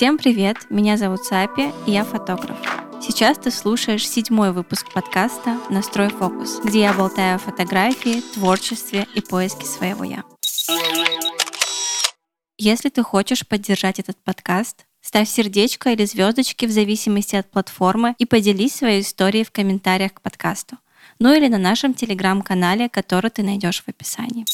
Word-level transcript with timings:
Всем 0.00 0.16
привет, 0.16 0.56
меня 0.70 0.96
зовут 0.96 1.26
Сапи, 1.26 1.74
и 1.86 1.90
я 1.90 2.04
фотограф. 2.04 2.56
Сейчас 3.02 3.36
ты 3.36 3.50
слушаешь 3.50 4.08
седьмой 4.08 4.50
выпуск 4.50 4.90
подкаста 4.94 5.60
«Настрой 5.68 6.08
фокус», 6.08 6.58
где 6.64 6.80
я 6.80 6.94
болтаю 6.94 7.34
о 7.34 7.38
фотографии, 7.38 8.22
творчестве 8.32 9.06
и 9.14 9.20
поиске 9.20 9.66
своего 9.66 10.04
«я». 10.04 10.24
Если 12.56 12.88
ты 12.88 13.02
хочешь 13.02 13.46
поддержать 13.46 13.98
этот 13.98 14.16
подкаст, 14.24 14.86
ставь 15.02 15.28
сердечко 15.28 15.90
или 15.90 16.06
звездочки 16.06 16.64
в 16.64 16.70
зависимости 16.70 17.36
от 17.36 17.50
платформы 17.50 18.14
и 18.16 18.24
поделись 18.24 18.76
своей 18.76 19.02
историей 19.02 19.44
в 19.44 19.50
комментариях 19.50 20.14
к 20.14 20.22
подкасту, 20.22 20.78
ну 21.18 21.34
или 21.34 21.48
на 21.48 21.58
нашем 21.58 21.92
телеграм-канале, 21.92 22.88
который 22.88 23.30
ты 23.30 23.42
найдешь 23.42 23.82
в 23.82 23.88
описании 23.90 24.46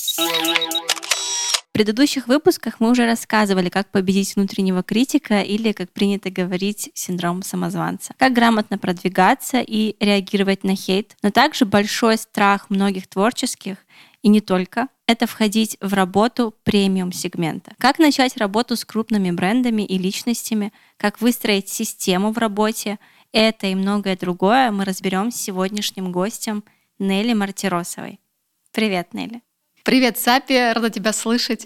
предыдущих 1.76 2.26
выпусках 2.26 2.80
мы 2.80 2.88
уже 2.90 3.04
рассказывали, 3.04 3.68
как 3.68 3.90
победить 3.90 4.34
внутреннего 4.34 4.82
критика 4.82 5.42
или, 5.42 5.72
как 5.72 5.92
принято 5.92 6.30
говорить, 6.30 6.90
синдром 6.94 7.42
самозванца. 7.42 8.14
Как 8.16 8.32
грамотно 8.32 8.78
продвигаться 8.78 9.60
и 9.60 9.94
реагировать 10.00 10.64
на 10.64 10.74
хейт. 10.74 11.14
Но 11.22 11.30
также 11.30 11.66
большой 11.66 12.16
страх 12.16 12.70
многих 12.70 13.06
творческих 13.08 13.76
и 14.22 14.28
не 14.28 14.40
только, 14.40 14.88
это 15.06 15.26
входить 15.26 15.76
в 15.82 15.92
работу 15.92 16.54
премиум 16.64 17.12
сегмента. 17.12 17.74
Как 17.76 17.98
начать 17.98 18.38
работу 18.38 18.74
с 18.74 18.86
крупными 18.86 19.30
брендами 19.30 19.82
и 19.82 19.98
личностями, 19.98 20.72
как 20.96 21.20
выстроить 21.20 21.68
систему 21.68 22.32
в 22.32 22.38
работе, 22.38 22.98
это 23.32 23.66
и 23.66 23.74
многое 23.74 24.16
другое 24.16 24.70
мы 24.70 24.86
разберем 24.86 25.30
с 25.30 25.36
сегодняшним 25.36 26.10
гостем 26.10 26.64
Нелли 26.98 27.34
Мартиросовой. 27.34 28.18
Привет, 28.72 29.12
Нелли. 29.12 29.42
Привет, 29.86 30.18
Сапи, 30.18 30.72
рада 30.74 30.90
тебя 30.90 31.12
слышать. 31.12 31.64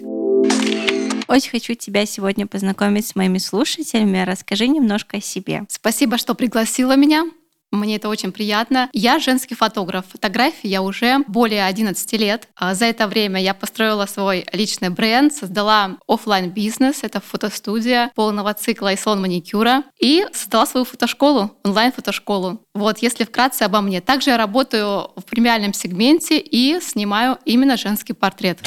Очень 1.27 1.49
хочу 1.49 1.73
тебя 1.73 2.05
сегодня 2.05 2.45
познакомить 2.45 3.07
с 3.07 3.15
моими 3.15 3.39
слушателями. 3.39 4.23
Расскажи 4.23 4.67
немножко 4.67 5.17
о 5.17 5.21
себе. 5.21 5.63
Спасибо, 5.67 6.19
что 6.19 6.35
пригласила 6.35 6.95
меня. 6.95 7.25
Мне 7.71 7.95
это 7.95 8.09
очень 8.09 8.31
приятно. 8.31 8.89
Я 8.93 9.19
женский 9.19 9.55
фотограф. 9.55 10.05
Фотографии 10.11 10.67
я 10.67 10.81
уже 10.81 11.19
более 11.27 11.65
11 11.65 12.13
лет. 12.13 12.47
А 12.55 12.75
за 12.75 12.85
это 12.85 13.07
время 13.07 13.41
я 13.41 13.53
построила 13.53 14.05
свой 14.05 14.45
личный 14.51 14.89
бренд, 14.89 15.33
создала 15.33 15.97
офлайн 16.07 16.49
бизнес 16.49 17.03
это 17.03 17.21
фотостудия 17.21 18.11
полного 18.13 18.53
цикла 18.53 18.93
и 18.93 18.97
салон 18.97 19.21
маникюра, 19.21 19.83
и 19.99 20.25
создала 20.33 20.65
свою 20.65 20.85
фотошколу, 20.85 21.51
онлайн-фотошколу. 21.63 22.61
Вот, 22.73 22.99
если 22.99 23.23
вкратце 23.23 23.63
обо 23.63 23.81
мне. 23.81 24.01
Также 24.01 24.31
я 24.31 24.37
работаю 24.37 25.11
в 25.15 25.23
премиальном 25.23 25.73
сегменте 25.73 26.39
и 26.39 26.79
снимаю 26.81 27.37
именно 27.45 27.77
женский 27.77 28.13
портрет. 28.13 28.59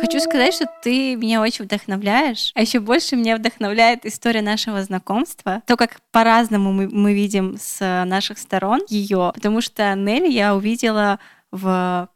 Хочу 0.00 0.20
сказать, 0.20 0.54
что 0.54 0.66
ты 0.82 1.16
меня 1.16 1.40
очень 1.40 1.64
вдохновляешь, 1.64 2.52
а 2.54 2.60
еще 2.60 2.80
больше 2.80 3.16
меня 3.16 3.36
вдохновляет 3.36 4.04
история 4.04 4.42
нашего 4.42 4.82
знакомства, 4.82 5.62
то, 5.66 5.76
как 5.76 5.98
по-разному 6.10 6.72
мы, 6.72 6.88
мы 6.88 7.14
видим 7.14 7.56
с 7.60 8.04
наших 8.04 8.38
сторон 8.42 8.80
ее, 8.88 9.32
потому 9.34 9.60
что 9.60 9.94
Нелли 9.94 10.30
я 10.30 10.54
увидела 10.54 11.18
в 11.50 12.08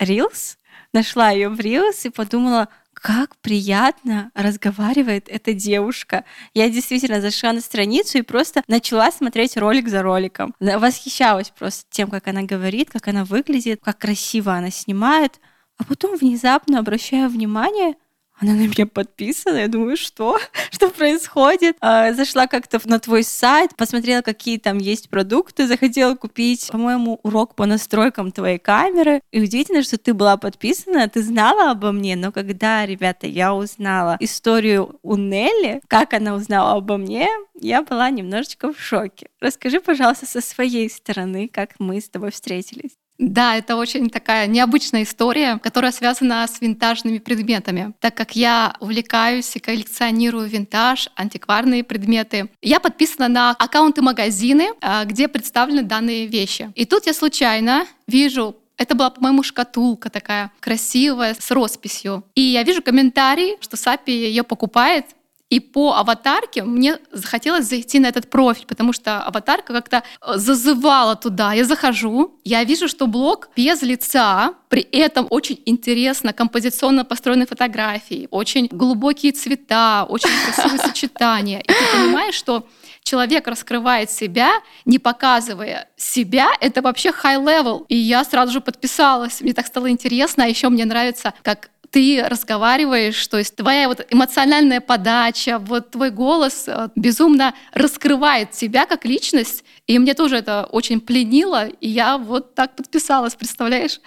Reels, 0.00 0.56
нашла 0.92 1.30
ее 1.30 1.48
в 1.48 1.58
Reels 1.58 2.00
и 2.04 2.10
подумала, 2.10 2.68
как 2.92 3.36
приятно 3.36 4.30
разговаривает 4.34 5.28
эта 5.28 5.52
девушка. 5.52 6.24
Я 6.54 6.68
действительно 6.68 7.20
зашла 7.20 7.52
на 7.52 7.60
страницу 7.60 8.18
и 8.18 8.22
просто 8.22 8.62
начала 8.66 9.10
смотреть 9.12 9.56
ролик 9.56 9.88
за 9.88 10.02
роликом. 10.02 10.54
Восхищалась 10.58 11.50
просто 11.50 11.84
тем, 11.90 12.10
как 12.10 12.26
она 12.26 12.42
говорит, 12.42 12.90
как 12.90 13.08
она 13.08 13.24
выглядит, 13.24 13.80
как 13.82 13.98
красиво 13.98 14.54
она 14.54 14.70
снимает. 14.70 15.40
А 15.76 15.84
потом 15.84 16.16
внезапно 16.16 16.80
обращаю 16.80 17.28
внимание— 17.28 17.94
она 18.40 18.54
на 18.54 18.66
меня 18.66 18.86
подписана, 18.86 19.56
я 19.58 19.68
думаю, 19.68 19.96
что? 19.96 20.38
Что 20.70 20.90
происходит? 20.90 21.76
А, 21.80 22.12
зашла 22.12 22.46
как-то 22.46 22.80
на 22.84 23.00
твой 23.00 23.24
сайт, 23.24 23.74
посмотрела, 23.76 24.22
какие 24.22 24.58
там 24.58 24.78
есть 24.78 25.10
продукты, 25.10 25.66
захотела 25.66 26.14
купить, 26.14 26.68
по-моему, 26.70 27.18
урок 27.22 27.54
по 27.54 27.66
настройкам 27.66 28.30
твоей 28.30 28.58
камеры. 28.58 29.20
И 29.32 29.40
удивительно, 29.40 29.82
что 29.82 29.98
ты 29.98 30.14
была 30.14 30.36
подписана, 30.36 31.08
ты 31.08 31.22
знала 31.22 31.72
обо 31.72 31.90
мне, 31.90 32.16
но 32.16 32.30
когда, 32.30 32.86
ребята, 32.86 33.26
я 33.26 33.54
узнала 33.54 34.16
историю 34.20 34.98
у 35.02 35.16
Нелли, 35.16 35.80
как 35.88 36.14
она 36.14 36.34
узнала 36.34 36.76
обо 36.76 36.96
мне, 36.96 37.28
я 37.60 37.82
была 37.82 38.10
немножечко 38.10 38.72
в 38.72 38.80
шоке. 38.80 39.28
Расскажи, 39.40 39.80
пожалуйста, 39.80 40.26
со 40.26 40.40
своей 40.40 40.88
стороны, 40.88 41.48
как 41.48 41.74
мы 41.78 42.00
с 42.00 42.08
тобой 42.08 42.30
встретились. 42.30 42.92
Да, 43.18 43.56
это 43.56 43.76
очень 43.76 44.10
такая 44.10 44.46
необычная 44.46 45.02
история, 45.02 45.58
которая 45.58 45.90
связана 45.90 46.46
с 46.46 46.60
винтажными 46.60 47.18
предметами. 47.18 47.92
Так 47.98 48.14
как 48.14 48.36
я 48.36 48.76
увлекаюсь 48.80 49.54
и 49.56 49.58
коллекционирую 49.58 50.48
винтаж, 50.48 51.08
антикварные 51.16 51.82
предметы, 51.82 52.48
я 52.62 52.78
подписана 52.78 53.28
на 53.28 53.50
аккаунты 53.50 54.02
магазины, 54.02 54.68
а, 54.80 55.04
где 55.04 55.26
представлены 55.26 55.82
данные 55.82 56.26
вещи. 56.26 56.70
И 56.76 56.84
тут 56.84 57.06
я 57.06 57.12
случайно 57.12 57.86
вижу 58.06 58.56
это 58.78 58.94
была, 58.94 59.10
по-моему, 59.10 59.42
шкатулка 59.42 60.08
такая 60.08 60.52
красивая 60.60 61.34
с 61.38 61.50
росписью. 61.50 62.24
И 62.36 62.40
я 62.40 62.62
вижу 62.62 62.80
комментарий, 62.80 63.56
что 63.60 63.76
Сапи 63.76 64.12
ее 64.12 64.44
покупает, 64.44 65.04
и 65.50 65.60
по 65.60 65.94
аватарке 65.94 66.62
мне 66.62 66.98
захотелось 67.10 67.66
зайти 67.66 67.98
на 67.98 68.08
этот 68.08 68.28
профиль, 68.28 68.66
потому 68.66 68.92
что 68.92 69.22
аватарка 69.22 69.72
как-то 69.72 70.02
э, 70.20 70.36
зазывала 70.36 71.16
туда. 71.16 71.54
Я 71.54 71.64
захожу, 71.64 72.38
я 72.44 72.64
вижу, 72.64 72.88
что 72.88 73.06
блог 73.06 73.48
без 73.56 73.82
лица, 73.82 74.54
при 74.68 74.82
этом 74.82 75.26
очень 75.30 75.62
интересно 75.64 76.32
композиционно 76.32 77.04
построены 77.04 77.46
фотографии, 77.46 78.28
очень 78.30 78.68
глубокие 78.70 79.32
цвета, 79.32 80.04
очень 80.08 80.30
красивые 80.44 80.78
сочетания. 80.86 81.60
И 81.60 81.66
ты 81.66 81.84
понимаешь, 81.94 82.34
что 82.34 82.66
человек 83.02 83.48
раскрывает 83.48 84.10
себя, 84.10 84.50
не 84.84 84.98
показывая 84.98 85.88
себя, 85.96 86.50
это 86.60 86.82
вообще 86.82 87.08
high 87.08 87.42
level. 87.42 87.86
И 87.88 87.96
я 87.96 88.22
сразу 88.24 88.52
же 88.52 88.60
подписалась. 88.60 89.40
Мне 89.40 89.54
так 89.54 89.66
стало 89.66 89.90
интересно. 89.90 90.44
А 90.44 90.46
еще 90.46 90.68
мне 90.68 90.84
нравится, 90.84 91.32
как 91.42 91.70
ты 91.90 92.22
разговариваешь, 92.26 93.26
то 93.28 93.38
есть 93.38 93.56
твоя 93.56 93.88
вот 93.88 94.06
эмоциональная 94.10 94.80
подача, 94.80 95.58
вот 95.58 95.90
твой 95.90 96.10
голос 96.10 96.64
э, 96.66 96.88
безумно 96.96 97.54
раскрывает 97.72 98.52
тебя 98.52 98.86
как 98.86 99.04
личность, 99.04 99.64
и 99.86 99.98
мне 99.98 100.14
тоже 100.14 100.36
это 100.36 100.68
очень 100.70 101.00
пленило, 101.00 101.66
и 101.66 101.88
я 101.88 102.18
вот 102.18 102.54
так 102.54 102.76
подписалась, 102.76 103.34
представляешь? 103.34 104.00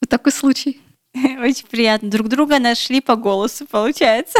Вот 0.00 0.08
такой 0.08 0.32
случай. 0.32 0.80
Очень 1.14 1.66
приятно. 1.66 2.10
Друг 2.10 2.28
друга 2.28 2.58
нашли 2.58 3.00
по 3.00 3.16
голосу, 3.16 3.66
получается. 3.66 4.38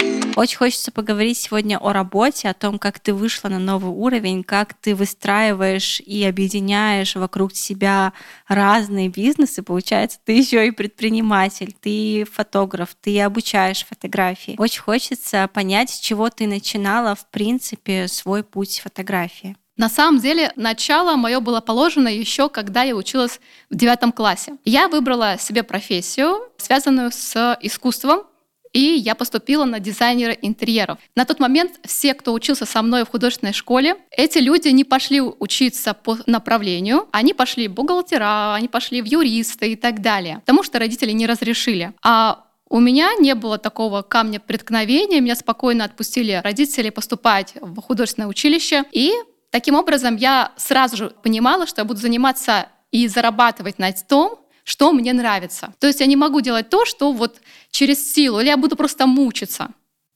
Очень 0.36 0.56
хочется 0.56 0.90
поговорить 0.90 1.38
сегодня 1.38 1.78
о 1.78 1.92
работе, 1.92 2.48
о 2.48 2.54
том, 2.54 2.80
как 2.80 2.98
ты 2.98 3.14
вышла 3.14 3.48
на 3.48 3.60
новый 3.60 3.92
уровень, 3.92 4.42
как 4.42 4.74
ты 4.74 4.96
выстраиваешь 4.96 6.00
и 6.00 6.24
объединяешь 6.24 7.14
вокруг 7.14 7.54
себя 7.54 8.12
разные 8.48 9.08
бизнесы. 9.08 9.62
Получается, 9.62 10.18
ты 10.24 10.32
еще 10.32 10.66
и 10.66 10.72
предприниматель, 10.72 11.72
ты 11.80 12.26
фотограф, 12.32 12.96
ты 13.00 13.20
обучаешь 13.20 13.86
фотографии. 13.86 14.56
Очень 14.58 14.80
хочется 14.80 15.48
понять, 15.54 15.90
с 15.90 16.00
чего 16.00 16.28
ты 16.30 16.48
начинала, 16.48 17.14
в 17.14 17.26
принципе, 17.30 18.08
свой 18.08 18.42
путь 18.42 18.80
фотографии. 18.82 19.56
На 19.76 19.88
самом 19.88 20.20
деле, 20.20 20.52
начало 20.56 21.16
мое 21.16 21.38
было 21.40 21.60
положено 21.60 22.08
еще, 22.08 22.48
когда 22.48 22.82
я 22.82 22.96
училась 22.96 23.40
в 23.70 23.76
девятом 23.76 24.10
классе. 24.12 24.54
Я 24.64 24.88
выбрала 24.88 25.36
себе 25.38 25.62
профессию, 25.62 26.48
связанную 26.58 27.10
с 27.12 27.56
искусством, 27.60 28.24
и 28.74 28.96
я 28.96 29.14
поступила 29.14 29.64
на 29.64 29.80
дизайнера 29.80 30.32
интерьеров. 30.32 30.98
На 31.14 31.24
тот 31.24 31.40
момент 31.40 31.78
все, 31.84 32.12
кто 32.12 32.34
учился 32.34 32.66
со 32.66 32.82
мной 32.82 33.04
в 33.04 33.08
художественной 33.08 33.54
школе, 33.54 33.96
эти 34.10 34.38
люди 34.38 34.68
не 34.68 34.84
пошли 34.84 35.20
учиться 35.20 35.94
по 35.94 36.18
направлению, 36.26 37.08
они 37.12 37.32
пошли 37.32 37.68
в 37.68 37.72
бухгалтера, 37.72 38.54
они 38.54 38.68
пошли 38.68 39.00
в 39.00 39.06
юристы 39.06 39.72
и 39.72 39.76
так 39.76 40.02
далее, 40.02 40.40
потому 40.40 40.64
что 40.64 40.78
родители 40.78 41.12
не 41.12 41.26
разрешили. 41.26 41.92
А 42.02 42.44
у 42.68 42.80
меня 42.80 43.14
не 43.14 43.34
было 43.36 43.58
такого 43.58 44.02
камня 44.02 44.40
преткновения, 44.40 45.20
меня 45.20 45.36
спокойно 45.36 45.84
отпустили 45.84 46.40
родители 46.42 46.90
поступать 46.90 47.54
в 47.60 47.80
художественное 47.80 48.28
училище, 48.28 48.84
и 48.90 49.12
таким 49.50 49.76
образом 49.76 50.16
я 50.16 50.50
сразу 50.56 50.96
же 50.96 51.10
понимала, 51.22 51.68
что 51.68 51.80
я 51.80 51.84
буду 51.84 52.00
заниматься 52.00 52.66
и 52.90 53.06
зарабатывать 53.06 53.78
на 53.78 53.92
том, 53.92 54.38
что 54.64 54.92
мне 54.92 55.12
нравится. 55.12 55.74
То 55.78 55.86
есть 55.86 56.00
я 56.00 56.06
не 56.06 56.16
могу 56.16 56.40
делать 56.40 56.68
то, 56.68 56.84
что 56.84 57.12
вот 57.12 57.40
через 57.70 58.12
силу, 58.12 58.40
или 58.40 58.48
я 58.48 58.56
буду 58.56 58.76
просто 58.76 59.06
мучиться. 59.06 59.68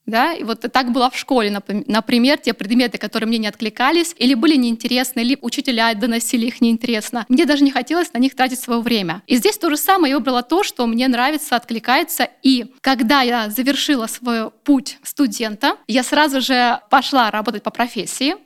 Да? 0.07 0.33
И 0.33 0.43
вот 0.43 0.61
так 0.73 0.91
было 0.91 1.11
в 1.11 1.19
школе, 1.19 1.51
например, 1.51 2.39
те 2.39 2.55
предметы, 2.55 2.97
которые 2.97 3.29
мне 3.29 3.37
не 3.37 3.47
откликались, 3.47 4.15
или 4.17 4.33
были 4.33 4.57
неинтересны, 4.57 5.21
или 5.21 5.37
учителя 5.43 5.93
доносили 5.93 6.47
их 6.47 6.63
неинтересно. 6.63 7.27
Мне 7.29 7.45
даже 7.45 7.63
не 7.63 7.71
хотелось 7.71 8.15
на 8.15 8.19
них 8.19 8.35
тратить 8.35 8.59
свое 8.59 8.81
время. 8.81 9.23
И 9.27 9.37
здесь 9.37 9.59
то 9.59 9.69
же 9.69 9.77
самое, 9.77 10.13
я 10.13 10.17
выбрала 10.17 10.43
то, 10.43 10.63
что 10.63 10.87
мне 10.87 11.09
нравится, 11.09 11.57
откликается. 11.57 12.27
И 12.43 12.73
когда 12.81 13.21
я 13.21 13.51
завершила 13.51 14.07
свой 14.07 14.51
путь 14.51 14.97
студента, 15.03 15.77
я 15.87 16.03
сразу 16.03 16.41
же 16.41 16.81
пошла 16.89 17.31
работать 17.31 17.63
по 17.63 17.71
профессии, 17.71 18.37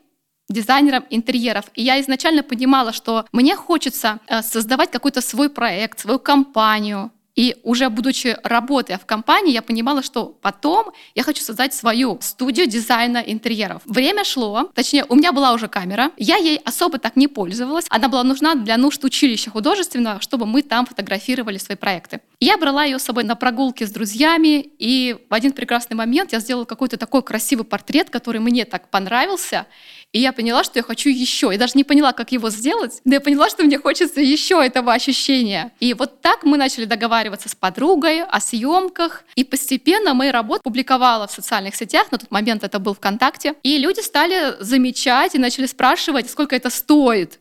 дизайнером 0.53 1.05
интерьеров. 1.11 1.65
И 1.75 1.83
я 1.83 2.01
изначально 2.01 2.43
понимала, 2.43 2.93
что 2.93 3.25
мне 3.33 3.57
хочется 3.57 4.19
э, 4.27 4.43
создавать 4.43 4.91
какой-то 4.91 5.21
свой 5.21 5.49
проект, 5.49 6.01
свою 6.01 6.19
компанию, 6.19 7.11
И 7.35 7.57
уже 7.63 7.89
будучи 7.89 8.37
работая 8.45 8.99
в 8.99 9.07
компании, 9.07 9.53
я 9.53 9.63
понимала, 9.63 10.03
что 10.03 10.27
потом 10.43 10.93
я 11.15 11.23
хочу 11.23 11.43
создать 11.43 11.73
свою 11.73 12.19
студию 12.21 12.67
дизайна 12.67 13.19
интерьеров. 13.19 13.83
Время 13.87 14.25
шло, 14.25 14.71
точнее, 14.75 15.07
у 15.09 15.15
меня 15.15 15.33
была 15.33 15.53
уже 15.53 15.69
камера, 15.69 16.11
я 16.19 16.37
ей 16.37 16.59
особо 16.59 16.99
так 16.99 17.17
не 17.17 17.29
пользовалась. 17.29 17.87
Она 17.89 18.09
была 18.09 18.23
нужна 18.23 18.55
для 18.55 18.77
нужд 18.77 19.03
училища 19.05 19.51
художественного, 19.51 20.21
чтобы 20.21 20.45
мы 20.47 20.63
там 20.63 20.85
фотографировали 20.85 21.59
свои 21.59 21.77
проекты. 21.77 22.21
Я 22.39 22.59
брала 22.59 22.85
ее 22.85 22.99
с 22.99 23.03
собой 23.05 23.25
на 23.25 23.35
прогулки 23.35 23.85
с 23.85 23.91
друзьями, 23.91 24.71
и 24.79 25.17
в 25.31 25.35
один 25.35 25.53
прекрасный 25.53 25.95
момент 25.95 26.33
я 26.33 26.41
сделала 26.41 26.65
какой-то 26.65 26.99
такой 26.99 27.23
красивый 27.23 27.65
портрет, 27.65 28.11
который 28.11 28.41
мне 28.41 28.65
так 28.65 28.89
понравился. 28.91 29.67
И 30.12 30.20
я 30.20 30.32
поняла, 30.32 30.62
что 30.62 30.79
я 30.79 30.82
хочу 30.82 31.09
еще. 31.09 31.49
Я 31.53 31.59
даже 31.59 31.73
не 31.75 31.85
поняла, 31.85 32.12
как 32.12 32.32
его 32.32 32.50
сделать, 32.50 33.00
но 33.05 33.14
я 33.14 33.20
поняла, 33.20 33.49
что 33.49 33.64
мне 33.64 33.79
хочется 33.79 34.20
еще 34.20 34.62
этого 34.62 34.93
ощущения. 34.93 35.73
И 35.81 35.94
вот 35.94 36.20
так 36.20 36.44
мы 36.44 36.59
начали 36.59 36.85
договариваться 36.85 37.49
с 37.49 37.55
подругой 37.55 38.23
о 38.23 38.41
съемках. 38.41 39.25
И 39.37 39.44
постепенно 39.44 40.12
мои 40.12 40.31
работы 40.31 40.62
публиковала 40.62 41.26
в 41.26 41.32
социальных 41.32 41.75
сетях. 41.75 42.12
На 42.12 42.19
тот 42.19 42.31
момент 42.31 42.62
это 42.62 42.79
был 42.79 42.94
ВКонтакте. 42.94 43.55
И 43.62 43.79
люди 43.79 44.00
стали 44.00 44.56
замечать 44.61 45.35
и 45.35 45.38
начали 45.38 45.67
спрашивать, 45.67 46.31
сколько 46.31 46.55
это 46.55 46.69
стоит. 46.69 47.41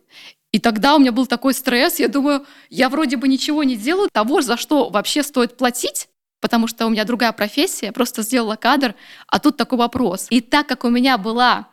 И 0.53 0.59
тогда 0.59 0.95
у 0.95 0.99
меня 0.99 1.11
был 1.11 1.27
такой 1.27 1.53
стресс. 1.53 1.99
Я 1.99 2.07
думаю, 2.07 2.45
я 2.69 2.87
вроде 2.89 3.17
бы 3.17 3.27
ничего 3.27 3.63
не 3.63 3.75
делаю 3.75 4.09
того, 4.11 4.41
за 4.41 4.55
что 4.55 4.89
вообще 4.89 5.23
стоит 5.23 5.57
платить, 5.57 6.07
потому 6.41 6.67
что 6.67 6.85
у 6.85 6.89
меня 6.89 7.03
другая 7.05 7.31
профессия, 7.31 7.91
просто 7.91 8.21
сделала 8.21 8.55
кадр, 8.55 8.95
а 9.27 9.39
тут 9.39 9.57
такой 9.57 9.77
вопрос. 9.77 10.27
И 10.29 10.41
так 10.41 10.67
как 10.67 10.83
у 10.83 10.89
меня 10.89 11.17
была 11.17 11.67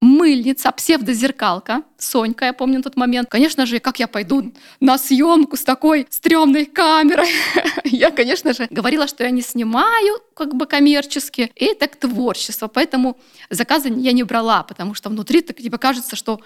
мыльница, 0.00 0.70
псевдозеркалка, 0.70 1.82
Сонька, 1.98 2.44
я 2.44 2.52
помню 2.52 2.82
тот 2.82 2.96
момент. 2.96 3.28
Конечно 3.28 3.66
же, 3.66 3.80
как 3.80 3.98
я 3.98 4.06
пойду 4.06 4.52
на 4.80 4.98
съемку 4.98 5.56
с 5.56 5.64
такой 5.64 6.06
стрёмной 6.10 6.66
камерой? 6.66 7.28
я, 7.84 8.10
конечно 8.10 8.52
же, 8.52 8.68
говорила, 8.70 9.08
что 9.08 9.24
я 9.24 9.30
не 9.30 9.42
снимаю 9.42 10.20
как 10.34 10.54
бы 10.54 10.66
коммерчески, 10.66 11.50
и 11.56 11.64
это 11.64 11.88
творчество. 11.88 12.68
Поэтому 12.68 13.18
заказы 13.50 13.88
я 13.88 14.12
не 14.12 14.22
брала, 14.22 14.62
потому 14.62 14.94
что 14.94 15.08
внутри 15.08 15.40
так 15.40 15.56
тебе 15.56 15.78
кажется, 15.78 16.14
что 16.14 16.40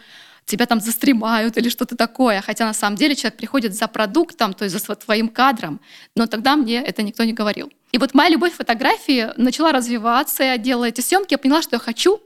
тебя 0.46 0.66
там 0.66 0.80
застремают 0.80 1.56
или 1.56 1.68
что-то 1.68 1.96
такое. 1.96 2.40
Хотя 2.40 2.64
на 2.66 2.74
самом 2.74 2.96
деле 2.96 3.14
человек 3.14 3.36
приходит 3.36 3.74
за 3.74 3.86
продуктом, 3.86 4.54
то 4.54 4.64
есть 4.64 4.86
за 4.86 4.94
твоим 4.96 5.28
кадром. 5.28 5.80
Но 6.16 6.26
тогда 6.26 6.56
мне 6.56 6.82
это 6.82 7.02
никто 7.02 7.24
не 7.24 7.32
говорил. 7.32 7.70
И 7.92 7.98
вот 7.98 8.14
моя 8.14 8.30
любовь 8.30 8.52
к 8.52 8.56
фотографии 8.56 9.30
начала 9.36 9.72
развиваться. 9.72 10.42
Я 10.42 10.58
делала 10.58 10.86
эти 10.86 11.00
съемки, 11.00 11.34
я 11.34 11.38
поняла, 11.38 11.62
что 11.62 11.76
я 11.76 11.80
хочу 11.80 12.20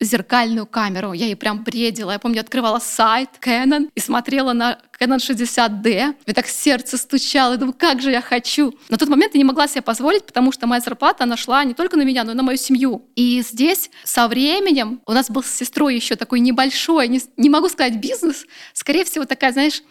зеркальную 0.00 0.66
камеру. 0.66 1.12
Я 1.12 1.26
ей 1.26 1.36
прям 1.36 1.62
бредила. 1.62 2.12
Я 2.12 2.18
помню, 2.18 2.40
открывала 2.40 2.78
сайт 2.78 3.30
Canon 3.40 3.90
и 3.94 4.00
смотрела 4.00 4.52
на 4.52 4.78
Canon 4.98 5.18
60D. 5.18 6.14
И 6.26 6.32
так 6.32 6.46
сердце 6.46 6.96
стучало. 6.96 7.52
Я 7.52 7.58
думаю, 7.58 7.74
как 7.78 8.00
же 8.00 8.10
я 8.10 8.22
хочу. 8.22 8.74
На 8.88 8.96
тот 8.96 9.08
момент 9.08 9.34
я 9.34 9.38
не 9.38 9.44
могла 9.44 9.68
себе 9.68 9.82
позволить, 9.82 10.24
потому 10.24 10.52
что 10.52 10.66
моя 10.66 10.80
зарплата, 10.80 11.24
она 11.24 11.36
шла 11.36 11.64
не 11.64 11.74
только 11.74 11.96
на 11.96 12.02
меня, 12.02 12.24
но 12.24 12.32
и 12.32 12.34
на 12.34 12.42
мою 12.42 12.56
семью. 12.56 13.06
И 13.14 13.42
здесь 13.42 13.90
со 14.04 14.26
временем 14.26 15.00
у 15.06 15.12
нас 15.12 15.30
был 15.30 15.42
с 15.42 15.50
сестрой 15.50 15.94
еще 15.94 16.16
такой 16.16 16.40
небольшой, 16.40 17.08
не, 17.08 17.20
не 17.36 17.50
могу 17.50 17.68
сказать 17.68 17.96
бизнес, 17.96 18.46
скорее 18.72 19.04
всего 19.04 19.26
такая, 19.26 19.52
знаешь, 19.52 19.82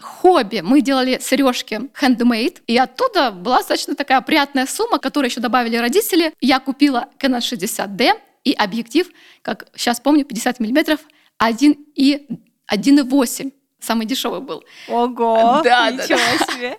хобби. 0.00 0.60
Мы 0.64 0.80
делали 0.80 1.20
сережки 1.22 1.90
handmade, 2.00 2.58
и 2.66 2.76
оттуда 2.76 3.30
была 3.30 3.58
достаточно 3.58 3.94
такая 3.94 4.20
приятная 4.20 4.66
сумма, 4.66 4.98
которую 4.98 5.30
еще 5.30 5.40
добавили 5.40 5.76
родители. 5.76 6.32
Я 6.40 6.60
купила 6.60 7.08
Canon 7.18 7.38
60D, 7.38 8.12
и 8.44 8.52
объектив, 8.52 9.08
как 9.42 9.68
сейчас 9.74 10.00
помню, 10.00 10.24
50 10.24 10.60
миллиметров, 10.60 11.00
1 11.38 11.76
и 11.94 12.26
1,8 12.72 13.52
самый 13.84 14.06
дешевый 14.06 14.40
был. 14.40 14.64
Ого, 14.88 15.60
да, 15.62 15.90
ничего 15.90 16.18
да, 16.38 16.52
себе. 16.52 16.78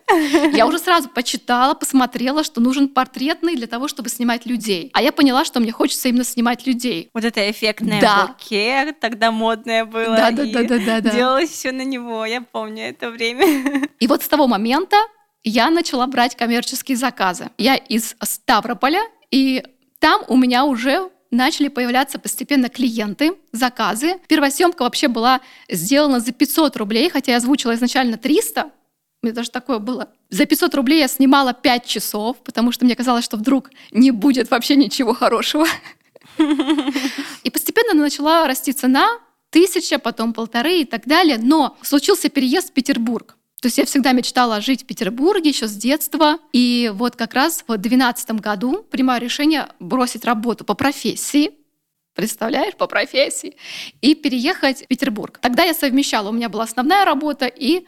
Я 0.58 0.66
уже 0.66 0.80
сразу 0.80 1.08
почитала, 1.08 1.74
посмотрела, 1.74 2.44
что 2.44 2.60
нужен 2.60 2.90
портретный 2.90 3.56
для 3.56 3.68
того, 3.68 3.88
чтобы 3.88 4.10
снимать 4.10 4.46
людей. 4.46 4.90
А 4.94 5.02
я 5.02 5.12
поняла, 5.12 5.46
что 5.46 5.60
мне 5.60 5.72
хочется 5.72 6.10
именно 6.10 6.24
снимать 6.24 6.66
людей. 6.66 7.10
Вот 7.14 7.24
это 7.24 7.50
эффектное 7.50 8.02
да. 8.02 8.28
буке, 8.28 8.94
тогда 9.00 9.32
модное 9.32 9.86
было. 9.86 10.18
Да, 10.18 10.32
да, 10.32 10.46
да, 10.46 10.64
да, 10.64 10.78
да, 10.80 11.02
да. 11.02 11.12
Делалось 11.12 11.52
все 11.52 11.72
на 11.72 11.84
него, 11.84 12.26
я 12.26 12.42
помню 12.42 12.90
это 12.90 13.12
время. 13.12 13.88
И 14.00 14.08
вот 14.08 14.24
с 14.24 14.28
того 14.28 14.48
момента 14.48 14.98
я 15.44 15.70
начала 15.70 16.08
брать 16.08 16.36
коммерческие 16.36 16.98
заказы. 16.98 17.52
Я 17.58 17.76
из 17.76 18.16
Ставрополя, 18.22 19.02
и 19.30 19.64
там 20.00 20.24
у 20.28 20.38
меня 20.38 20.66
уже 20.66 21.10
начали 21.32 21.68
появляться 21.68 22.20
постепенно 22.20 22.70
клиенты, 22.70 23.34
заказы. 23.52 24.16
Первая 24.28 24.52
съемка 24.52 24.84
вообще 24.84 25.08
была 25.08 25.42
сделана 25.70 26.20
за 26.20 26.32
500 26.32 26.76
рублей, 26.78 27.10
хотя 27.10 27.34
я 27.34 27.38
озвучила 27.38 27.76
изначально 27.76 28.18
300. 28.18 28.72
У 29.22 29.26
меня 29.26 29.34
даже 29.34 29.50
такое 29.50 29.80
было. 29.80 30.10
За 30.30 30.46
500 30.46 30.76
рублей 30.76 31.00
я 31.00 31.08
снимала 31.08 31.54
5 31.54 31.86
часов, 31.86 32.38
потому 32.44 32.72
что 32.72 32.86
мне 32.86 32.96
казалось, 32.96 33.26
что 33.26 33.38
вдруг 33.38 33.72
не 33.92 34.12
будет 34.12 34.52
вообще 34.52 34.76
ничего 34.76 35.14
хорошего. 35.14 35.66
И 36.38 37.50
постепенно 37.50 37.94
начала 37.94 38.46
расти 38.48 38.74
цена, 38.74 39.20
тысяча, 39.50 40.00
потом 40.00 40.34
полторы 40.34 40.82
и 40.82 40.86
так 40.86 41.06
далее. 41.06 41.38
Но 41.38 41.78
случился 41.82 42.30
переезд 42.30 42.70
в 42.70 42.74
Петербург. 42.74 43.38
То 43.66 43.68
есть 43.68 43.80
я 43.80 43.86
всегда 43.88 44.12
мечтала 44.12 44.62
жить 44.62 44.84
в 44.84 44.86
Петербурге 44.86 45.50
еще 45.50 45.68
с 45.68 45.76
детства. 45.76 46.38
И 46.54 46.92
вот 46.94 47.16
как 47.16 47.34
раз 47.34 47.64
в 47.68 47.76
2012 47.76 48.34
году 48.34 48.86
принимаю 48.92 49.20
решение 49.20 49.70
бросить 49.80 50.24
работу 50.24 50.64
по 50.64 50.76
профессии, 50.76 51.50
представляешь, 52.14 52.76
по 52.76 52.86
профессии, 52.86 53.58
и 54.02 54.14
переехать 54.14 54.84
в 54.84 54.88
Петербург. 54.88 55.40
Тогда 55.42 55.64
я 55.64 55.74
совмещала, 55.74 56.30
у 56.30 56.32
меня 56.32 56.48
была 56.48 56.66
основная 56.66 57.06
работа 57.06 57.48
и 57.48 57.88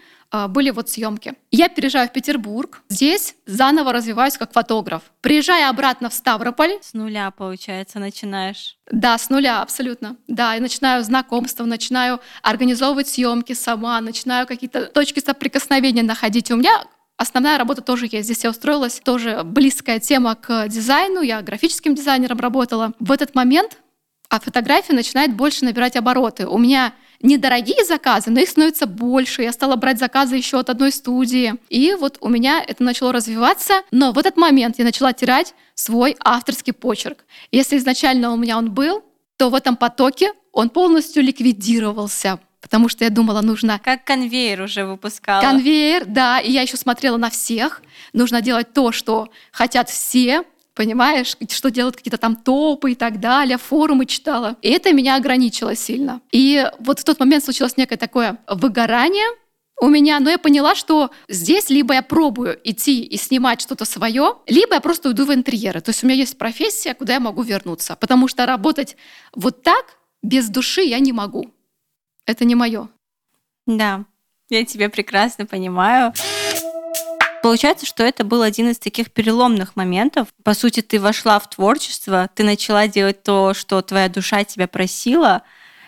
были 0.49 0.69
вот 0.71 0.89
съемки. 0.89 1.35
Я 1.51 1.69
переезжаю 1.69 2.09
в 2.09 2.11
Петербург, 2.11 2.81
здесь 2.89 3.35
заново 3.45 3.93
развиваюсь 3.93 4.37
как 4.37 4.53
фотограф. 4.53 5.03
Приезжая 5.21 5.69
обратно 5.69 6.09
в 6.09 6.13
Ставрополь. 6.13 6.79
С 6.81 6.93
нуля, 6.93 7.31
получается, 7.31 7.99
начинаешь. 7.99 8.77
Да, 8.91 9.17
с 9.17 9.29
нуля, 9.29 9.61
абсолютно. 9.61 10.17
Да, 10.27 10.55
и 10.55 10.59
начинаю 10.59 11.03
знакомства, 11.03 11.65
начинаю 11.65 12.19
организовывать 12.41 13.07
съемки 13.07 13.53
сама, 13.53 13.99
начинаю 14.01 14.47
какие-то 14.47 14.85
точки 14.85 15.19
соприкосновения 15.19 16.03
находить. 16.03 16.51
У 16.51 16.55
меня 16.55 16.83
Основная 17.19 17.57
работа 17.57 17.81
тоже 17.81 18.07
есть. 18.11 18.25
Здесь 18.25 18.43
я 18.43 18.51
устроилась, 18.51 19.01
тоже 19.03 19.41
близкая 19.43 19.99
тема 19.99 20.35
к 20.35 20.67
дизайну. 20.67 21.21
Я 21.21 21.41
графическим 21.41 21.95
дизайнером 21.95 22.39
работала. 22.39 22.93
В 22.99 23.11
этот 23.11 23.33
момент 23.33 23.79
а 24.29 24.39
фотография 24.39 24.93
начинает 24.93 25.33
больше 25.33 25.63
набирать 25.65 25.95
обороты. 25.95 26.47
У 26.47 26.57
меня 26.57 26.93
недорогие 27.21 27.83
заказы, 27.85 28.29
но 28.31 28.39
их 28.39 28.49
становится 28.49 28.85
больше. 28.85 29.43
Я 29.43 29.51
стала 29.51 29.75
брать 29.75 29.99
заказы 29.99 30.35
еще 30.35 30.59
от 30.59 30.69
одной 30.69 30.91
студии. 30.91 31.55
И 31.69 31.95
вот 31.99 32.17
у 32.21 32.29
меня 32.29 32.63
это 32.65 32.83
начало 32.83 33.11
развиваться. 33.11 33.81
Но 33.91 34.11
в 34.11 34.17
этот 34.17 34.37
момент 34.37 34.79
я 34.79 34.85
начала 34.85 35.13
терять 35.13 35.53
свой 35.75 36.15
авторский 36.19 36.73
почерк. 36.73 37.25
Если 37.51 37.77
изначально 37.77 38.31
у 38.31 38.37
меня 38.37 38.57
он 38.57 38.71
был, 38.71 39.03
то 39.37 39.49
в 39.49 39.55
этом 39.55 39.77
потоке 39.77 40.33
он 40.51 40.69
полностью 40.69 41.21
ликвидировался, 41.23 42.39
потому 42.61 42.89
что 42.89 43.03
я 43.03 43.11
думала, 43.11 43.41
нужно... 43.41 43.79
Как 43.83 44.03
конвейер 44.03 44.61
уже 44.61 44.85
выпускала. 44.85 45.41
Конвейер, 45.41 46.05
да, 46.05 46.39
и 46.39 46.51
я 46.51 46.63
еще 46.63 46.77
смотрела 46.77 47.17
на 47.17 47.29
всех. 47.29 47.83
Нужно 48.13 48.41
делать 48.41 48.73
то, 48.73 48.91
что 48.91 49.29
хотят 49.51 49.89
все, 49.89 50.43
понимаешь, 50.77 51.35
что 51.49 51.71
делают 51.71 51.95
какие-то 51.97 52.19
там 52.19 52.35
топы 52.35 52.91
и 52.91 52.95
так 52.95 53.19
далее, 53.19 53.57
форумы 53.57 54.05
читала. 54.05 54.55
И 54.61 54.69
это 54.69 54.93
меня 54.93 55.15
ограничило 55.15 55.75
сильно. 55.75 56.21
И 56.31 56.65
вот 56.79 56.99
в 56.99 57.03
тот 57.03 57.19
момент 57.19 57.43
случилось 57.43 57.77
некое 57.77 57.97
такое 57.97 58.37
выгорание, 58.47 59.27
у 59.79 59.89
меня, 59.89 60.19
но 60.19 60.31
я 60.31 60.39
поняла, 60.39 60.73
что 60.73 61.11
здесь 61.29 61.69
либо 61.69 61.93
я 61.93 62.01
пробую 62.01 62.59
идти 62.63 63.03
и 63.03 63.15
снимать 63.15 63.61
что-то 63.61 63.85
свое, 63.85 64.37
либо 64.47 64.73
я 64.73 64.81
просто 64.81 65.09
уйду 65.09 65.25
в 65.25 65.31
интерьеры. 65.31 65.81
То 65.81 65.91
есть 65.91 66.03
у 66.03 66.07
меня 66.07 66.15
есть 66.15 66.35
профессия, 66.37 66.95
куда 66.95 67.13
я 67.13 67.19
могу 67.19 67.43
вернуться. 67.43 67.95
Потому 67.95 68.27
что 68.27 68.47
работать 68.47 68.97
вот 69.35 69.61
так, 69.61 69.85
без 70.23 70.49
души, 70.49 70.81
я 70.81 70.97
не 70.97 71.13
могу. 71.13 71.51
Это 72.25 72.43
не 72.43 72.55
мое. 72.55 72.87
Да, 73.67 74.05
я 74.49 74.65
тебя 74.65 74.89
прекрасно 74.89 75.45
понимаю. 75.45 76.11
Получается, 77.47 77.85
что 77.85 78.03
это 78.03 78.25
был 78.25 78.41
один 78.41 78.71
из 78.71 78.77
таких 78.77 79.09
переломных 79.09 79.77
моментов. 79.77 80.27
По 80.43 80.53
сути, 80.53 80.81
ты 80.81 80.99
вошла 80.99 81.39
в 81.39 81.49
творчество, 81.49 82.29
ты 82.35 82.43
начала 82.43 82.89
делать 82.89 83.23
то, 83.23 83.53
что 83.53 83.81
твоя 83.81 84.09
душа 84.09 84.43
тебя 84.43 84.67
просила, 84.67 85.43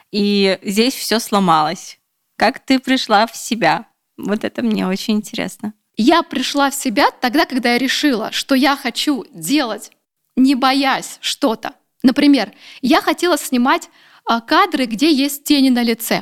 и 0.10 0.58
здесь 0.62 0.94
все 0.94 1.20
сломалось. 1.20 2.00
Как 2.38 2.60
ты 2.60 2.80
пришла 2.80 3.28
в 3.28 3.36
себя? 3.36 3.88
Вот 4.18 4.46
это 4.46 4.62
мне 4.62 4.88
очень 4.88 5.16
интересно. 5.16 5.74
Я 5.98 6.24
пришла 6.24 6.70
в 6.72 6.76
себя 6.76 7.12
тогда, 7.20 7.46
когда 7.46 7.74
я 7.74 7.78
решила, 7.78 8.32
что 8.32 8.56
я 8.56 8.78
хочу 8.78 9.26
делать, 9.34 9.92
не 10.38 10.56
боясь 10.56 11.18
что-то. 11.20 11.74
Например, 12.04 12.54
я 12.82 13.02
хотела 13.02 13.38
снимать 13.38 13.90
а, 14.24 14.40
кадры, 14.40 14.86
где 14.86 15.12
есть 15.12 15.44
тени 15.44 15.72
на 15.72 15.84
лице, 15.84 16.22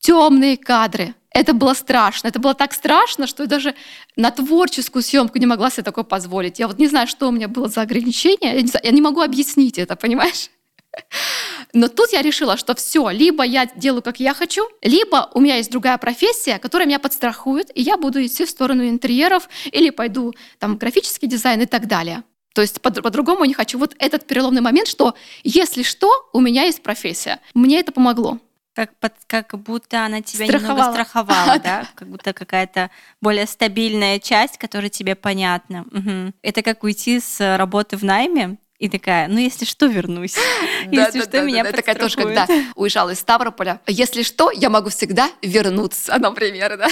темные 0.00 0.56
кадры, 0.56 1.14
это 1.34 1.52
было 1.52 1.74
страшно. 1.74 2.28
Это 2.28 2.38
было 2.38 2.54
так 2.54 2.72
страшно, 2.72 3.26
что 3.26 3.42
я 3.42 3.48
даже 3.48 3.74
на 4.16 4.30
творческую 4.30 5.02
съемку 5.02 5.38
не 5.38 5.46
могла 5.46 5.68
себе 5.68 5.82
такое 5.82 6.04
позволить. 6.04 6.60
Я 6.60 6.68
вот 6.68 6.78
не 6.78 6.86
знаю, 6.86 7.08
что 7.08 7.28
у 7.28 7.32
меня 7.32 7.48
было 7.48 7.68
за 7.68 7.82
ограничение. 7.82 8.54
Я 8.54 8.62
не, 8.62 8.68
знаю, 8.68 8.84
я 8.86 8.92
не 8.92 9.02
могу 9.02 9.20
объяснить 9.20 9.76
это, 9.76 9.96
понимаешь? 9.96 10.48
Но 11.72 11.88
тут 11.88 12.12
я 12.12 12.22
решила, 12.22 12.56
что 12.56 12.76
все, 12.76 13.10
либо 13.10 13.44
я 13.44 13.66
делаю, 13.66 14.00
как 14.00 14.20
я 14.20 14.32
хочу, 14.32 14.62
либо 14.80 15.28
у 15.34 15.40
меня 15.40 15.56
есть 15.56 15.72
другая 15.72 15.98
профессия, 15.98 16.60
которая 16.60 16.86
меня 16.86 17.00
подстрахует, 17.00 17.68
и 17.74 17.82
я 17.82 17.96
буду 17.96 18.24
идти 18.24 18.44
в 18.44 18.50
сторону 18.50 18.88
интерьеров, 18.88 19.48
или 19.72 19.90
пойду 19.90 20.32
там 20.60 20.76
графический 20.76 21.26
дизайн 21.26 21.62
и 21.62 21.66
так 21.66 21.88
далее. 21.88 22.22
То 22.54 22.62
есть 22.62 22.80
по- 22.80 22.92
по-другому 22.92 23.44
не 23.44 23.54
хочу. 23.54 23.76
Вот 23.76 23.96
этот 23.98 24.24
переломный 24.24 24.60
момент, 24.60 24.86
что 24.86 25.14
если 25.42 25.82
что, 25.82 26.08
у 26.32 26.40
меня 26.40 26.62
есть 26.62 26.80
профессия. 26.80 27.40
Мне 27.54 27.80
это 27.80 27.90
помогло. 27.90 28.38
Как, 28.74 28.96
под, 28.96 29.12
как 29.28 29.56
будто 29.56 30.04
она 30.04 30.20
тебя 30.20 30.46
Страховала. 30.46 30.76
немного 30.78 30.92
страховала, 30.92 31.58
да? 31.62 31.88
Как 31.94 32.08
будто 32.08 32.32
какая-то 32.32 32.90
более 33.20 33.46
стабильная 33.46 34.18
часть, 34.18 34.58
которая 34.58 34.90
тебе 34.90 35.14
понятна. 35.14 35.84
Мгм. 35.92 36.34
Это 36.42 36.62
как 36.62 36.82
уйти 36.82 37.20
с 37.20 37.56
работы 37.56 37.96
в 37.96 38.02
найме 38.02 38.56
и 38.80 38.88
такая, 38.88 39.28
ну 39.28 39.38
если 39.38 39.64
что, 39.64 39.86
вернусь. 39.86 40.36
Если 40.90 41.22
что, 41.22 41.42
меня 41.42 41.62
Это 41.62 41.76
такая 41.76 41.94
тоже, 41.94 42.16
когда 42.16 42.46
уезжала 42.74 43.10
из 43.10 43.20
Ставрополя. 43.20 43.80
Если 43.86 44.22
что, 44.22 44.50
я 44.50 44.68
могу 44.68 44.90
всегда 44.90 45.30
вернуться, 45.40 46.16
например, 46.18 46.76
да. 46.76 46.88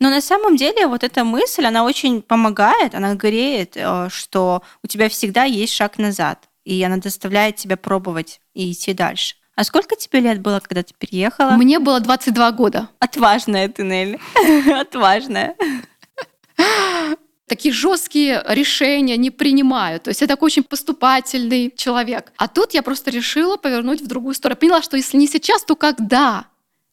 Но 0.00 0.10
на 0.10 0.20
самом 0.20 0.56
деле 0.56 0.88
вот 0.88 1.04
эта 1.04 1.22
мысль, 1.22 1.64
она 1.64 1.84
очень 1.84 2.22
помогает, 2.22 2.94
она 2.96 3.14
греет, 3.14 3.76
э, 3.76 4.08
что 4.10 4.62
у 4.82 4.88
тебя 4.88 5.08
всегда 5.08 5.44
есть 5.44 5.72
шаг 5.72 5.96
назад, 5.98 6.48
и 6.64 6.82
она 6.82 6.98
заставляет 6.98 7.54
тебя 7.54 7.76
пробовать 7.76 8.40
и 8.52 8.72
идти 8.72 8.92
дальше. 8.94 9.36
А 9.54 9.64
сколько 9.64 9.96
тебе 9.96 10.20
лет 10.20 10.40
было, 10.40 10.60
когда 10.60 10.82
ты 10.82 10.94
переехала? 10.98 11.52
Мне 11.52 11.78
было 11.78 12.00
22 12.00 12.52
года. 12.52 12.88
Отважная 12.98 13.68
ты, 13.68 13.82
Нелли. 13.82 14.18
Отважная. 14.80 15.56
такие 17.46 17.74
жесткие 17.74 18.42
решения 18.48 19.18
не 19.18 19.30
принимаю. 19.30 20.00
То 20.00 20.08
есть 20.08 20.22
я 20.22 20.26
такой 20.26 20.46
очень 20.46 20.64
поступательный 20.64 21.70
человек. 21.76 22.32
А 22.38 22.48
тут 22.48 22.72
я 22.72 22.82
просто 22.82 23.10
решила 23.10 23.58
повернуть 23.58 24.00
в 24.00 24.06
другую 24.06 24.34
сторону. 24.34 24.58
Поняла, 24.58 24.80
что 24.80 24.96
если 24.96 25.18
не 25.18 25.26
сейчас, 25.26 25.62
то 25.64 25.76
когда? 25.76 26.46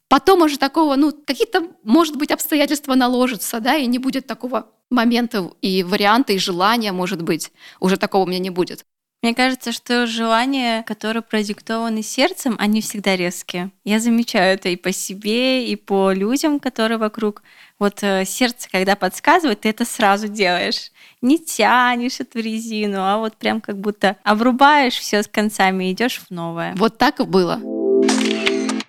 Потом 0.09 0.41
уже 0.41 0.57
такого, 0.57 0.95
ну, 0.95 1.13
какие-то, 1.13 1.67
может 1.83 2.17
быть, 2.17 2.31
обстоятельства 2.31 2.95
наложатся, 2.95 3.59
да, 3.59 3.75
и 3.75 3.85
не 3.85 3.99
будет 3.99 4.27
такого 4.27 4.67
момента 4.89 5.51
и 5.61 5.83
варианта, 5.83 6.33
и 6.33 6.39
желания, 6.39 6.91
может 6.91 7.21
быть, 7.21 7.51
уже 7.79 7.95
такого 7.95 8.23
у 8.23 8.25
меня 8.25 8.39
не 8.39 8.49
будет. 8.49 8.85
Мне 9.21 9.35
кажется, 9.35 9.73
что 9.73 10.07
желания, 10.07 10.81
которые 10.83 11.21
продиктованы 11.21 12.01
сердцем, 12.01 12.55
они 12.57 12.79
всегда 12.79 13.17
резкие. 13.17 13.69
Я 13.83 13.99
замечаю 13.99 14.53
это 14.53 14.69
и 14.69 14.77
по 14.77 14.93
себе, 14.93 15.67
и 15.67 15.75
по 15.75 16.13
людям, 16.13 16.59
которые 16.61 16.97
вокруг. 16.97 17.43
Вот 17.79 17.99
э, 18.01 18.23
сердце, 18.23 18.69
когда 18.71 18.95
подсказывает, 18.95 19.61
ты 19.61 19.69
это 19.69 19.83
сразу 19.83 20.29
делаешь. 20.29 20.91
Не 21.21 21.37
тянешь 21.37 22.21
эту 22.21 22.39
резину, 22.39 22.99
а 23.01 23.17
вот 23.17 23.35
прям 23.35 23.59
как 23.59 23.77
будто 23.77 24.15
обрубаешь 24.23 24.97
все 24.97 25.21
с 25.21 25.27
концами 25.27 25.89
и 25.89 25.91
идешь 25.91 26.21
в 26.21 26.31
новое. 26.31 26.73
Вот 26.77 26.97
так 26.97 27.19
и 27.19 27.23
было. 27.23 27.59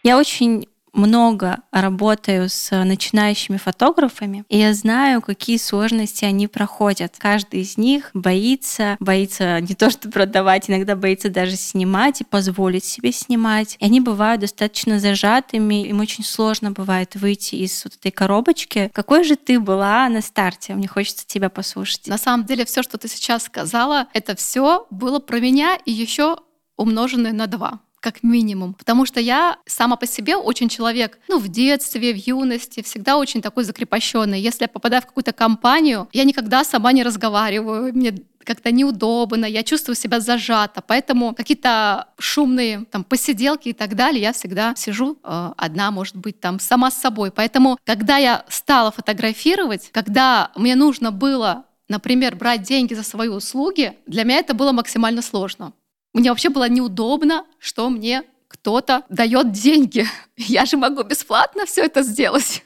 Я 0.04 0.16
очень 0.16 0.68
много 0.92 1.58
работаю 1.70 2.48
с 2.48 2.70
начинающими 2.84 3.56
фотографами, 3.56 4.44
и 4.48 4.58
я 4.58 4.74
знаю, 4.74 5.22
какие 5.22 5.56
сложности 5.56 6.24
они 6.24 6.48
проходят. 6.48 7.14
Каждый 7.18 7.60
из 7.60 7.76
них 7.76 8.10
боится, 8.14 8.96
боится 9.00 9.60
не 9.60 9.74
то 9.74 9.90
что 9.90 10.10
продавать, 10.10 10.68
иногда 10.70 10.96
боится 10.96 11.30
даже 11.30 11.56
снимать 11.56 12.20
и 12.20 12.24
позволить 12.24 12.84
себе 12.84 13.12
снимать. 13.12 13.76
И 13.80 13.84
они 13.84 14.00
бывают 14.00 14.40
достаточно 14.40 14.98
зажатыми, 14.98 15.86
им 15.86 16.00
очень 16.00 16.24
сложно 16.24 16.72
бывает 16.72 17.16
выйти 17.16 17.56
из 17.56 17.84
вот 17.84 17.94
этой 17.96 18.10
коробочки. 18.10 18.90
Какой 18.92 19.24
же 19.24 19.36
ты 19.36 19.60
была 19.60 20.08
на 20.08 20.20
старте? 20.20 20.74
Мне 20.74 20.88
хочется 20.88 21.26
тебя 21.26 21.50
послушать. 21.50 22.06
На 22.06 22.18
самом 22.18 22.46
деле, 22.46 22.64
все, 22.64 22.82
что 22.82 22.98
ты 22.98 23.08
сейчас 23.08 23.44
сказала, 23.44 24.08
это 24.12 24.34
все 24.36 24.86
было 24.90 25.18
про 25.18 25.40
меня 25.40 25.78
и 25.84 25.90
еще 25.90 26.36
умноженное 26.76 27.32
на 27.32 27.46
два 27.46 27.80
как 28.00 28.22
минимум. 28.22 28.74
Потому 28.74 29.06
что 29.06 29.20
я 29.20 29.58
сама 29.66 29.96
по 29.96 30.06
себе 30.06 30.36
очень 30.36 30.68
человек, 30.68 31.18
ну, 31.28 31.38
в 31.38 31.48
детстве, 31.48 32.12
в 32.12 32.16
юности, 32.16 32.82
всегда 32.82 33.16
очень 33.16 33.42
такой 33.42 33.64
закрепощенный. 33.64 34.40
Если 34.40 34.64
я 34.64 34.68
попадаю 34.68 35.02
в 35.02 35.06
какую-то 35.06 35.32
компанию, 35.32 36.08
я 36.12 36.24
никогда 36.24 36.64
сама 36.64 36.92
не 36.92 37.02
разговариваю, 37.02 37.94
мне 37.94 38.14
как-то 38.44 38.72
неудобно, 38.72 39.44
я 39.44 39.62
чувствую 39.62 39.94
себя 39.94 40.18
зажата, 40.18 40.82
поэтому 40.84 41.34
какие-то 41.34 42.08
шумные 42.18 42.86
там 42.90 43.04
посиделки 43.04 43.68
и 43.68 43.72
так 43.72 43.94
далее, 43.94 44.22
я 44.22 44.32
всегда 44.32 44.74
сижу 44.76 45.18
э, 45.22 45.52
одна, 45.56 45.90
может 45.90 46.16
быть, 46.16 46.40
там 46.40 46.58
сама 46.58 46.90
с 46.90 46.94
собой. 46.94 47.30
Поэтому, 47.30 47.78
когда 47.84 48.16
я 48.16 48.44
стала 48.48 48.90
фотографировать, 48.90 49.90
когда 49.92 50.50
мне 50.56 50.74
нужно 50.74 51.12
было, 51.12 51.64
например, 51.88 52.34
брать 52.34 52.62
деньги 52.62 52.94
за 52.94 53.02
свои 53.02 53.28
услуги, 53.28 53.98
для 54.06 54.24
меня 54.24 54.38
это 54.38 54.54
было 54.54 54.72
максимально 54.72 55.22
сложно. 55.22 55.72
Мне 56.12 56.30
вообще 56.30 56.48
было 56.48 56.68
неудобно, 56.68 57.44
что 57.58 57.88
мне 57.90 58.22
кто-то 58.48 59.04
дает 59.08 59.52
деньги. 59.52 60.06
Я 60.36 60.66
же 60.66 60.76
могу 60.76 61.02
бесплатно 61.02 61.66
все 61.66 61.84
это 61.84 62.02
сделать. 62.02 62.64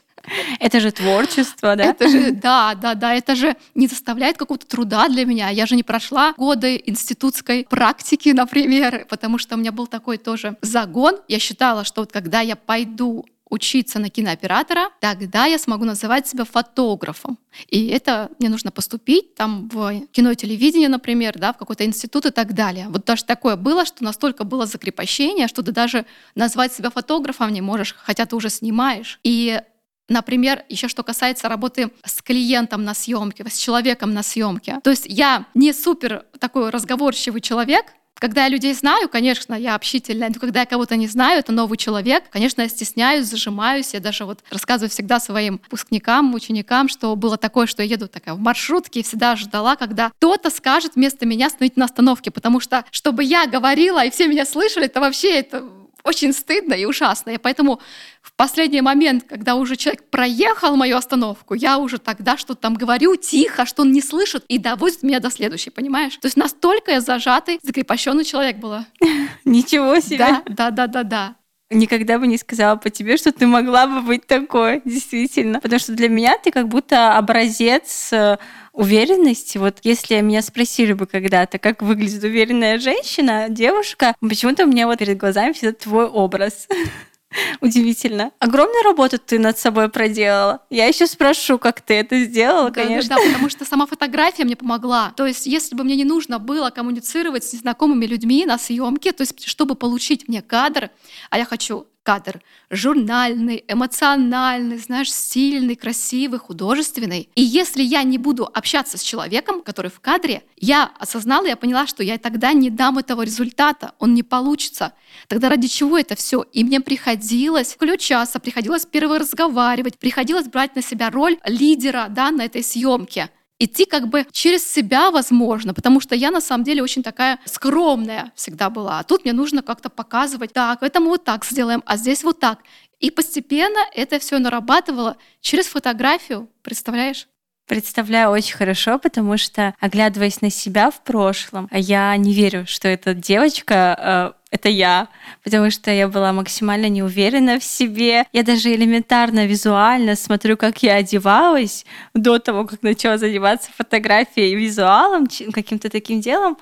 Это 0.59 0.79
же 0.79 0.91
творчество, 0.91 1.75
да? 1.75 1.83
Это 1.83 2.09
же, 2.09 2.31
да, 2.31 2.73
да, 2.75 2.95
да, 2.95 3.13
это 3.13 3.35
же 3.35 3.55
не 3.75 3.87
заставляет 3.87 4.37
какого-то 4.37 4.65
труда 4.65 5.07
для 5.07 5.25
меня. 5.25 5.49
Я 5.49 5.65
же 5.67 5.75
не 5.75 5.83
прошла 5.83 6.33
годы 6.37 6.81
институтской 6.85 7.65
практики, 7.69 8.29
например, 8.33 9.05
потому 9.07 9.37
что 9.37 9.55
у 9.55 9.59
меня 9.59 9.71
был 9.71 9.87
такой 9.87 10.17
тоже 10.17 10.57
загон. 10.61 11.19
Я 11.27 11.39
считала, 11.39 11.83
что 11.83 12.01
вот 12.01 12.11
когда 12.11 12.41
я 12.41 12.55
пойду 12.55 13.25
учиться 13.49 13.99
на 13.99 14.09
кинооператора, 14.09 14.89
тогда 14.99 15.45
я 15.45 15.59
смогу 15.59 15.85
называть 15.85 16.27
себя 16.27 16.45
фотографом. 16.45 17.37
И 17.69 17.87
это 17.87 18.29
мне 18.39 18.49
нужно 18.49 18.71
поступить 18.71 19.35
там 19.35 19.69
в 19.69 20.07
кино 20.11 20.31
и 20.31 20.35
телевидение, 20.35 20.89
например, 20.89 21.37
да, 21.37 21.53
в 21.53 21.57
какой-то 21.57 21.85
институт 21.85 22.25
и 22.25 22.31
так 22.31 22.53
далее. 22.53 22.87
Вот 22.89 23.05
даже 23.05 23.23
такое 23.23 23.55
было, 23.55 23.85
что 23.85 24.03
настолько 24.03 24.43
было 24.43 24.65
закрепощение, 24.65 25.47
что 25.47 25.61
ты 25.61 25.71
даже 25.71 26.05
назвать 26.33 26.73
себя 26.73 26.89
фотографом 26.89 27.53
не 27.53 27.61
можешь, 27.61 27.95
хотя 27.97 28.25
ты 28.25 28.35
уже 28.35 28.49
снимаешь. 28.49 29.19
И 29.23 29.61
Например, 30.07 30.63
еще 30.69 30.87
что 30.87 31.01
касается 31.01 31.49
работы 31.49 31.89
с 32.03 32.21
клиентом 32.21 32.83
на 32.83 32.93
съемке, 32.93 33.43
с 33.49 33.57
человеком 33.57 34.13
на 34.13 34.21
съемке. 34.21 34.79
То 34.83 34.91
есть 34.91 35.05
я 35.07 35.47
не 35.55 35.73
супер 35.73 36.25
такой 36.39 36.69
разговорчивый 36.69 37.41
человек, 37.41 37.85
когда 38.19 38.43
я 38.43 38.49
людей 38.49 38.73
знаю, 38.73 39.09
конечно, 39.09 39.53
я 39.53 39.75
общительная, 39.75 40.29
но 40.29 40.35
когда 40.39 40.61
я 40.61 40.65
кого-то 40.65 40.95
не 40.95 41.07
знаю, 41.07 41.39
это 41.39 41.51
новый 41.51 41.77
человек, 41.77 42.23
конечно, 42.29 42.61
я 42.61 42.69
стесняюсь, 42.69 43.27
зажимаюсь. 43.27 43.93
Я 43.93 43.99
даже 43.99 44.25
вот 44.25 44.39
рассказываю 44.49 44.89
всегда 44.89 45.19
своим 45.19 45.59
выпускникам, 45.63 46.33
ученикам, 46.33 46.87
что 46.87 47.15
было 47.15 47.37
такое, 47.37 47.67
что 47.67 47.83
я 47.83 47.89
еду 47.89 48.07
такая 48.07 48.35
в 48.35 48.39
маршрутке 48.39 49.01
и 49.01 49.03
всегда 49.03 49.35
ждала, 49.35 49.75
когда 49.75 50.11
кто-то 50.11 50.49
скажет 50.49 50.95
вместо 50.95 51.25
меня 51.25 51.47
остановить 51.47 51.77
на 51.77 51.85
остановке, 51.85 52.31
потому 52.31 52.59
что, 52.59 52.85
чтобы 52.91 53.23
я 53.23 53.47
говорила 53.47 54.03
и 54.03 54.09
все 54.09 54.27
меня 54.27 54.45
слышали, 54.45 54.85
это 54.85 55.01
вообще 55.01 55.39
это 55.39 55.65
очень 56.05 56.31
стыдно 56.33 56.73
и 56.73 56.85
ужасно. 56.85 57.31
И 57.31 57.37
поэтому 57.37 57.81
в 58.21 58.33
последний 58.35 58.81
момент, 58.81 59.25
когда 59.27 59.55
уже 59.55 59.75
человек 59.75 60.09
проехал 60.09 60.75
мою 60.75 60.95
остановку, 60.95 61.55
я 61.55 61.77
уже 61.77 61.97
тогда 61.97 62.37
что-то 62.37 62.61
там 62.61 62.75
говорю 62.75 63.15
тихо, 63.15 63.65
что 63.65 63.81
он 63.81 63.91
не 63.91 64.01
слышит, 64.01 64.45
и 64.47 64.57
доводит 64.57 65.03
меня 65.03 65.19
до 65.19 65.29
следующей, 65.29 65.71
понимаешь? 65.71 66.15
То 66.17 66.27
есть 66.27 66.37
настолько 66.37 66.91
я 66.91 67.01
зажатый, 67.01 67.59
закрепощенный 67.63 68.23
человек 68.23 68.57
была. 68.57 68.85
Ничего 69.45 69.99
себе. 69.99 70.19
Да, 70.19 70.43
да, 70.45 70.71
да, 70.71 70.87
да, 70.87 71.03
да. 71.03 71.35
Никогда 71.71 72.19
бы 72.19 72.27
не 72.27 72.37
сказала 72.37 72.75
по 72.75 72.91
тебе, 72.91 73.17
что 73.17 73.31
ты 73.31 73.47
могла 73.47 73.87
бы 73.87 74.01
быть 74.01 74.27
такой, 74.27 74.81
действительно. 74.85 75.59
Потому 75.59 75.79
что 75.79 75.93
для 75.93 76.09
меня 76.09 76.37
ты 76.37 76.51
как 76.51 76.67
будто 76.67 77.17
образец 77.17 78.13
э, 78.13 78.37
уверенности. 78.71 79.57
Вот 79.57 79.79
если 79.81 80.21
меня 80.21 80.43
спросили 80.43 80.93
бы 80.93 81.07
когда-то, 81.07 81.57
как 81.57 81.81
выглядит 81.81 82.23
уверенная 82.23 82.77
женщина, 82.77 83.47
девушка, 83.49 84.13
почему-то 84.19 84.65
у 84.65 84.67
меня 84.67 84.85
вот 84.85 84.99
перед 84.99 85.17
глазами 85.17 85.53
всегда 85.53 85.73
твой 85.73 86.05
образ. 86.05 86.67
Удивительно. 87.61 88.31
Огромную 88.39 88.83
работу 88.83 89.17
ты 89.17 89.39
над 89.39 89.57
собой 89.57 89.89
проделала. 89.89 90.61
Я 90.69 90.85
еще 90.85 91.07
спрошу, 91.07 91.57
как 91.57 91.81
ты 91.81 91.95
это 91.95 92.19
сделала, 92.19 92.69
Да, 92.69 92.83
конечно. 92.83 93.09
Да, 93.09 93.15
да, 93.15 93.27
потому 93.27 93.49
что 93.49 93.65
сама 93.65 93.85
фотография 93.85 94.43
мне 94.45 94.55
помогла. 94.55 95.13
То 95.15 95.25
есть, 95.25 95.45
если 95.45 95.75
бы 95.75 95.83
мне 95.83 95.95
не 95.95 96.05
нужно 96.05 96.39
было 96.39 96.69
коммуницировать 96.69 97.43
с 97.43 97.53
незнакомыми 97.53 98.05
людьми 98.05 98.45
на 98.45 98.57
съемке, 98.57 99.11
то 99.11 99.21
есть, 99.21 99.47
чтобы 99.47 99.75
получить 99.75 100.27
мне 100.27 100.41
кадр, 100.41 100.89
а 101.29 101.37
я 101.37 101.45
хочу 101.45 101.87
кадр 102.05 102.39
журнальный, 102.69 103.65
эмоциональный, 103.67 104.77
знаешь, 104.77 105.11
стильный, 105.11 105.75
красивый, 105.75 106.39
художественный. 106.39 107.29
И 107.35 107.41
если 107.41 107.81
я 107.81 108.03
не 108.03 108.19
буду 108.19 108.45
общаться 108.53 108.97
с 108.97 109.01
человеком, 109.01 109.61
который 109.61 109.89
в 109.89 109.99
кадре, 109.99 110.43
я 110.55 110.91
осознала, 110.99 111.47
я 111.47 111.55
поняла, 111.55 111.87
что 111.87 112.03
я 112.03 112.17
тогда 112.19 112.53
не 112.53 112.69
дам 112.69 112.99
этого 112.99 113.23
результата, 113.23 113.93
он 113.97 114.13
не 114.13 114.21
получится. 114.21 114.93
Тогда 115.27 115.49
ради 115.49 115.67
чего 115.67 115.97
это 115.97 116.15
все? 116.15 116.45
И 116.53 116.63
мне 116.63 116.79
приходилось 116.79 117.73
включаться, 117.73 118.39
приходилось 118.39 118.85
первый 118.85 119.17
разговаривать, 119.17 119.97
приходилось 119.97 120.47
брать 120.47 120.75
на 120.75 120.83
себя 120.83 121.09
роль 121.09 121.37
лидера 121.45 122.05
да, 122.09 122.29
на 122.29 122.45
этой 122.45 122.63
съемке 122.63 123.31
идти 123.59 123.85
как 123.85 124.07
бы 124.07 124.25
через 124.31 124.69
себя, 124.69 125.11
возможно, 125.11 125.73
потому 125.73 125.99
что 125.99 126.15
я 126.15 126.31
на 126.31 126.41
самом 126.41 126.63
деле 126.63 126.83
очень 126.83 127.03
такая 127.03 127.39
скромная 127.45 128.31
всегда 128.35 128.69
была. 128.69 128.99
А 128.99 129.03
тут 129.03 129.23
мне 129.23 129.33
нужно 129.33 129.61
как-то 129.61 129.89
показывать, 129.89 130.53
так, 130.53 130.83
это 130.83 130.99
мы 130.99 131.07
вот 131.07 131.23
так 131.23 131.45
сделаем, 131.45 131.83
а 131.85 131.97
здесь 131.97 132.23
вот 132.23 132.39
так. 132.39 132.59
И 132.99 133.11
постепенно 133.11 133.79
это 133.93 134.19
все 134.19 134.39
нарабатывало 134.39 135.17
через 135.41 135.67
фотографию, 135.67 136.49
представляешь? 136.61 137.27
Представляю 137.67 138.29
очень 138.29 138.55
хорошо, 138.55 138.99
потому 138.99 139.37
что, 139.37 139.73
оглядываясь 139.79 140.41
на 140.41 140.51
себя 140.51 140.91
в 140.91 141.01
прошлом, 141.01 141.67
я 141.71 142.15
не 142.15 142.31
верю, 142.31 142.65
что 142.67 142.87
эта 142.87 143.15
девочка 143.15 144.33
э, 144.35 144.55
это 144.55 144.69
я, 144.69 145.07
потому 145.43 145.71
что 145.71 145.89
я 145.89 146.07
была 146.07 146.31
максимально 146.31 146.89
неуверена 146.89 147.59
в 147.59 147.63
себе. 147.63 148.25
Я 148.31 148.43
даже 148.43 148.73
элементарно 148.73 149.47
визуально 149.47 150.15
смотрю, 150.15 150.57
как 150.57 150.83
я 150.83 150.95
одевалась 150.95 151.85
до 152.13 152.37
того, 152.37 152.65
как 152.65 152.83
начала 152.83 153.17
заниматься 153.17 153.71
фотографией 153.75 154.51
и 154.51 154.55
визуалом, 154.55 155.27
каким-то 155.51 155.89
таким 155.89 156.21
делом. 156.21 156.57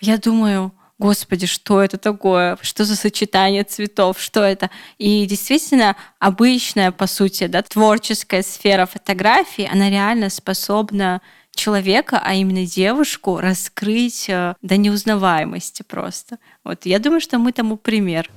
Я 0.00 0.16
думаю, 0.16 0.72
господи, 0.98 1.46
что 1.46 1.82
это 1.82 1.96
такое, 1.96 2.58
что 2.62 2.84
за 2.84 2.96
сочетание 2.96 3.64
цветов, 3.64 4.20
что 4.20 4.42
это. 4.42 4.70
И 4.98 5.26
действительно, 5.26 5.96
обычная, 6.18 6.90
по 6.90 7.06
сути, 7.06 7.46
да, 7.46 7.62
творческая 7.62 8.42
сфера 8.42 8.86
фотографии, 8.86 9.68
она 9.70 9.90
реально 9.90 10.30
способна 10.30 11.20
человека, 11.54 12.20
а 12.22 12.34
именно 12.34 12.64
девушку, 12.66 13.40
раскрыть 13.40 14.28
э, 14.28 14.54
до 14.62 14.76
неузнаваемости 14.76 15.82
просто. 15.82 16.38
Вот 16.64 16.86
я 16.86 16.98
думаю, 16.98 17.20
что 17.20 17.38
мы 17.38 17.52
тому 17.52 17.76
пример. 17.76 18.30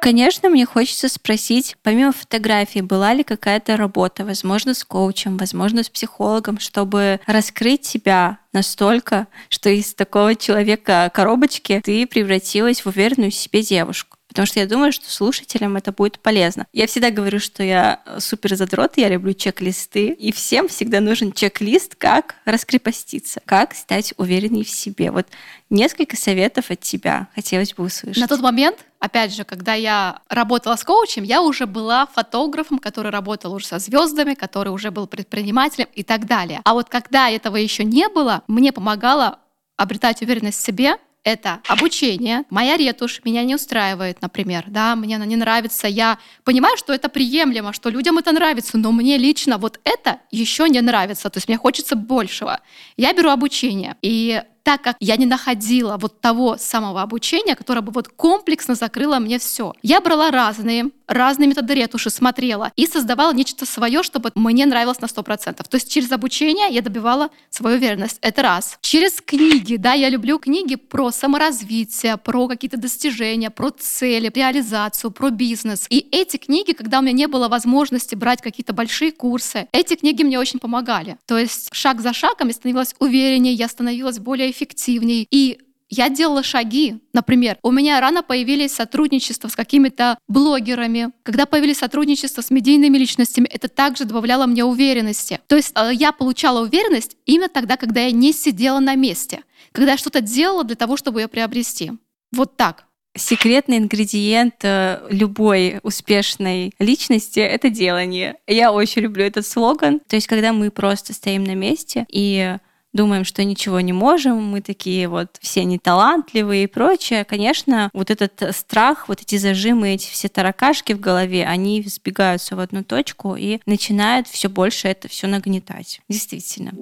Конечно, 0.00 0.48
мне 0.48 0.64
хочется 0.64 1.08
спросить, 1.08 1.76
помимо 1.82 2.12
фотографии, 2.12 2.80
была 2.80 3.14
ли 3.14 3.24
какая-то 3.24 3.76
работа, 3.76 4.24
возможно, 4.24 4.74
с 4.74 4.84
коучем, 4.84 5.36
возможно, 5.36 5.82
с 5.82 5.88
психологом, 5.88 6.60
чтобы 6.60 7.20
раскрыть 7.26 7.84
себя 7.84 8.38
настолько, 8.52 9.26
что 9.48 9.70
из 9.70 9.94
такого 9.94 10.34
человека 10.34 11.10
коробочки 11.12 11.80
ты 11.84 12.06
превратилась 12.06 12.84
в 12.84 12.88
уверенную 12.88 13.30
в 13.30 13.34
себе 13.34 13.62
девушку. 13.62 14.17
Потому 14.38 14.46
что 14.46 14.60
я 14.60 14.66
думаю, 14.66 14.92
что 14.92 15.10
слушателям 15.10 15.76
это 15.76 15.90
будет 15.90 16.20
полезно. 16.20 16.68
Я 16.72 16.86
всегда 16.86 17.10
говорю, 17.10 17.40
что 17.40 17.64
я 17.64 18.00
супер 18.20 18.54
задрот, 18.54 18.92
я 18.96 19.08
люблю 19.08 19.32
чек-листы, 19.32 20.10
и 20.10 20.30
всем 20.30 20.68
всегда 20.68 21.00
нужен 21.00 21.32
чек-лист, 21.32 21.96
как 21.96 22.36
раскрепоститься, 22.44 23.40
как 23.44 23.74
стать 23.74 24.14
уверенней 24.16 24.62
в 24.62 24.70
себе. 24.70 25.10
Вот 25.10 25.26
несколько 25.70 26.16
советов 26.16 26.70
от 26.70 26.78
тебя 26.78 27.26
хотелось 27.34 27.74
бы 27.74 27.82
услышать. 27.82 28.20
На 28.20 28.28
тот 28.28 28.40
момент, 28.40 28.78
опять 29.00 29.34
же, 29.34 29.42
когда 29.42 29.74
я 29.74 30.20
работала 30.28 30.76
с 30.76 30.84
коучем, 30.84 31.24
я 31.24 31.42
уже 31.42 31.66
была 31.66 32.06
фотографом, 32.06 32.78
который 32.78 33.10
работал 33.10 33.52
уже 33.52 33.66
со 33.66 33.80
звездами, 33.80 34.34
который 34.34 34.68
уже 34.68 34.92
был 34.92 35.08
предпринимателем 35.08 35.88
и 35.96 36.04
так 36.04 36.26
далее. 36.28 36.60
А 36.62 36.74
вот 36.74 36.88
когда 36.88 37.28
этого 37.28 37.56
еще 37.56 37.82
не 37.82 38.08
было, 38.08 38.44
мне 38.46 38.70
помогало 38.70 39.40
обретать 39.76 40.22
уверенность 40.22 40.58
в 40.58 40.64
себе 40.64 40.96
это 41.24 41.60
обучение. 41.68 42.44
Моя 42.50 42.76
ретушь 42.76 43.20
меня 43.24 43.44
не 43.44 43.54
устраивает, 43.54 44.22
например, 44.22 44.64
да, 44.68 44.96
мне 44.96 45.16
она 45.16 45.26
не 45.26 45.36
нравится. 45.36 45.86
Я 45.86 46.18
понимаю, 46.44 46.76
что 46.76 46.92
это 46.92 47.08
приемлемо, 47.08 47.72
что 47.72 47.90
людям 47.90 48.18
это 48.18 48.32
нравится, 48.32 48.78
но 48.78 48.92
мне 48.92 49.18
лично 49.18 49.58
вот 49.58 49.80
это 49.84 50.20
еще 50.30 50.68
не 50.68 50.80
нравится. 50.80 51.28
То 51.30 51.38
есть 51.38 51.48
мне 51.48 51.58
хочется 51.58 51.96
большего. 51.96 52.60
Я 52.96 53.12
беру 53.12 53.30
обучение. 53.30 53.96
И 54.02 54.42
так 54.62 54.82
как 54.82 54.96
я 55.00 55.16
не 55.16 55.26
находила 55.26 55.96
вот 55.96 56.20
того 56.20 56.56
самого 56.58 57.02
обучения, 57.02 57.54
которое 57.54 57.80
бы 57.80 57.92
вот 57.92 58.08
комплексно 58.08 58.74
закрыло 58.74 59.18
мне 59.18 59.38
все. 59.38 59.72
Я 59.82 60.00
брала 60.00 60.30
разные, 60.30 60.90
разные 61.06 61.48
методы 61.48 61.74
ретуши, 61.74 62.10
смотрела 62.10 62.72
и 62.76 62.86
создавала 62.86 63.32
нечто 63.32 63.66
свое, 63.66 64.02
чтобы 64.02 64.30
мне 64.34 64.66
нравилось 64.66 65.00
на 65.00 65.06
100%. 65.06 65.54
То 65.54 65.74
есть 65.74 65.90
через 65.90 66.12
обучение 66.12 66.68
я 66.70 66.82
добивала 66.82 67.30
свою 67.50 67.76
уверенность. 67.76 68.18
Это 68.20 68.42
раз. 68.42 68.78
Через 68.82 69.20
книги, 69.20 69.76
да, 69.76 69.94
я 69.94 70.08
люблю 70.10 70.38
книги 70.38 70.76
про 70.76 71.10
саморазвитие, 71.10 72.16
про 72.16 72.48
какие-то 72.48 72.76
достижения, 72.76 73.50
про 73.50 73.70
цели, 73.70 74.30
реализацию, 74.34 75.10
про 75.10 75.30
бизнес. 75.30 75.86
И 75.90 76.06
эти 76.12 76.36
книги, 76.36 76.72
когда 76.72 76.98
у 76.98 77.02
меня 77.02 77.12
не 77.12 77.26
было 77.26 77.48
возможности 77.48 78.14
брать 78.14 78.42
какие-то 78.42 78.72
большие 78.72 79.12
курсы, 79.12 79.66
эти 79.72 79.94
книги 79.96 80.22
мне 80.22 80.38
очень 80.38 80.58
помогали. 80.58 81.16
То 81.26 81.38
есть 81.38 81.70
шаг 81.72 82.00
за 82.00 82.12
шагом 82.12 82.48
я 82.48 82.54
становилась 82.54 82.94
увереннее, 82.98 83.54
я 83.54 83.68
становилась 83.68 84.18
более 84.18 84.52
эффективней. 84.58 85.26
И 85.30 85.58
я 85.90 86.10
делала 86.10 86.42
шаги. 86.42 86.98
Например, 87.12 87.58
у 87.62 87.70
меня 87.70 88.00
рано 88.00 88.22
появились 88.22 88.74
сотрудничества 88.74 89.48
с 89.48 89.56
какими-то 89.56 90.18
блогерами. 90.28 91.10
Когда 91.22 91.46
появились 91.46 91.78
сотрудничества 91.78 92.42
с 92.42 92.50
медийными 92.50 92.98
личностями, 92.98 93.46
это 93.46 93.68
также 93.68 94.04
добавляло 94.04 94.46
мне 94.46 94.64
уверенности. 94.64 95.40
То 95.46 95.56
есть 95.56 95.72
э, 95.74 95.90
я 95.94 96.12
получала 96.12 96.62
уверенность 96.62 97.16
именно 97.24 97.48
тогда, 97.48 97.76
когда 97.76 98.02
я 98.02 98.12
не 98.12 98.32
сидела 98.32 98.80
на 98.80 98.96
месте, 98.96 99.40
когда 99.72 99.92
я 99.92 99.98
что-то 99.98 100.20
делала 100.20 100.64
для 100.64 100.76
того, 100.76 100.96
чтобы 100.96 101.22
ее 101.22 101.28
приобрести. 101.28 101.92
Вот 102.32 102.56
так. 102.56 102.84
Секретный 103.16 103.78
ингредиент 103.78 104.56
э, 104.62 105.00
любой 105.10 105.80
успешной 105.82 106.72
личности— 106.78 107.40
это 107.40 107.70
делание. 107.70 108.36
Я 108.46 108.70
очень 108.70 109.02
люблю 109.02 109.24
этот 109.24 109.46
слоган. 109.46 110.00
То 110.00 110.16
есть, 110.16 110.26
когда 110.26 110.52
мы 110.52 110.70
просто 110.70 111.14
стоим 111.14 111.44
на 111.44 111.54
месте 111.54 112.06
и 112.10 112.58
думаем, 112.98 113.24
что 113.24 113.44
ничего 113.44 113.80
не 113.80 113.92
можем, 113.92 114.42
мы 114.42 114.60
такие 114.60 115.06
вот 115.06 115.36
все 115.40 115.62
неталантливые 115.62 116.64
и 116.64 116.66
прочее, 116.66 117.24
конечно, 117.24 117.90
вот 117.92 118.10
этот 118.10 118.56
страх, 118.56 119.08
вот 119.08 119.22
эти 119.22 119.36
зажимы, 119.38 119.94
эти 119.94 120.10
все 120.10 120.28
таракашки 120.28 120.94
в 120.94 121.00
голове, 121.00 121.46
они 121.46 121.80
сбегаются 121.86 122.56
в 122.56 122.60
одну 122.60 122.82
точку 122.82 123.36
и 123.36 123.60
начинают 123.66 124.26
все 124.26 124.48
больше 124.48 124.88
это 124.88 125.06
все 125.06 125.28
нагнетать. 125.28 126.00
Действительно. 126.08 126.72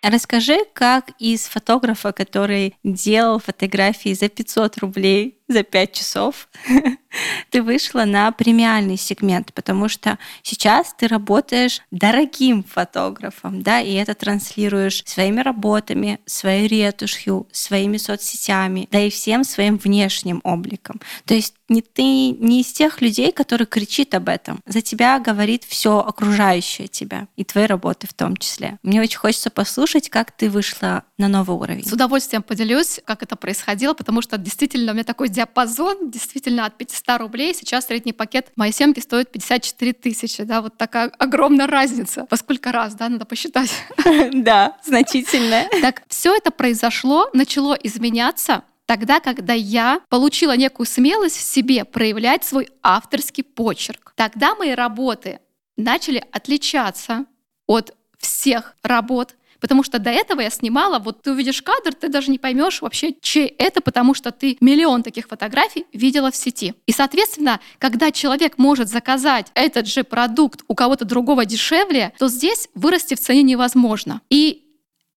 Расскажи, 0.00 0.58
как 0.74 1.10
из 1.18 1.46
фотографа, 1.46 2.12
который 2.12 2.76
делал 2.84 3.40
фотографии 3.40 4.14
за 4.14 4.28
500 4.28 4.78
рублей 4.78 5.37
за 5.48 5.62
5 5.62 5.92
часов, 5.92 6.48
ты 7.50 7.62
вышла 7.62 8.04
на 8.04 8.30
премиальный 8.32 8.96
сегмент, 8.96 9.52
потому 9.54 9.88
что 9.88 10.18
сейчас 10.42 10.94
ты 10.96 11.08
работаешь 11.08 11.80
дорогим 11.90 12.62
фотографом, 12.62 13.62
да, 13.62 13.80
и 13.80 13.94
это 13.94 14.14
транслируешь 14.14 15.02
своими 15.06 15.40
работами, 15.40 16.20
своей 16.26 16.68
ретушью, 16.68 17.46
своими 17.50 17.96
соцсетями, 17.96 18.88
да 18.90 19.00
и 19.00 19.10
всем 19.10 19.44
своим 19.44 19.78
внешним 19.78 20.40
обликом. 20.44 21.00
То 21.24 21.34
есть 21.34 21.54
не 21.68 21.82
ты 21.82 22.30
не 22.30 22.62
из 22.62 22.72
тех 22.72 23.00
людей, 23.00 23.30
которые 23.32 23.66
кричит 23.66 24.14
об 24.14 24.28
этом. 24.28 24.60
За 24.66 24.80
тебя 24.80 25.18
говорит 25.18 25.64
все 25.64 25.98
окружающее 25.98 26.88
тебя 26.88 27.28
и 27.36 27.44
твои 27.44 27.66
работы 27.66 28.06
в 28.06 28.14
том 28.14 28.36
числе. 28.36 28.78
Мне 28.82 29.00
очень 29.00 29.18
хочется 29.18 29.50
послушать, 29.50 30.08
как 30.08 30.32
ты 30.32 30.48
вышла 30.48 31.04
на 31.18 31.28
новый 31.28 31.56
уровень. 31.56 31.86
С 31.86 31.92
удовольствием 31.92 32.42
поделюсь, 32.42 33.00
как 33.04 33.22
это 33.22 33.36
происходило, 33.36 33.92
потому 33.92 34.22
что 34.22 34.38
действительно 34.38 34.92
у 34.92 34.94
меня 34.94 35.04
такой 35.04 35.28
диапазон, 35.38 36.10
действительно 36.10 36.66
от 36.66 36.76
500 36.76 37.20
рублей. 37.20 37.54
Сейчас 37.54 37.86
средний 37.86 38.12
пакет 38.12 38.50
моей 38.56 38.72
съемки 38.72 38.98
стоит 38.98 39.30
54 39.30 39.92
тысячи, 39.92 40.42
да, 40.42 40.60
вот 40.60 40.76
такая 40.76 41.12
огромная 41.18 41.68
разница. 41.68 42.26
Во 42.28 42.36
сколько 42.36 42.72
раз, 42.72 42.94
да, 42.94 43.08
надо 43.08 43.24
посчитать. 43.24 43.70
Да, 44.32 44.76
значительная. 44.84 45.68
Так, 45.80 46.02
все 46.08 46.34
это 46.34 46.50
произошло, 46.50 47.28
начало 47.32 47.74
изменяться 47.74 48.62
тогда, 48.86 49.20
когда 49.20 49.52
я 49.52 50.00
получила 50.08 50.56
некую 50.56 50.86
смелость 50.86 51.36
в 51.36 51.42
себе 51.42 51.84
проявлять 51.84 52.44
свой 52.44 52.68
авторский 52.82 53.44
почерк. 53.44 54.12
Тогда 54.16 54.54
мои 54.54 54.72
работы 54.72 55.40
начали 55.76 56.24
отличаться 56.32 57.26
от 57.66 57.94
всех 58.18 58.74
работ, 58.82 59.36
Потому 59.60 59.82
что 59.82 59.98
до 59.98 60.10
этого 60.10 60.40
я 60.40 60.50
снимала, 60.50 60.98
вот 60.98 61.22
ты 61.22 61.32
увидишь 61.32 61.62
кадр, 61.62 61.94
ты 61.94 62.08
даже 62.08 62.30
не 62.30 62.38
поймешь 62.38 62.80
вообще, 62.80 63.14
чей 63.20 63.46
это, 63.58 63.80
потому 63.80 64.14
что 64.14 64.30
ты 64.30 64.56
миллион 64.60 65.02
таких 65.02 65.28
фотографий 65.28 65.86
видела 65.92 66.30
в 66.30 66.36
сети. 66.36 66.74
И, 66.86 66.92
соответственно, 66.92 67.60
когда 67.78 68.10
человек 68.10 68.58
может 68.58 68.88
заказать 68.88 69.48
этот 69.54 69.86
же 69.86 70.04
продукт 70.04 70.62
у 70.68 70.74
кого-то 70.74 71.04
другого 71.04 71.44
дешевле, 71.44 72.12
то 72.18 72.28
здесь 72.28 72.68
вырасти 72.74 73.14
в 73.14 73.20
цене 73.20 73.42
невозможно. 73.42 74.20
И 74.30 74.64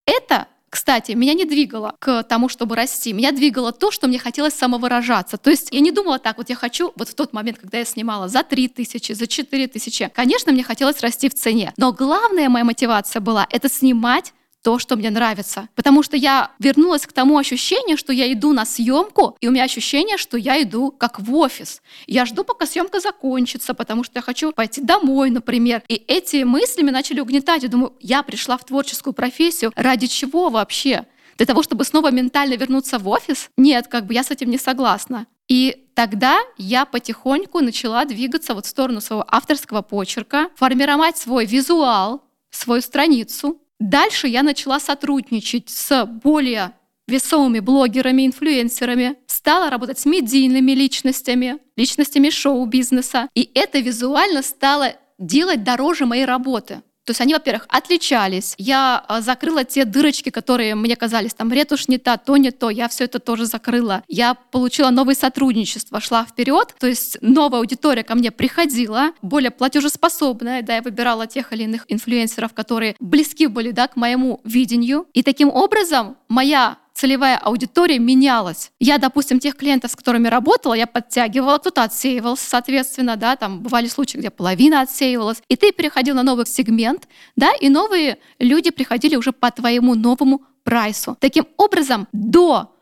это 0.05 0.47
кстати, 0.71 1.11
меня 1.11 1.33
не 1.33 1.43
двигало 1.43 1.95
к 1.99 2.23
тому, 2.23 2.47
чтобы 2.47 2.77
расти. 2.77 3.11
Меня 3.11 3.33
двигало 3.33 3.73
то, 3.73 3.91
что 3.91 4.07
мне 4.07 4.17
хотелось 4.17 4.53
самовыражаться. 4.53 5.37
То 5.37 5.49
есть 5.49 5.67
я 5.71 5.81
не 5.81 5.91
думала 5.91 6.17
так, 6.17 6.37
вот 6.37 6.49
я 6.49 6.55
хочу, 6.55 6.93
вот 6.95 7.09
в 7.09 7.13
тот 7.13 7.33
момент, 7.33 7.59
когда 7.59 7.79
я 7.79 7.85
снимала 7.85 8.29
за 8.29 8.41
3 8.41 8.69
тысячи, 8.69 9.11
за 9.11 9.27
4 9.27 9.67
тысячи, 9.67 10.09
конечно, 10.15 10.53
мне 10.53 10.63
хотелось 10.63 11.01
расти 11.01 11.27
в 11.27 11.33
цене. 11.33 11.73
Но 11.75 11.91
главная 11.91 12.47
моя 12.47 12.63
мотивация 12.63 13.19
была— 13.19 13.45
это 13.49 13.67
снимать 13.67 14.33
то, 14.61 14.79
что 14.79 14.95
мне 14.95 15.09
нравится. 15.09 15.69
Потому 15.75 16.03
что 16.03 16.17
я 16.17 16.51
вернулась 16.59 17.05
к 17.05 17.13
тому 17.13 17.37
ощущению, 17.37 17.97
что 17.97 18.13
я 18.13 18.31
иду 18.31 18.53
на 18.53 18.65
съемку, 18.65 19.37
и 19.41 19.47
у 19.47 19.51
меня 19.51 19.63
ощущение, 19.63 20.17
что 20.17 20.37
я 20.37 20.61
иду 20.61 20.91
как 20.91 21.19
в 21.19 21.33
офис. 21.35 21.81
Я 22.07 22.25
жду, 22.25 22.43
пока 22.43 22.65
съемка 22.65 22.99
закончится, 22.99 23.73
потому 23.73 24.03
что 24.03 24.19
я 24.19 24.21
хочу 24.21 24.51
пойти 24.51 24.81
домой, 24.81 25.29
например. 25.29 25.83
И 25.87 25.95
эти 25.95 26.43
мысли 26.43 26.81
меня 26.81 26.93
начали 26.93 27.19
угнетать. 27.19 27.63
Я 27.63 27.69
думаю, 27.69 27.93
я 27.99 28.23
пришла 28.23 28.57
в 28.57 28.65
творческую 28.65 29.13
профессию. 29.13 29.71
Ради 29.75 30.07
чего 30.07 30.49
вообще? 30.49 31.05
Для 31.37 31.45
того, 31.45 31.63
чтобы 31.63 31.85
снова 31.85 32.11
ментально 32.11 32.53
вернуться 32.53 32.99
в 32.99 33.07
офис? 33.07 33.49
Нет, 33.57 33.87
как 33.87 34.05
бы 34.05 34.13
я 34.13 34.23
с 34.23 34.29
этим 34.29 34.49
не 34.49 34.57
согласна. 34.57 35.25
И 35.47 35.87
тогда 35.95 36.39
я 36.57 36.85
потихоньку 36.85 37.61
начала 37.61 38.05
двигаться 38.05 38.53
вот 38.53 38.65
в 38.65 38.69
сторону 38.69 39.01
своего 39.01 39.25
авторского 39.27 39.81
почерка, 39.81 40.49
формировать 40.55 41.17
свой 41.17 41.45
визуал, 41.45 42.21
свою 42.51 42.81
страницу, 42.81 43.59
Дальше 43.81 44.27
я 44.27 44.43
начала 44.43 44.79
сотрудничать 44.79 45.69
с 45.69 46.05
более 46.05 46.73
весомыми 47.07 47.59
блогерами, 47.59 48.27
инфлюенсерами, 48.27 49.15
стала 49.25 49.71
работать 49.71 49.97
с 49.97 50.05
медийными 50.05 50.71
личностями, 50.73 51.57
личностями 51.75 52.29
шоу-бизнеса. 52.29 53.27
И 53.33 53.49
это 53.55 53.79
визуально 53.79 54.43
стало 54.43 54.93
делать 55.17 55.63
дороже 55.63 56.05
моей 56.05 56.25
работы. 56.25 56.83
То 57.05 57.11
есть 57.11 57.21
они, 57.21 57.33
во-первых, 57.33 57.65
отличались. 57.67 58.53
Я 58.57 59.03
а, 59.07 59.21
закрыла 59.21 59.63
те 59.63 59.85
дырочки, 59.85 60.29
которые 60.29 60.75
мне 60.75 60.95
казались 60.95 61.33
там 61.33 61.51
ретушь 61.51 61.87
не 61.87 61.97
та, 61.97 62.17
то 62.17 62.37
не 62.37 62.51
то. 62.51 62.69
Я 62.69 62.87
все 62.87 63.05
это 63.05 63.19
тоже 63.19 63.45
закрыла. 63.45 64.03
Я 64.07 64.35
получила 64.35 64.91
новые 64.91 65.15
сотрудничества, 65.15 65.99
шла 65.99 66.25
вперед. 66.25 66.75
То 66.79 66.87
есть 66.87 67.17
новая 67.21 67.59
аудитория 67.59 68.03
ко 68.03 68.13
мне 68.15 68.31
приходила, 68.31 69.11
более 69.21 69.51
платежеспособная. 69.51 70.61
Да, 70.61 70.75
я 70.75 70.81
выбирала 70.81 71.25
тех 71.25 71.51
или 71.53 71.63
иных 71.63 71.85
инфлюенсеров, 71.87 72.53
которые 72.53 72.95
близки 72.99 73.47
были 73.47 73.71
да, 73.71 73.87
к 73.87 73.95
моему 73.95 74.39
видению. 74.43 75.07
И 75.13 75.23
таким 75.23 75.49
образом 75.49 76.17
моя 76.27 76.77
целевая 76.93 77.37
аудитория 77.37 77.99
менялась. 77.99 78.71
Я, 78.79 78.97
допустим, 78.97 79.39
тех 79.39 79.55
клиентов, 79.55 79.91
с 79.91 79.95
которыми 79.95 80.27
работала, 80.27 80.73
я 80.73 80.87
подтягивала, 80.87 81.57
кто-то 81.57 81.83
отсеивался, 81.83 82.49
соответственно, 82.49 83.15
да, 83.15 83.35
там 83.35 83.61
бывали 83.61 83.87
случаи, 83.87 84.17
где 84.17 84.29
половина 84.29 84.81
отсеивалась, 84.81 85.41
и 85.47 85.55
ты 85.55 85.71
переходил 85.71 86.15
на 86.15 86.23
новый 86.23 86.45
сегмент, 86.45 87.07
да, 87.35 87.51
и 87.59 87.69
новые 87.69 88.17
люди 88.39 88.71
приходили 88.71 89.15
уже 89.15 89.31
по 89.31 89.51
твоему 89.51 89.95
новому 89.95 90.41
прайсу. 90.63 91.17
Таким 91.19 91.47
образом, 91.57 92.07
до 92.11 92.75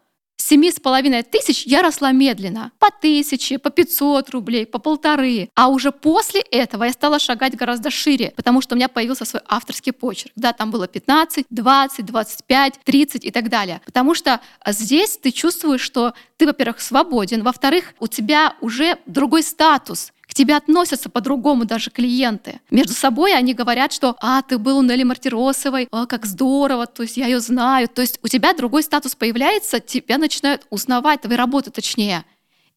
семи 0.49 0.71
с 0.71 0.79
половиной 0.79 1.21
тысяч 1.21 1.63
я 1.67 1.81
росла 1.83 2.11
медленно. 2.11 2.71
По 2.79 2.87
тысяче, 2.89 3.59
по 3.59 3.69
500 3.69 4.29
рублей, 4.31 4.65
по 4.65 4.79
полторы. 4.79 5.49
А 5.53 5.67
уже 5.67 5.91
после 5.91 6.41
этого 6.41 6.85
я 6.85 6.91
стала 6.91 7.19
шагать 7.19 7.55
гораздо 7.55 7.91
шире, 7.91 8.33
потому 8.35 8.61
что 8.61 8.73
у 8.73 8.77
меня 8.77 8.87
появился 8.87 9.25
свой 9.25 9.43
авторский 9.47 9.93
почерк. 9.93 10.31
Да, 10.35 10.53
там 10.53 10.71
было 10.71 10.87
15, 10.87 11.45
20, 11.49 12.05
25, 12.05 12.79
30 12.83 13.25
и 13.25 13.31
так 13.31 13.49
далее. 13.49 13.81
Потому 13.85 14.15
что 14.15 14.41
здесь 14.67 15.17
ты 15.17 15.31
чувствуешь, 15.31 15.81
что 15.81 16.13
ты, 16.37 16.47
во-первых, 16.47 16.81
свободен, 16.81 17.43
во-вторых, 17.43 17.93
у 17.99 18.07
тебя 18.07 18.55
уже 18.61 18.97
другой 19.05 19.43
статус 19.43 20.11
к 20.29 20.33
тебе 20.35 20.55
относятся 20.55 21.09
по-другому 21.09 21.65
даже 21.65 21.89
клиенты. 21.89 22.61
Между 22.69 22.93
собой 22.93 23.33
они 23.33 23.55
говорят, 23.55 23.91
что 23.91 24.15
«А, 24.21 24.43
ты 24.43 24.59
был 24.59 24.77
у 24.77 24.81
Нелли 24.83 25.03
Мартиросовой, 25.03 25.87
а, 25.91 26.05
как 26.05 26.27
здорово, 26.27 26.85
то 26.85 27.01
есть 27.01 27.17
я 27.17 27.25
ее 27.25 27.39
знаю». 27.39 27.87
То 27.87 28.01
есть 28.01 28.19
у 28.21 28.27
тебя 28.27 28.53
другой 28.53 28.83
статус 28.83 29.15
появляется, 29.15 29.79
тебя 29.79 30.19
начинают 30.19 30.67
узнавать, 30.69 31.21
твои 31.21 31.35
работы 31.35 31.71
точнее. 31.71 32.25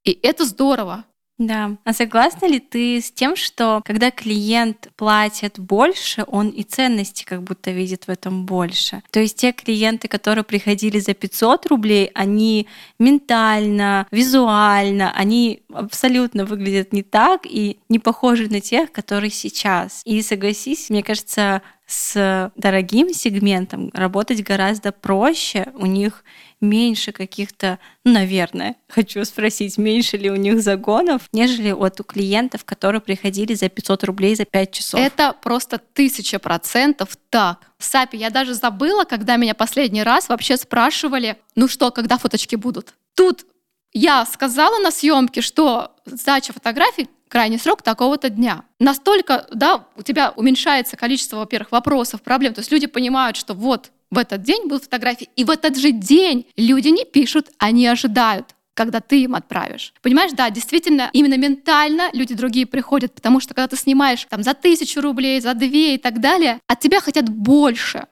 И 0.03 0.19
это 0.23 0.47
здорово. 0.47 1.05
Да. 1.47 1.77
А 1.85 1.93
согласна 1.93 2.47
ли 2.47 2.61
ты 2.61 3.01
с 3.01 3.11
тем, 3.11 3.35
что 3.35 3.83
когда 3.85 4.11
клиент 4.11 4.91
платит 4.97 5.59
больше, 5.59 6.25
он 6.29 6.51
и 6.51 6.63
ценности 6.63 7.25
как 7.25 7.43
будто 7.43 7.73
видит 7.73 8.07
в 8.07 8.11
этом 8.11 8.47
больше? 8.47 9.03
То 9.11 9.19
есть 9.19 9.39
те 9.39 9.53
клиенты, 9.53 10.07
которые 10.07 10.45
приходили 10.45 11.01
за 11.01 11.15
500 11.15 11.67
рублей, 11.67 12.11
они 12.15 12.69
ментально, 13.01 14.07
визуально, 14.13 15.13
они 15.17 15.63
абсолютно 15.73 16.45
выглядят 16.45 16.93
не 16.93 17.03
так 17.03 17.41
и 17.45 17.79
не 17.89 17.99
похожи 17.99 18.49
на 18.49 18.61
тех, 18.61 18.93
которые 18.93 19.31
сейчас. 19.31 20.03
И 20.05 20.23
согласись, 20.23 20.91
мне 20.91 21.03
кажется, 21.03 21.63
с 21.87 22.51
дорогим 22.57 23.13
сегментом 23.13 23.91
работать 23.93 24.43
гораздо 24.43 24.93
проще. 24.93 25.73
У 25.75 25.87
них 25.87 26.25
меньше 26.63 27.13
каких-то, 27.13 27.79
наверное, 28.05 28.77
хочу 28.89 29.25
спросить, 29.25 29.77
меньше 29.77 30.17
ли 30.17 30.31
у 30.31 30.37
них 30.37 30.63
загонов, 30.63 31.23
нежели 31.33 31.73
вот 31.73 32.01
у 32.01 32.05
клиентов, 32.05 32.65
которые 32.65 33.01
приходили 33.01 33.55
за 33.55 33.69
500 33.69 34.05
рублей 34.05 34.35
за 34.35 34.45
5 34.45 34.73
часов. 34.73 35.01
Это 35.01 35.35
просто 35.43 35.79
тысяча 35.79 36.39
процентов 36.39 37.17
так. 37.29 37.59
Сапи, 37.79 38.17
я 38.17 38.31
даже 38.31 38.55
забыла, 38.55 39.05
когда 39.05 39.37
меня 39.37 39.55
последний 39.55 40.03
раз 40.03 40.29
вообще 40.29 40.57
спрашивали, 40.57 41.37
ну 41.57 41.69
что, 41.69 41.91
когда 41.91 42.17
фоточки 42.17 42.57
будут? 42.57 42.95
Тут 43.15 43.45
я 43.93 44.25
сказала 44.25 44.79
на 44.79 44.91
съемке, 44.91 45.43
что 45.43 45.93
сдача 46.07 46.53
фотографий 46.53 47.09
крайний 47.29 47.59
срок 47.59 47.83
такого-то 47.83 48.29
дня. 48.29 48.65
Настолько, 48.79 49.47
да, 49.53 49.87
у 49.97 50.03
тебя 50.03 50.33
уменьшается 50.37 50.97
количество, 50.99 51.39
во-первых, 51.39 51.73
вопросов, 51.73 52.21
проблем. 52.21 52.53
То 52.53 52.61
есть 52.61 52.71
люди 52.71 52.87
понимают, 52.87 53.37
что 53.37 53.55
вот 53.55 53.91
в 54.13 54.19
этот 54.19 54.43
день 54.43 54.69
будут 54.69 54.85
фотографии. 54.85 55.31
И 55.37 55.43
в 55.43 55.51
этот 55.51 55.77
же 55.77 55.91
день 55.91 56.47
люди 56.57 56.89
не 56.89 57.05
пишут, 57.05 57.51
они 57.59 57.87
ожидают 57.89 58.55
когда 58.75 59.01
ты 59.01 59.23
им 59.23 59.35
отправишь. 59.35 59.93
Понимаешь, 60.01 60.33
да, 60.33 60.49
действительно, 60.49 61.11
именно 61.13 61.37
ментально 61.37 62.09
люди 62.15 62.35
другие 62.35 62.65
приходят, 62.65 63.15
потому 63.15 63.39
что 63.39 63.53
когда 63.53 63.69
ты 63.69 63.77
снимаешь 63.77 64.27
там 64.31 64.43
за 64.43 64.55
тысячу 64.55 65.03
рублей, 65.03 65.43
за 65.43 65.53
две 65.53 65.97
и 65.97 65.99
так 65.99 66.21
далее, 66.21 66.59
от 66.67 66.81
тебя 66.81 67.03
хотят 67.03 67.29
больше. 67.29 68.07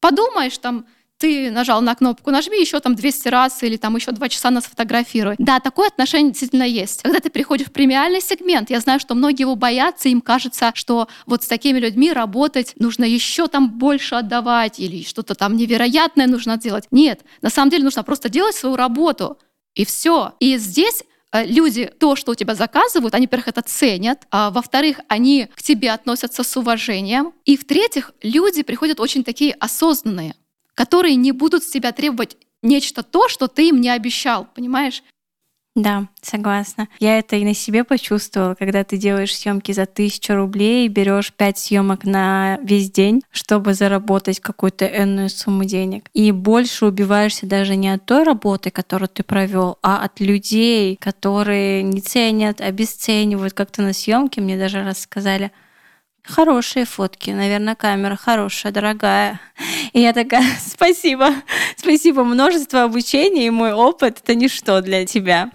Подумаешь, 0.00 0.58
там, 0.58 0.84
ты 1.20 1.50
нажал 1.50 1.82
на 1.82 1.94
кнопку, 1.94 2.30
нажми 2.30 2.58
еще 2.58 2.80
там 2.80 2.94
200 2.94 3.28
раз 3.28 3.62
или 3.62 3.76
там 3.76 3.94
еще 3.94 4.10
2 4.10 4.28
часа 4.30 4.50
нас 4.50 4.64
фотографируй. 4.64 5.34
Да, 5.38 5.60
такое 5.60 5.88
отношение 5.88 6.30
действительно 6.30 6.64
есть. 6.64 7.02
Когда 7.02 7.20
ты 7.20 7.28
приходишь 7.28 7.66
в 7.66 7.72
премиальный 7.72 8.22
сегмент, 8.22 8.70
я 8.70 8.80
знаю, 8.80 8.98
что 9.00 9.14
многие 9.14 9.42
его 9.42 9.54
боятся, 9.54 10.08
им 10.08 10.22
кажется, 10.22 10.72
что 10.74 11.08
вот 11.26 11.42
с 11.42 11.46
такими 11.46 11.78
людьми 11.78 12.10
работать 12.10 12.72
нужно 12.76 13.04
еще 13.04 13.48
там 13.48 13.70
больше 13.70 14.14
отдавать 14.14 14.80
или 14.80 15.04
что-то 15.04 15.34
там 15.34 15.56
невероятное 15.56 16.26
нужно 16.26 16.56
делать. 16.56 16.86
Нет, 16.90 17.20
на 17.42 17.50
самом 17.50 17.70
деле 17.70 17.84
нужно 17.84 18.02
просто 18.02 18.30
делать 18.30 18.56
свою 18.56 18.76
работу. 18.76 19.38
И 19.74 19.84
все. 19.84 20.32
И 20.40 20.56
здесь 20.56 21.04
э, 21.32 21.44
люди 21.44 21.84
то, 21.84 22.16
что 22.16 22.32
у 22.32 22.34
тебя 22.34 22.54
заказывают, 22.54 23.14
они, 23.14 23.26
во-первых, 23.26 23.48
это 23.48 23.60
ценят, 23.62 24.26
а 24.30 24.50
во-вторых, 24.50 25.00
они 25.08 25.48
к 25.54 25.62
тебе 25.62 25.90
относятся 25.92 26.42
с 26.42 26.56
уважением, 26.56 27.34
и 27.44 27.58
в-третьих, 27.58 28.12
люди 28.22 28.62
приходят 28.62 29.00
очень 29.00 29.22
такие 29.22 29.52
осознанные 29.52 30.34
которые 30.74 31.14
не 31.16 31.32
будут 31.32 31.64
с 31.64 31.70
тебя 31.70 31.92
требовать 31.92 32.36
нечто 32.62 33.02
то, 33.02 33.28
что 33.28 33.48
ты 33.48 33.68
им 33.68 33.80
не 33.80 33.90
обещал, 33.90 34.46
понимаешь? 34.54 35.02
Да, 35.76 36.08
согласна. 36.20 36.88
Я 36.98 37.18
это 37.18 37.36
и 37.36 37.44
на 37.44 37.54
себе 37.54 37.84
почувствовала, 37.84 38.54
когда 38.54 38.82
ты 38.82 38.96
делаешь 38.96 39.36
съемки 39.36 39.70
за 39.70 39.86
тысячу 39.86 40.34
рублей, 40.34 40.88
берешь 40.88 41.32
пять 41.32 41.58
съемок 41.58 42.04
на 42.04 42.58
весь 42.62 42.90
день, 42.90 43.22
чтобы 43.30 43.74
заработать 43.74 44.40
какую-то 44.40 44.84
энную 44.84 45.30
сумму 45.30 45.64
денег. 45.64 46.08
И 46.12 46.32
больше 46.32 46.86
убиваешься 46.86 47.46
даже 47.46 47.76
не 47.76 47.88
от 47.88 48.04
той 48.04 48.24
работы, 48.24 48.70
которую 48.70 49.08
ты 49.08 49.22
провел, 49.22 49.78
а 49.80 50.02
от 50.02 50.18
людей, 50.18 50.96
которые 51.00 51.84
не 51.84 52.00
ценят, 52.00 52.60
обесценивают. 52.60 53.54
Как-то 53.54 53.82
на 53.82 53.92
съемке 53.92 54.40
мне 54.40 54.58
даже 54.58 54.82
рассказали, 54.82 55.52
Хорошие 56.24 56.84
фотки, 56.84 57.30
наверное, 57.30 57.74
камера 57.74 58.16
хорошая, 58.16 58.72
дорогая. 58.72 59.40
И 59.92 60.00
я 60.00 60.12
такая, 60.12 60.44
спасибо, 60.60 61.34
спасибо, 61.76 62.24
множество 62.24 62.82
обучения 62.84 63.46
и 63.46 63.50
мой 63.50 63.72
опыт— 63.72 64.20
это 64.22 64.34
ничто 64.34 64.80
для 64.80 65.06
тебя. 65.06 65.50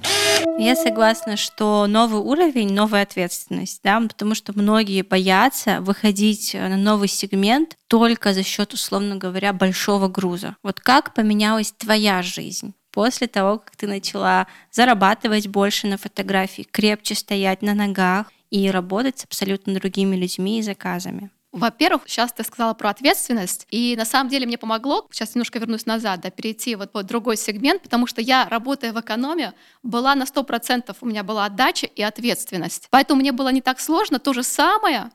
Я 0.58 0.76
согласна, 0.76 1.38
что 1.38 1.86
новый 1.88 2.22
уровень, 2.22 2.74
новая 2.74 3.04
ответственность, 3.04 3.82
да, 3.84 4.00
потому 4.00 4.36
что 4.36 4.54
многие 4.54 5.02
боятся 5.02 5.82
выходить 5.82 6.54
на 6.54 6.78
новый 6.78 7.08
сегмент 7.08 7.78
только 7.88 8.34
за 8.34 8.44
счет, 8.44 8.74
условно 8.74 9.16
говоря, 9.18 9.54
большого 9.54 10.08
груза. 10.08 10.56
Вот 10.64 10.80
как 10.80 11.14
поменялась 11.14 11.74
твоя 11.78 12.22
жизнь? 12.22 12.74
после 12.96 13.28
того, 13.28 13.60
как 13.60 13.76
ты 13.76 13.88
начала 13.88 14.48
зарабатывать 14.72 15.50
больше 15.50 15.86
на 15.86 15.98
фотографии, 15.98 16.66
крепче 16.72 17.14
стоять 17.14 17.62
на 17.62 17.74
ногах, 17.74 18.32
и 18.56 18.72
работать 18.72 19.20
с 19.20 19.26
абсолютно 19.26 19.74
другими 19.74 20.16
людьми 20.16 20.60
и 20.60 20.62
заказами. 20.62 21.30
Во-первых, 21.52 22.04
сейчас 22.08 22.32
ты 22.32 22.44
сказала 22.44 22.74
про 22.74 22.90
ответственность, 22.90 23.68
и 23.70 23.96
на 23.98 24.06
самом 24.06 24.30
деле 24.30 24.46
мне 24.46 24.58
помогло, 24.58 25.08
сейчас 25.12 25.36
немножко 25.36 25.60
вернусь 25.60 25.86
назад, 25.86 26.22
да, 26.22 26.30
перейти 26.30 26.76
вот 26.76 26.94
в 26.94 27.04
другой 27.04 27.36
сегмент, 27.36 27.82
потому 27.82 28.08
что 28.08 28.22
я, 28.22 28.48
работая 28.48 28.94
в 28.94 29.00
экономе, 29.00 29.54
была 29.84 30.16
на 30.16 30.24
100%, 30.24 30.96
у 31.00 31.06
меня 31.06 31.24
была 31.24 31.46
отдача 31.46 31.86
и 31.86 32.02
ответственность. 32.02 32.88
Поэтому 32.92 33.20
мне 33.20 33.34
было 33.34 33.50
не 33.50 33.62
так 33.62 33.82
сложно 33.82 34.20
то 34.20 34.32
же 34.32 34.44
самое 34.44 35.12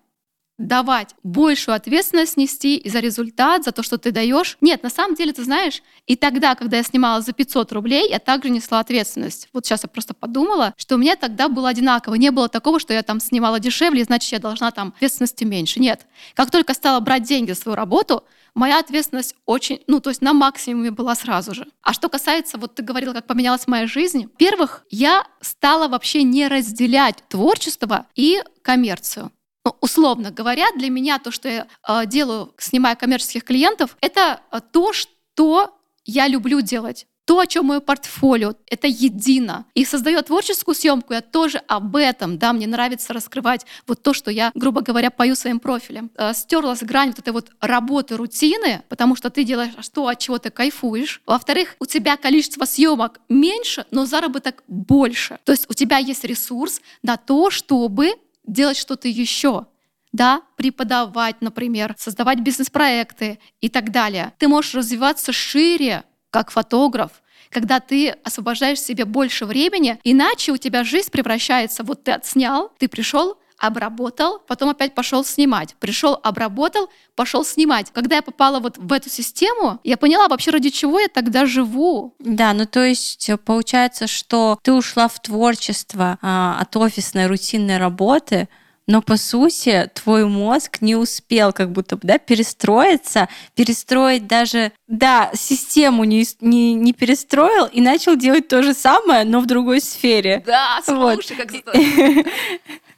давать 0.60 1.14
большую 1.22 1.74
ответственность 1.74 2.36
нести 2.36 2.76
и 2.76 2.90
за 2.90 3.00
результат, 3.00 3.64
за 3.64 3.72
то, 3.72 3.82
что 3.82 3.96
ты 3.96 4.12
даешь. 4.12 4.58
Нет, 4.60 4.82
на 4.82 4.90
самом 4.90 5.14
деле, 5.14 5.32
ты 5.32 5.42
знаешь, 5.42 5.82
и 6.06 6.16
тогда, 6.16 6.54
когда 6.54 6.76
я 6.76 6.82
снимала 6.82 7.22
за 7.22 7.32
500 7.32 7.72
рублей, 7.72 8.10
я 8.10 8.18
также 8.18 8.50
несла 8.50 8.80
ответственность. 8.80 9.48
Вот 9.52 9.64
сейчас 9.64 9.82
я 9.84 9.88
просто 9.88 10.12
подумала, 10.12 10.74
что 10.76 10.96
у 10.96 10.98
меня 10.98 11.16
тогда 11.16 11.48
было 11.48 11.70
одинаково. 11.70 12.14
Не 12.16 12.30
было 12.30 12.48
такого, 12.48 12.78
что 12.78 12.92
я 12.92 13.02
там 13.02 13.20
снимала 13.20 13.58
дешевле, 13.58 14.04
значит, 14.04 14.32
я 14.32 14.38
должна 14.38 14.70
там 14.70 14.92
ответственности 14.96 15.44
меньше. 15.44 15.80
Нет. 15.80 16.06
Как 16.34 16.50
только 16.50 16.74
стала 16.74 17.00
брать 17.00 17.22
деньги 17.22 17.52
за 17.52 17.60
свою 17.60 17.74
работу, 17.74 18.24
моя 18.54 18.80
ответственность 18.80 19.34
очень, 19.46 19.80
ну, 19.86 20.00
то 20.00 20.10
есть 20.10 20.20
на 20.20 20.34
максимуме 20.34 20.90
была 20.90 21.14
сразу 21.14 21.54
же. 21.54 21.66
А 21.80 21.94
что 21.94 22.10
касается, 22.10 22.58
вот 22.58 22.74
ты 22.74 22.82
говорила, 22.82 23.14
как 23.14 23.26
поменялась 23.26 23.66
моя 23.66 23.86
жизнь. 23.86 24.24
Во-первых, 24.24 24.84
я 24.90 25.24
стала 25.40 25.88
вообще 25.88 26.22
не 26.22 26.48
разделять 26.48 27.24
творчество 27.28 28.06
и 28.14 28.42
коммерцию. 28.62 29.32
Ну, 29.64 29.76
условно 29.80 30.30
говоря, 30.30 30.66
для 30.74 30.88
меня 30.88 31.18
то, 31.18 31.30
что 31.30 31.48
я 31.48 31.66
э, 31.86 32.06
делаю, 32.06 32.54
снимая 32.58 32.96
коммерческих 32.96 33.44
клиентов, 33.44 33.96
это 34.00 34.40
э, 34.50 34.60
то, 34.72 34.92
что 34.92 35.76
я 36.04 36.28
люблю 36.28 36.62
делать. 36.62 37.06
То, 37.26 37.38
о 37.38 37.46
чем 37.46 37.66
мое 37.66 37.80
портфолио, 37.80 38.54
это 38.66 38.88
едино. 38.88 39.66
И 39.74 39.84
создаю 39.84 40.20
творческую 40.22 40.74
съемку, 40.74 41.12
я 41.12 41.20
тоже 41.20 41.58
об 41.68 41.94
этом, 41.94 42.38
да, 42.38 42.52
мне 42.52 42.66
нравится 42.66 43.12
раскрывать 43.12 43.66
вот 43.86 44.02
то, 44.02 44.14
что 44.14 44.30
я, 44.32 44.50
грубо 44.54 44.80
говоря, 44.80 45.10
пою 45.10 45.36
своим 45.36 45.60
профилем. 45.60 46.10
Э, 46.16 46.32
стерлась 46.32 46.82
грань 46.82 47.10
вот 47.10 47.18
этой 47.18 47.34
вот 47.34 47.50
работы, 47.60 48.16
рутины, 48.16 48.82
потому 48.88 49.14
что 49.14 49.28
ты 49.28 49.44
делаешь 49.44 49.74
то, 49.92 50.08
от 50.08 50.18
чего 50.18 50.38
ты 50.38 50.48
кайфуешь. 50.50 51.20
Во-вторых, 51.26 51.76
у 51.78 51.84
тебя 51.84 52.16
количество 52.16 52.64
съемок 52.64 53.20
меньше, 53.28 53.84
но 53.90 54.06
заработок 54.06 54.64
больше. 54.66 55.38
То 55.44 55.52
есть 55.52 55.68
у 55.68 55.74
тебя 55.74 55.98
есть 55.98 56.24
ресурс 56.24 56.80
на 57.02 57.18
то, 57.18 57.50
чтобы 57.50 58.14
делать 58.52 58.76
что-то 58.76 59.08
еще. 59.08 59.66
да, 60.12 60.42
преподавать, 60.56 61.40
например, 61.40 61.94
создавать 61.96 62.40
бизнес-проекты 62.40 63.38
и 63.60 63.68
так 63.68 63.92
далее. 63.92 64.32
Ты 64.38 64.48
можешь 64.48 64.74
развиваться 64.74 65.32
шире, 65.32 66.02
как 66.30 66.50
фотограф, 66.50 67.22
когда 67.48 67.80
ты 67.80 68.10
освобождаешь 68.24 68.80
себе 68.80 69.04
больше 69.04 69.44
времени, 69.44 69.98
иначе 70.04 70.52
у 70.52 70.56
тебя 70.56 70.84
жизнь 70.84 71.10
превращается, 71.10 71.82
вот 71.82 72.04
ты 72.04 72.12
отснял, 72.12 72.72
ты 72.78 72.88
пришел, 72.88 73.38
обработал, 73.60 74.40
потом 74.46 74.70
опять 74.70 74.94
пошел 74.94 75.24
снимать. 75.24 75.76
Пришел, 75.78 76.18
обработал, 76.22 76.88
пошел 77.14 77.44
снимать. 77.44 77.90
Когда 77.92 78.16
я 78.16 78.22
попала 78.22 78.58
вот 78.58 78.78
в 78.78 78.92
эту 78.92 79.10
систему, 79.10 79.78
я 79.84 79.96
поняла 79.96 80.28
вообще, 80.28 80.50
ради 80.50 80.70
чего 80.70 80.98
я 80.98 81.08
тогда 81.08 81.46
живу. 81.46 82.14
Да, 82.18 82.52
ну 82.54 82.66
то 82.66 82.82
есть 82.82 83.28
э, 83.28 83.36
получается, 83.36 84.06
что 84.06 84.58
ты 84.62 84.72
ушла 84.72 85.08
в 85.08 85.20
творчество 85.20 86.18
а, 86.22 86.58
от 86.60 86.74
офисной 86.76 87.26
рутинной 87.26 87.76
работы, 87.76 88.48
но 88.86 89.02
по 89.02 89.16
сути 89.16 89.88
твой 89.94 90.24
мозг 90.24 90.78
не 90.80 90.96
успел 90.96 91.52
как 91.52 91.70
будто 91.70 91.96
бы 91.96 92.02
да, 92.08 92.18
перестроиться, 92.18 93.28
перестроить 93.54 94.26
даже, 94.26 94.72
да, 94.88 95.30
систему 95.34 96.04
не, 96.04 96.26
не, 96.40 96.74
не 96.74 96.92
перестроил 96.92 97.66
и 97.66 97.80
начал 97.80 98.16
делать 98.16 98.48
то 98.48 98.62
же 98.62 98.74
самое, 98.74 99.24
но 99.24 99.40
в 99.40 99.46
другой 99.46 99.80
сфере. 99.80 100.42
Да, 100.44 100.80
слушай, 100.84 101.36
вот. 101.36 101.36
как 101.36 101.52
здорово. 101.52 102.24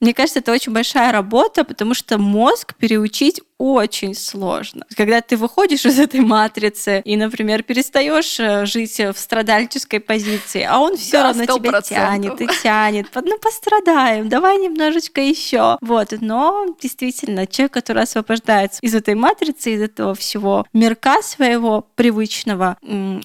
Мне 0.00 0.14
кажется, 0.14 0.38
это 0.38 0.52
очень 0.52 0.72
большая 0.72 1.10
работа, 1.12 1.64
потому 1.64 1.94
что 1.94 2.18
мозг 2.18 2.74
переучить 2.76 3.40
очень 3.58 4.14
сложно. 4.14 4.86
Когда 4.96 5.20
ты 5.20 5.36
выходишь 5.36 5.84
из 5.84 5.98
этой 5.98 6.20
матрицы 6.20 7.02
и, 7.04 7.16
например, 7.16 7.64
перестаешь 7.64 8.38
э, 8.38 8.64
жить 8.66 9.00
в 9.00 9.14
страдальческой 9.16 9.98
позиции, 9.98 10.62
а 10.62 10.78
он 10.78 10.96
все 10.96 11.18
да, 11.18 11.22
равно 11.24 11.42
100%. 11.42 11.58
тебя 11.58 11.80
тянет 11.82 12.40
и 12.40 12.46
тянет. 12.62 13.08
Ну, 13.14 13.38
пострадаем, 13.38 14.28
давай 14.28 14.58
немножечко 14.58 15.20
еще. 15.20 15.76
Вот, 15.80 16.12
но 16.20 16.66
действительно, 16.80 17.48
человек, 17.48 17.72
который 17.72 18.04
освобождается 18.04 18.78
из 18.80 18.94
этой 18.94 19.16
матрицы, 19.16 19.74
из 19.74 19.82
этого 19.82 20.14
всего 20.14 20.64
мирка 20.72 21.20
своего 21.22 21.84
привычного, 21.96 22.76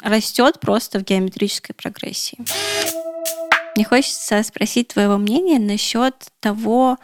растет 0.02 0.60
просто 0.60 1.00
в 1.00 1.04
геометрической 1.04 1.76
прогрессии. 1.76 2.40
Мне 3.76 3.86
хочется 3.86 4.44
спросить 4.44 4.90
твоего 4.90 5.18
мнения 5.18 5.60
насчет 5.60 6.16
того, 6.40 6.98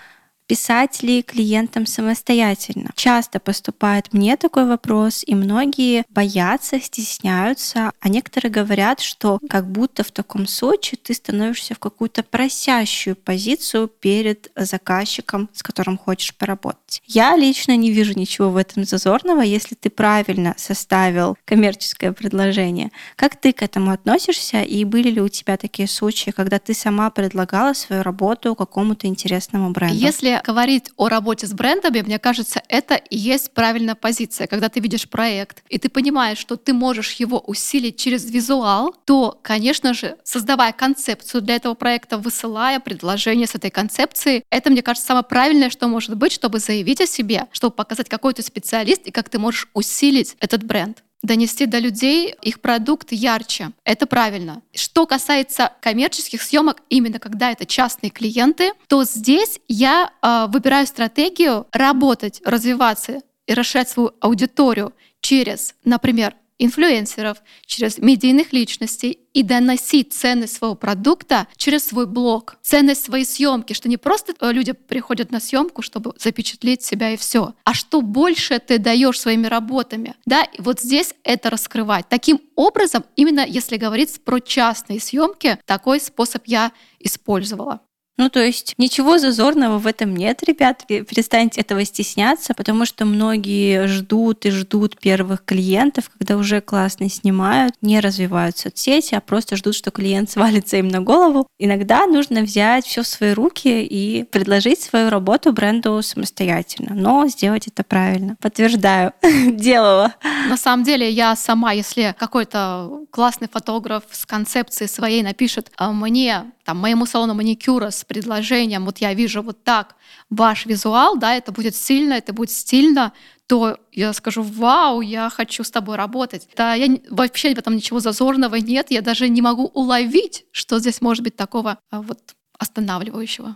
писать 0.50 1.04
ли 1.04 1.22
клиентам 1.22 1.86
самостоятельно. 1.86 2.90
Часто 2.96 3.40
поступает 3.40 4.12
мне 4.14 4.36
такой 4.36 4.66
вопрос, 4.66 5.24
и 5.28 5.36
многие 5.36 6.06
боятся, 6.10 6.82
стесняются, 6.82 7.92
а 8.00 8.10
некоторые 8.10 8.52
говорят, 8.52 9.00
что 9.00 9.38
как 9.48 9.70
будто 9.70 10.04
в 10.04 10.10
таком 10.10 10.48
случае 10.48 10.98
ты 11.04 11.14
становишься 11.14 11.76
в 11.76 11.80
какую-то 11.80 12.24
просящую 12.24 13.16
позицию 13.16 13.90
перед 13.90 14.52
заказчиком, 14.56 15.52
с 15.54 15.62
которым 15.62 16.00
хочешь 16.00 16.34
поработать. 16.36 17.04
Я 17.06 17.36
лично 17.36 17.78
не 17.78 17.92
вижу 17.92 18.18
ничего 18.18 18.50
в 18.50 18.58
этом 18.58 18.86
зазорного, 18.86 19.42
если 19.42 19.76
ты 19.76 19.92
правильно 19.92 20.56
составил 20.58 21.38
коммерческое 21.46 22.12
предложение. 22.12 22.90
Как 23.16 23.36
ты 23.36 23.54
к 23.54 23.62
этому 23.62 23.92
относишься, 23.92 24.64
и 24.64 24.84
были 24.84 25.12
ли 25.12 25.22
у 25.22 25.30
тебя 25.30 25.58
такие 25.58 25.88
случаи, 25.88 26.32
когда 26.32 26.58
ты 26.58 26.74
сама 26.74 27.12
предлагала 27.12 27.74
свою 27.74 28.02
работу 28.02 28.56
какому-то 28.56 29.06
интересному 29.06 29.70
бренду? 29.70 29.94
Если 29.94 30.39
говорить 30.44 30.92
о 30.98 31.10
работе 31.10 31.48
с 31.48 31.54
брендами, 31.54 32.02
мне 32.02 32.20
кажется, 32.20 32.62
это 32.68 32.96
и 32.96 33.18
есть 33.18 33.54
правильная 33.54 33.96
позиция. 33.96 34.48
Когда 34.48 34.70
ты 34.70 34.80
видишь 34.80 35.10
проект, 35.10 35.64
и 35.70 35.78
ты 35.78 35.90
понимаешь, 35.90 36.38
что 36.38 36.56
ты 36.56 36.74
можешь 36.74 37.14
его 37.14 37.40
усилить 37.40 37.98
через 37.98 38.30
визуал, 38.30 38.96
то, 39.06 39.40
конечно 39.42 39.94
же, 39.94 40.18
создавая 40.24 40.72
концепцию 40.72 41.42
для 41.42 41.56
этого 41.56 41.74
проекта, 41.74 42.18
высылая 42.18 42.80
предложение 42.80 43.48
с 43.48 43.56
этой 43.56 43.72
концепцией, 43.72 44.44
это, 44.50 44.70
мне 44.70 44.82
кажется, 44.82 45.08
самое 45.08 45.26
правильное, 45.26 45.70
что 45.70 45.88
может 45.88 46.16
быть, 46.16 46.32
чтобы 46.32 46.60
заявить 46.60 47.02
о 47.02 47.08
себе, 47.08 47.48
чтобы 47.52 47.76
показать, 47.76 48.10
какой 48.10 48.34
ты 48.34 48.42
специалист 48.42 49.06
и 49.06 49.12
как 49.12 49.30
ты 49.30 49.40
можешь 49.40 49.70
усилить 49.74 50.36
этот 50.40 50.64
бренд 50.64 51.04
донести 51.22 51.66
до 51.66 51.80
людей 51.80 52.36
их 52.42 52.62
продукт 52.62 53.12
ярче. 53.12 53.72
Это 53.84 54.06
правильно. 54.06 54.62
Что 54.74 55.06
касается 55.06 55.74
коммерческих 55.82 56.42
съемок, 56.42 56.82
именно 56.90 57.20
когда 57.20 57.52
это 57.52 57.66
частные 57.66 58.10
клиенты, 58.10 58.72
то 58.88 59.04
здесь 59.04 59.60
я 59.68 60.12
э, 60.22 60.46
выбираю 60.50 60.88
стратегию 60.88 61.68
работать, 61.72 62.42
развиваться 62.46 63.22
и 63.48 63.54
расширять 63.54 63.90
свою 63.90 64.12
аудиторию 64.22 64.94
через, 65.22 65.76
например, 65.84 66.36
инфлюенсеров, 66.60 67.42
через 67.66 67.98
медийных 67.98 68.54
личностей 68.54 69.20
и 69.34 69.44
доносить 69.44 70.14
ценность 70.14 70.58
своего 70.58 70.76
продукта 70.76 71.48
через 71.56 71.86
свой 71.86 72.06
блог, 72.06 72.58
ценность 72.62 73.04
своей 73.04 73.26
съемки, 73.26 73.74
что 73.74 73.90
не 73.90 73.98
просто 73.98 74.34
э, 74.40 74.52
люди 74.52 74.74
приходят 74.74 75.32
на 75.32 75.40
съемку, 75.40 75.82
чтобы 75.82 76.14
запечатлеть 76.18 76.84
себя 76.84 77.12
и 77.12 77.18
все, 77.18 77.54
а 77.64 77.74
что 77.74 78.02
больше 78.02 78.60
ты 78.60 78.78
даешь 78.78 79.20
своими 79.20 79.48
работами. 79.48 80.16
Да, 80.26 80.44
и 80.44 80.62
вот 80.62 80.82
здесь 80.82 81.16
это 81.24 81.50
раскрывать. 81.50 82.10
Таким 82.10 82.42
образом, 82.56 83.06
именно 83.16 83.46
если 83.46 83.78
говорить 83.78 84.22
про 84.24 84.40
частные 84.40 85.00
съемки, 85.00 85.58
такой 85.66 86.00
способ 86.00 86.44
я 86.46 86.72
использовала. 87.00 87.82
Ну, 88.20 88.30
то 88.30 88.44
есть 88.44 88.74
ничего 88.78 89.18
зазорного 89.18 89.78
в 89.78 89.88
этом 89.88 90.14
нет, 90.14 90.44
ребят. 90.44 90.84
Перестаньте 90.88 91.62
этого 91.62 91.86
стесняться, 91.86 92.54
потому 92.54 92.86
что 92.86 93.06
многие 93.06 93.88
ждут 93.88 94.46
и 94.46 94.52
ждут 94.52 95.00
первых 95.00 95.46
клиентов, 95.46 96.12
когда 96.18 96.36
уже 96.36 96.60
классно 96.60 97.10
снимают, 97.10 97.76
не 97.82 98.02
развивают 98.02 98.58
соцсети, 98.58 99.16
а 99.16 99.22
просто 99.22 99.56
ждут, 99.56 99.74
что 99.74 99.92
клиент 99.92 100.30
свалится 100.30 100.76
им 100.76 100.90
на 100.90 101.00
голову. 101.00 101.48
Иногда 101.60 102.08
нужно 102.08 102.42
взять 102.42 102.86
все 102.86 103.04
в 103.04 103.08
свои 103.08 103.32
руки 103.32 103.86
и 103.86 104.26
предложить 104.26 104.82
свою 104.82 105.10
работу 105.10 105.54
бренду 105.54 106.02
самостоятельно, 106.02 106.96
но 106.96 107.26
сделать 107.28 107.68
это 107.68 107.86
правильно. 107.86 108.36
Подтверждаю, 108.42 109.14
делала. 109.22 110.14
На 110.50 110.58
самом 110.58 110.84
деле 110.84 111.10
я 111.10 111.38
сама, 111.38 111.72
если 111.72 112.14
какой-то 112.20 113.06
классный 113.12 113.48
фотограф 113.48 114.04
с 114.12 114.26
концепцией 114.26 114.90
своей 114.90 115.24
напишет 115.24 115.72
«А 115.78 115.94
мне 115.94 116.52
там, 116.70 116.78
моему 116.78 117.08
салону 117.08 117.34
маникюра 117.34 117.90
с 117.90 118.04
предложением, 118.10 118.84
вот 118.84 118.98
я 118.98 119.14
вижу 119.14 119.42
вот 119.42 119.64
так 119.64 119.96
ваш 120.30 120.66
визуал, 120.66 121.18
да, 121.18 121.36
это 121.36 121.54
будет 121.54 121.76
сильно, 121.76 122.16
это 122.16 122.34
будет 122.34 122.52
стильно, 122.52 123.14
то 123.48 123.78
я 123.94 124.12
скажу, 124.12 124.42
вау, 124.44 125.00
я 125.00 125.30
хочу 125.30 125.64
с 125.64 125.72
тобой 125.72 125.96
работать. 125.96 126.50
Да, 126.58 126.74
я 126.74 127.00
вообще 127.10 127.56
в 127.56 127.58
этом 127.58 127.78
ничего 127.78 128.02
зазорного 128.02 128.56
нет, 128.56 128.88
я 128.90 129.02
даже 129.02 129.30
не 129.30 129.42
могу 129.42 129.66
уловить, 129.74 130.46
что 130.52 130.80
здесь 130.80 131.00
может 131.00 131.24
быть 131.24 131.38
такого 131.38 131.80
а, 131.90 132.02
вот 132.02 132.20
останавливающего. 132.58 133.56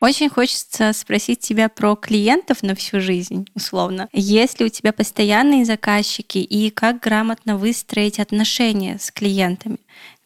Очень 0.00 0.30
хочется 0.30 0.94
спросить 0.94 1.40
тебя 1.40 1.68
про 1.68 1.94
клиентов 1.94 2.62
на 2.62 2.74
всю 2.74 3.00
жизнь, 3.00 3.46
условно. 3.54 4.08
Есть 4.14 4.58
ли 4.58 4.64
у 4.64 4.70
тебя 4.70 4.94
постоянные 4.94 5.66
заказчики 5.66 6.38
и 6.38 6.70
как 6.70 7.00
грамотно 7.00 7.58
выстроить 7.58 8.18
отношения 8.18 8.98
с 8.98 9.10
клиентами? 9.10 9.76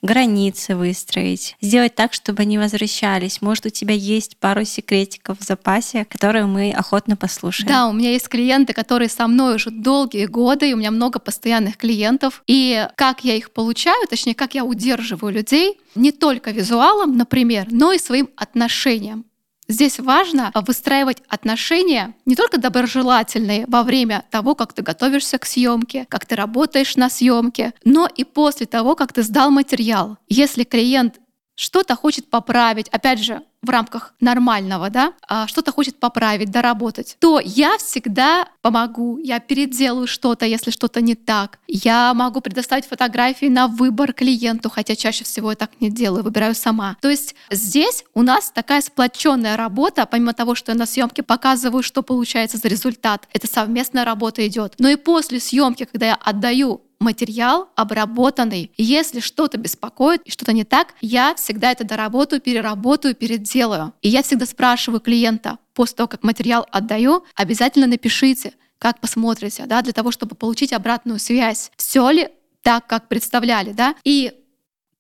Границы 0.05 0.77
выстроить, 0.77 1.57
сделать 1.61 1.95
так, 1.95 2.13
чтобы 2.13 2.43
они 2.43 2.59
возвращались. 2.59 3.41
Может, 3.41 3.67
у 3.67 3.71
тебя 3.71 3.95
есть 3.95 4.37
пару 4.37 4.65
секретиков 4.65 5.39
в 5.41 5.45
запасе, 5.45 6.05
которые 6.05 6.47
мы 6.47 6.73
охотно 6.73 7.17
послушаем. 7.17 7.69
Да, 7.69 7.89
у 7.89 7.93
меня 7.93 8.13
есть 8.13 8.29
клиенты, 8.29 8.73
которые 8.73 9.09
со 9.09 9.27
мной 9.27 9.57
уже 9.57 9.71
долгие 9.71 10.27
годы, 10.27 10.71
и 10.71 10.75
у 10.75 10.77
меня 10.77 10.91
много 10.91 11.19
постоянных 11.19 11.79
клиентов. 11.79 12.43
И 12.47 12.87
как 12.97 13.25
я 13.25 13.35
их 13.35 13.53
получаю, 13.53 14.07
точнее, 14.07 14.35
как 14.35 14.55
я 14.55 14.65
удерживаю 14.65 15.33
людей, 15.33 15.81
не 15.95 16.13
только 16.13 16.51
визуалом, 16.51 17.17
например, 17.17 17.69
но 17.71 17.93
и 17.93 17.99
своим 17.99 18.29
отношением. 18.37 19.25
Здесь 19.69 19.99
важно 19.99 20.53
выстраивать 20.55 21.23
отношения 21.29 22.15
не 22.27 22.37
только 22.37 22.59
доброжелательные 22.59 23.65
во 23.67 23.83
время 23.83 24.25
того, 24.31 24.55
как 24.55 24.73
ты 24.73 24.83
готовишься 24.83 25.39
к 25.39 25.47
съемке, 25.47 26.07
как 26.09 26.27
ты 26.27 26.37
работаешь 26.37 26.97
на 26.97 27.09
съемке, 27.09 27.73
но 27.85 28.07
и 28.07 28.25
после 28.25 28.67
того, 28.67 28.95
как 28.95 29.13
ты 29.13 29.23
сдал 29.23 29.51
материал. 29.51 30.19
Если 30.29 30.65
клиент 30.65 31.21
что-то 31.55 31.95
хочет 31.97 32.29
поправить, 32.29 32.89
опять 32.89 33.21
же, 33.21 33.43
в 33.65 33.71
рамках 33.71 34.15
нормального, 34.21 34.91
да, 34.91 35.13
а 35.29 35.47
что-то 35.47 35.73
хочет 35.73 35.99
поправить, 35.99 36.51
доработать, 36.51 37.17
то 37.19 37.41
я 37.41 37.79
всегда 37.79 38.49
помогу, 38.63 39.19
я 39.19 39.41
переделаю 39.41 40.07
что-то, 40.07 40.47
если 40.47 40.71
что-то 40.71 41.01
не 41.01 41.15
так. 41.15 41.59
Я 41.67 42.15
могу 42.15 42.41
предоставить 42.41 42.87
фотографии 42.87 43.47
на 43.47 43.67
выбор 43.67 44.13
клиенту, 44.13 44.71
хотя 44.71 44.97
чаще 44.97 45.25
всего 45.25 45.51
я 45.51 45.57
так 45.57 45.71
не 45.81 45.91
делаю, 45.91 46.23
выбираю 46.25 46.55
сама. 46.55 46.97
То 47.01 47.11
есть 47.11 47.35
здесь 47.51 48.05
у 48.15 48.23
нас 48.23 48.51
такая 48.51 48.81
сплоченная 48.81 49.57
работа, 49.57 50.07
помимо 50.07 50.33
того, 50.33 50.55
что 50.55 50.73
я 50.73 50.79
на 50.79 50.87
съемке 50.87 51.23
показываю, 51.23 51.83
что 51.83 52.03
получается 52.03 52.59
за 52.59 52.69
результат, 52.69 53.29
это 53.33 53.47
совместная 53.47 54.05
работа 54.05 54.47
идет. 54.47 54.75
Но 54.79 54.89
и 54.89 54.97
после 54.97 55.41
съемки, 55.41 55.85
когда 55.85 56.07
я 56.07 56.15
отдаю 56.15 56.84
материал 56.99 57.69
обработанный. 57.77 58.73
Если 58.77 59.21
что-то 59.21 59.59
беспокоит 59.59 60.23
что-то 60.27 60.53
не 60.53 60.65
так, 60.65 60.95
я 61.01 61.35
всегда 61.35 61.73
это 61.73 61.85
доработаю, 61.85 62.41
переработаю, 62.41 63.15
переделаю. 63.15 63.93
И 64.03 64.09
я 64.09 64.23
всегда 64.23 64.47
спрашиваю 64.47 65.01
клиента, 65.01 65.59
после 65.75 65.97
того, 65.97 66.09
как 66.09 66.23
материал 66.23 66.67
отдаю, 66.71 67.25
обязательно 67.35 67.87
напишите, 67.87 68.55
как 68.79 69.01
посмотрите, 69.01 69.67
да, 69.67 69.83
для 69.83 69.93
того, 69.93 70.11
чтобы 70.11 70.35
получить 70.35 70.73
обратную 70.73 71.19
связь. 71.19 71.71
Все 71.77 72.11
ли 72.11 72.29
так, 72.63 72.87
как 72.87 73.09
представляли, 73.09 73.73
да? 73.73 73.95
И 74.05 74.33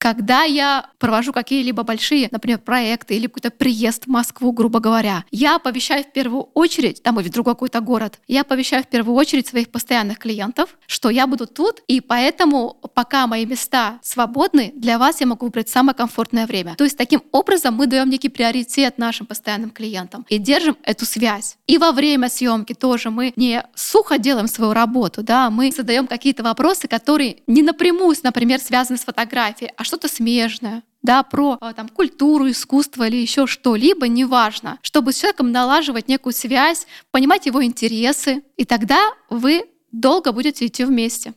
Когда 0.05 0.43
я 0.43 0.90
провожу 0.99 1.33
какие-либо 1.33 1.83
большие, 1.83 2.29
например, 2.31 2.59
проекты 2.59 3.17
или 3.17 3.27
какой-то 3.27 3.51
приезд 3.51 4.05
в 4.05 4.11
Москву, 4.11 4.53
грубо 4.53 4.79
говоря, 4.79 5.25
я 5.31 5.57
оповещаю 5.57 6.05
в 6.05 6.12
первую 6.12 6.43
очередь, 6.53 7.03
там 7.03 7.19
или 7.21 7.29
в 7.29 7.33
другой 7.33 7.55
какой-то 7.55 7.81
город, 7.81 8.19
я 8.29 8.43
оповещаю 8.43 8.83
в 8.83 8.88
первую 8.88 9.17
очередь 9.17 9.47
своих 9.47 9.71
постоянных 9.71 10.19
клиентов, 10.19 10.77
что 10.87 11.09
я 11.09 11.27
буду 11.27 11.47
тут, 11.47 11.83
и 11.88 12.03
поэтому 12.03 12.77
пока 12.93 13.27
мои 13.27 13.47
места 13.47 13.99
свободны, 14.03 14.75
для 14.77 14.99
вас 14.99 15.23
я 15.23 15.27
могу 15.27 15.47
выбрать 15.47 15.71
самое 15.71 15.97
комфортное 15.97 16.47
время. 16.47 16.75
То 16.75 16.85
есть 16.85 16.99
таким 16.99 17.23
образом 17.33 17.75
мы 17.75 17.87
даем 17.87 18.11
некий 18.11 18.29
приоритет 18.29 18.99
нашим 18.99 19.25
постоянным 19.25 19.71
клиентам 19.71 20.27
и 20.29 20.37
держим 20.37 20.77
эту 20.83 21.07
связь. 21.07 21.57
И 21.67 21.79
во 21.79 21.93
время 21.93 22.29
съемки 22.29 22.75
тоже 22.75 23.09
мы 23.09 23.33
не 23.37 23.64
сухо 23.75 24.19
делаем 24.19 24.49
свою 24.49 24.75
работу, 24.75 25.23
да, 25.23 25.49
мы 25.49 25.73
задаем 25.73 26.07
какие-то 26.07 26.43
вопросы, 26.43 26.88
которые 26.88 27.38
не 27.47 27.62
напрямую, 27.62 28.14
например, 28.23 28.61
связаны 28.61 28.99
с 28.99 29.05
фотографией, 29.05 29.73
а 29.79 29.93
что-то 29.94 30.09
смежное 30.09 30.83
да, 31.02 31.22
про 31.22 31.59
а, 31.61 31.72
там, 31.74 31.88
культуру, 31.88 32.50
искусство 32.50 33.07
или 33.07 33.16
еще 33.16 33.46
что-либо, 33.46 34.09
неважно, 34.09 34.78
чтобы 34.80 35.12
с 35.12 35.20
человеком 35.20 35.52
налаживать 35.52 36.09
некую 36.09 36.33
связь, 36.33 36.87
понимать 37.11 37.44
его 37.44 37.62
интересы, 37.62 38.42
и 38.57 38.64
тогда 38.64 39.12
вы 39.28 39.66
долго 39.92 40.33
будете 40.33 40.66
идти 40.66 40.85
вместе. 40.85 41.35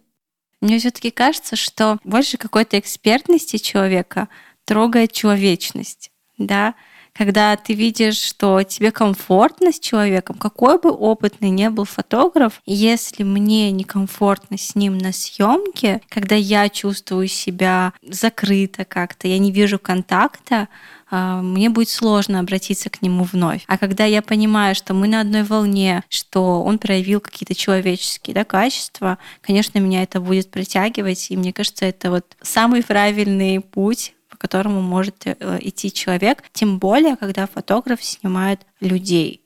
Мне 0.62 0.80
все-таки 0.80 1.12
кажется, 1.12 1.58
что 1.58 2.00
больше 2.06 2.38
какой-то 2.38 2.80
экспертности 2.80 3.58
человека 3.58 4.30
трогает 4.64 5.12
человечность, 5.12 6.12
да, 6.38 6.74
когда 7.18 7.56
ты 7.56 7.74
видишь, 7.74 8.18
что 8.18 8.62
тебе 8.64 8.92
комфортно 8.92 9.72
с 9.72 9.80
человеком, 9.80 10.38
какой 10.38 10.80
бы 10.80 10.92
опытный 10.92 11.50
не 11.50 11.70
был 11.70 11.86
фотограф, 11.86 12.62
если 12.66 13.24
мне 13.24 13.72
некомфортно 13.72 14.58
с 14.58 14.76
ним 14.76 14.98
на 14.98 15.12
съемке, 15.12 16.02
когда 16.10 16.36
я 16.36 16.70
чувствую 16.70 17.28
себя 17.28 17.94
закрыто 18.04 18.86
как-то, 18.86 19.28
я 19.28 19.40
не 19.40 19.52
вижу 19.52 19.80
контакта, 19.80 20.68
а, 21.10 21.42
мне 21.42 21.70
будет 21.70 21.90
сложно 21.90 22.40
обратиться 22.40 22.90
к 22.90 23.02
нему 23.02 23.24
вновь. 23.24 23.64
А 23.68 23.78
когда 23.78 24.06
я 24.06 24.22
понимаю, 24.22 24.76
что 24.76 24.94
мы 24.94 25.08
на 25.08 25.22
одной 25.22 25.44
волне, 25.44 26.04
что 26.10 26.62
он 26.62 26.78
проявил 26.80 27.22
какие-то 27.22 27.56
человеческие 27.56 28.34
да, 28.34 28.44
качества, 28.44 29.18
конечно, 29.42 29.80
меня 29.80 30.04
это 30.04 30.20
будет 30.20 30.52
притягивать, 30.52 31.32
и 31.32 31.38
мне 31.38 31.54
кажется, 31.54 31.86
это 31.86 32.12
вот 32.12 32.26
самый 32.42 32.84
правильный 32.84 33.62
путь 33.62 34.14
по 34.38 34.42
которому 34.42 34.82
может 34.82 35.26
э, 35.26 35.36
идти 35.62 35.92
человек, 35.92 36.44
тем 36.54 36.78
более, 36.78 37.16
когда 37.16 37.48
фотограф 37.48 38.04
снимает 38.04 38.62
людей. 38.80 39.42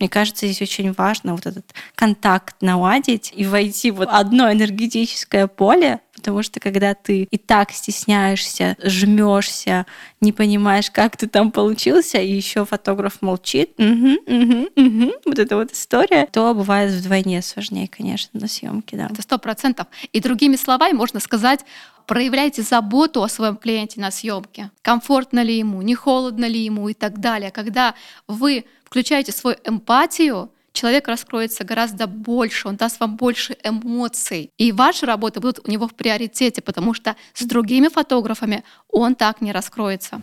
Мне 0.00 0.08
кажется, 0.08 0.46
здесь 0.46 0.60
очень 0.60 0.92
важно 0.92 1.34
вот 1.34 1.46
этот 1.46 1.72
контакт 1.94 2.60
наладить 2.60 3.32
и 3.36 3.46
войти 3.46 3.92
в 3.92 4.02
одно 4.02 4.50
энергетическое 4.50 5.46
поле, 5.46 6.00
потому 6.22 6.44
что 6.44 6.60
когда 6.60 6.94
ты 6.94 7.24
и 7.24 7.36
так 7.36 7.72
стесняешься, 7.72 8.76
жмешься, 8.80 9.86
не 10.20 10.32
понимаешь, 10.32 10.88
как 10.88 11.16
ты 11.16 11.26
там 11.26 11.50
получился, 11.50 12.18
и 12.18 12.30
еще 12.30 12.64
фотограф 12.64 13.20
молчит, 13.22 13.72
угу, 13.76 14.12
угу, 14.26 14.68
угу, 14.76 15.12
вот 15.24 15.38
эта 15.40 15.56
вот 15.56 15.72
история, 15.72 16.28
то 16.30 16.54
бывает 16.54 16.92
вдвойне 16.92 17.42
сложнее, 17.42 17.88
конечно, 17.88 18.38
на 18.38 18.46
съемке, 18.46 18.96
да. 18.96 19.08
Это 19.10 19.22
сто 19.22 19.38
процентов. 19.38 19.88
И 20.12 20.20
другими 20.20 20.54
словами 20.54 20.92
можно 20.92 21.18
сказать, 21.18 21.64
проявляйте 22.06 22.62
заботу 22.62 23.24
о 23.24 23.28
своем 23.28 23.56
клиенте 23.56 24.00
на 24.00 24.12
съемке. 24.12 24.70
Комфортно 24.82 25.42
ли 25.42 25.58
ему, 25.58 25.82
не 25.82 25.96
холодно 25.96 26.44
ли 26.44 26.60
ему 26.60 26.88
и 26.88 26.94
так 26.94 27.18
далее. 27.18 27.50
Когда 27.50 27.94
вы 28.28 28.64
включаете 28.84 29.32
свою 29.32 29.56
эмпатию, 29.64 30.52
человек 30.72 31.08
раскроется 31.08 31.64
гораздо 31.64 32.06
больше, 32.06 32.68
он 32.68 32.76
даст 32.76 33.00
вам 33.00 33.16
больше 33.16 33.56
эмоций. 33.62 34.50
И 34.58 34.72
ваши 34.72 35.06
работы 35.06 35.40
будут 35.40 35.66
у 35.66 35.70
него 35.70 35.88
в 35.88 35.94
приоритете, 35.94 36.62
потому 36.62 36.94
что 36.94 37.16
с 37.34 37.44
другими 37.44 37.88
фотографами 37.88 38.64
он 38.88 39.14
так 39.14 39.40
не 39.40 39.52
раскроется. 39.52 40.20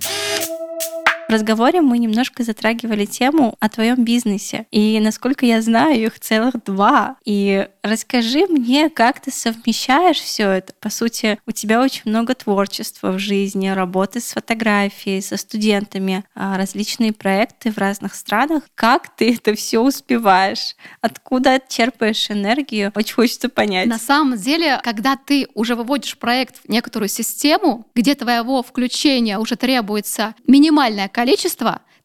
В 1.30 1.32
разговоре 1.32 1.82
мы 1.82 2.00
немножко 2.00 2.44
затрагивали 2.44 3.06
тему 3.06 3.56
о 3.60 3.70
твоем 3.70 4.04
бизнесе. 4.04 4.66
И 4.72 5.00
насколько 5.00 5.46
я 5.46 5.62
знаю, 5.62 6.06
их 6.06 6.20
целых 6.20 6.64
два. 6.64 7.18
И 7.24 7.68
расскажи 7.84 8.48
мне, 8.48 8.90
как 8.90 9.20
ты 9.20 9.30
совмещаешь 9.30 10.18
все 10.18 10.50
это. 10.50 10.74
По 10.80 10.90
сути, 10.90 11.38
у 11.46 11.52
тебя 11.52 11.84
очень 11.84 12.02
много 12.06 12.34
творчества 12.34 13.12
в 13.12 13.20
жизни, 13.20 13.68
работы 13.68 14.22
с 14.22 14.32
фотографией, 14.32 15.22
со 15.22 15.38
студентами, 15.38 16.26
а, 16.34 16.58
различные 16.58 17.14
проекты 17.14 17.72
в 17.72 17.78
разных 17.78 18.16
странах. 18.16 18.64
Как 18.74 19.16
ты 19.16 19.36
это 19.36 19.54
все 19.54 19.82
успеваешь? 19.82 20.76
Откуда 21.00 21.62
черпаешь 21.70 22.32
энергию? 22.32 22.92
Очень 22.96 23.14
хочется 23.14 23.50
понять. 23.50 23.86
На 23.86 24.00
самом 24.00 24.36
деле, 24.36 24.80
когда 24.84 25.16
ты 25.16 25.46
уже 25.54 25.76
выводишь 25.76 26.18
проект 26.18 26.56
в 26.64 26.70
некоторую 26.70 27.08
систему, 27.08 27.86
где 27.94 28.16
твоего 28.16 28.64
включения 28.64 29.38
уже 29.38 29.58
требуется 29.58 30.34
минимальное 30.48 31.08
количество, 31.08 31.19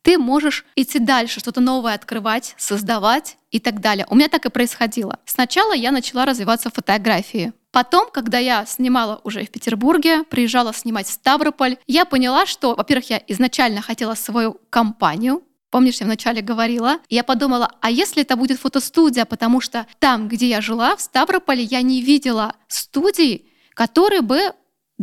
ты 0.03 0.18
можешь 0.18 0.66
идти 0.77 0.98
дальше, 0.98 1.40
что-то 1.40 1.61
новое 1.61 1.94
открывать, 1.94 2.55
создавать 2.59 3.38
и 3.50 3.59
так 3.59 3.81
далее. 3.81 4.07
У 4.11 4.14
меня 4.14 4.29
так 4.29 4.44
и 4.44 4.50
происходило. 4.50 5.18
Сначала 5.24 5.72
я 5.72 5.90
начала 5.90 6.27
развиваться 6.27 6.70
в 6.70 6.74
фотографии. 6.74 7.53
Потом, 7.72 8.11
когда 8.12 8.38
я 8.38 8.66
снимала 8.66 9.20
уже 9.24 9.44
в 9.44 9.50
Петербурге, 9.50 10.22
приезжала 10.24 10.72
снимать 10.74 11.07
в 11.07 11.11
Ставрополь, 11.12 11.79
я 11.87 12.05
поняла, 12.05 12.46
что, 12.46 12.74
во-первых, 12.74 13.11
я 13.11 13.22
изначально 13.27 13.81
хотела 13.83 14.14
свою 14.14 14.61
компанию, 14.70 15.42
Помнишь, 15.70 15.96
я 15.96 16.07
вначале 16.07 16.40
говорила? 16.40 17.00
Я 17.09 17.24
подумала, 17.24 17.68
а 17.81 17.90
если 17.90 18.22
это 18.22 18.37
будет 18.37 18.61
фотостудия, 18.61 19.24
потому 19.24 19.61
что 19.61 19.88
там, 19.98 20.29
где 20.29 20.48
я 20.48 20.61
жила, 20.61 20.94
в 20.94 21.00
Ставрополе, 21.00 21.64
я 21.64 21.83
не 21.83 22.00
видела 22.00 22.55
студий, 22.68 23.50
которые 23.74 24.22
бы 24.22 24.53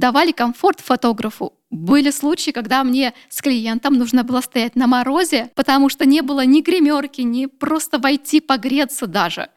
давали 0.01 0.31
комфорт 0.31 0.81
фотографу. 0.81 1.53
Были 1.69 2.09
случаи, 2.09 2.51
когда 2.51 2.83
мне 2.83 3.13
с 3.29 3.41
клиентом 3.41 3.93
нужно 3.93 4.23
было 4.23 4.41
стоять 4.41 4.75
на 4.75 4.87
морозе, 4.87 5.51
потому 5.55 5.87
что 5.89 6.05
не 6.05 6.21
было 6.21 6.43
ни 6.43 6.61
гримерки, 6.61 7.21
ни 7.21 7.45
просто 7.45 7.99
войти 7.99 8.41
погреться 8.41 9.07
даже. 9.07 9.49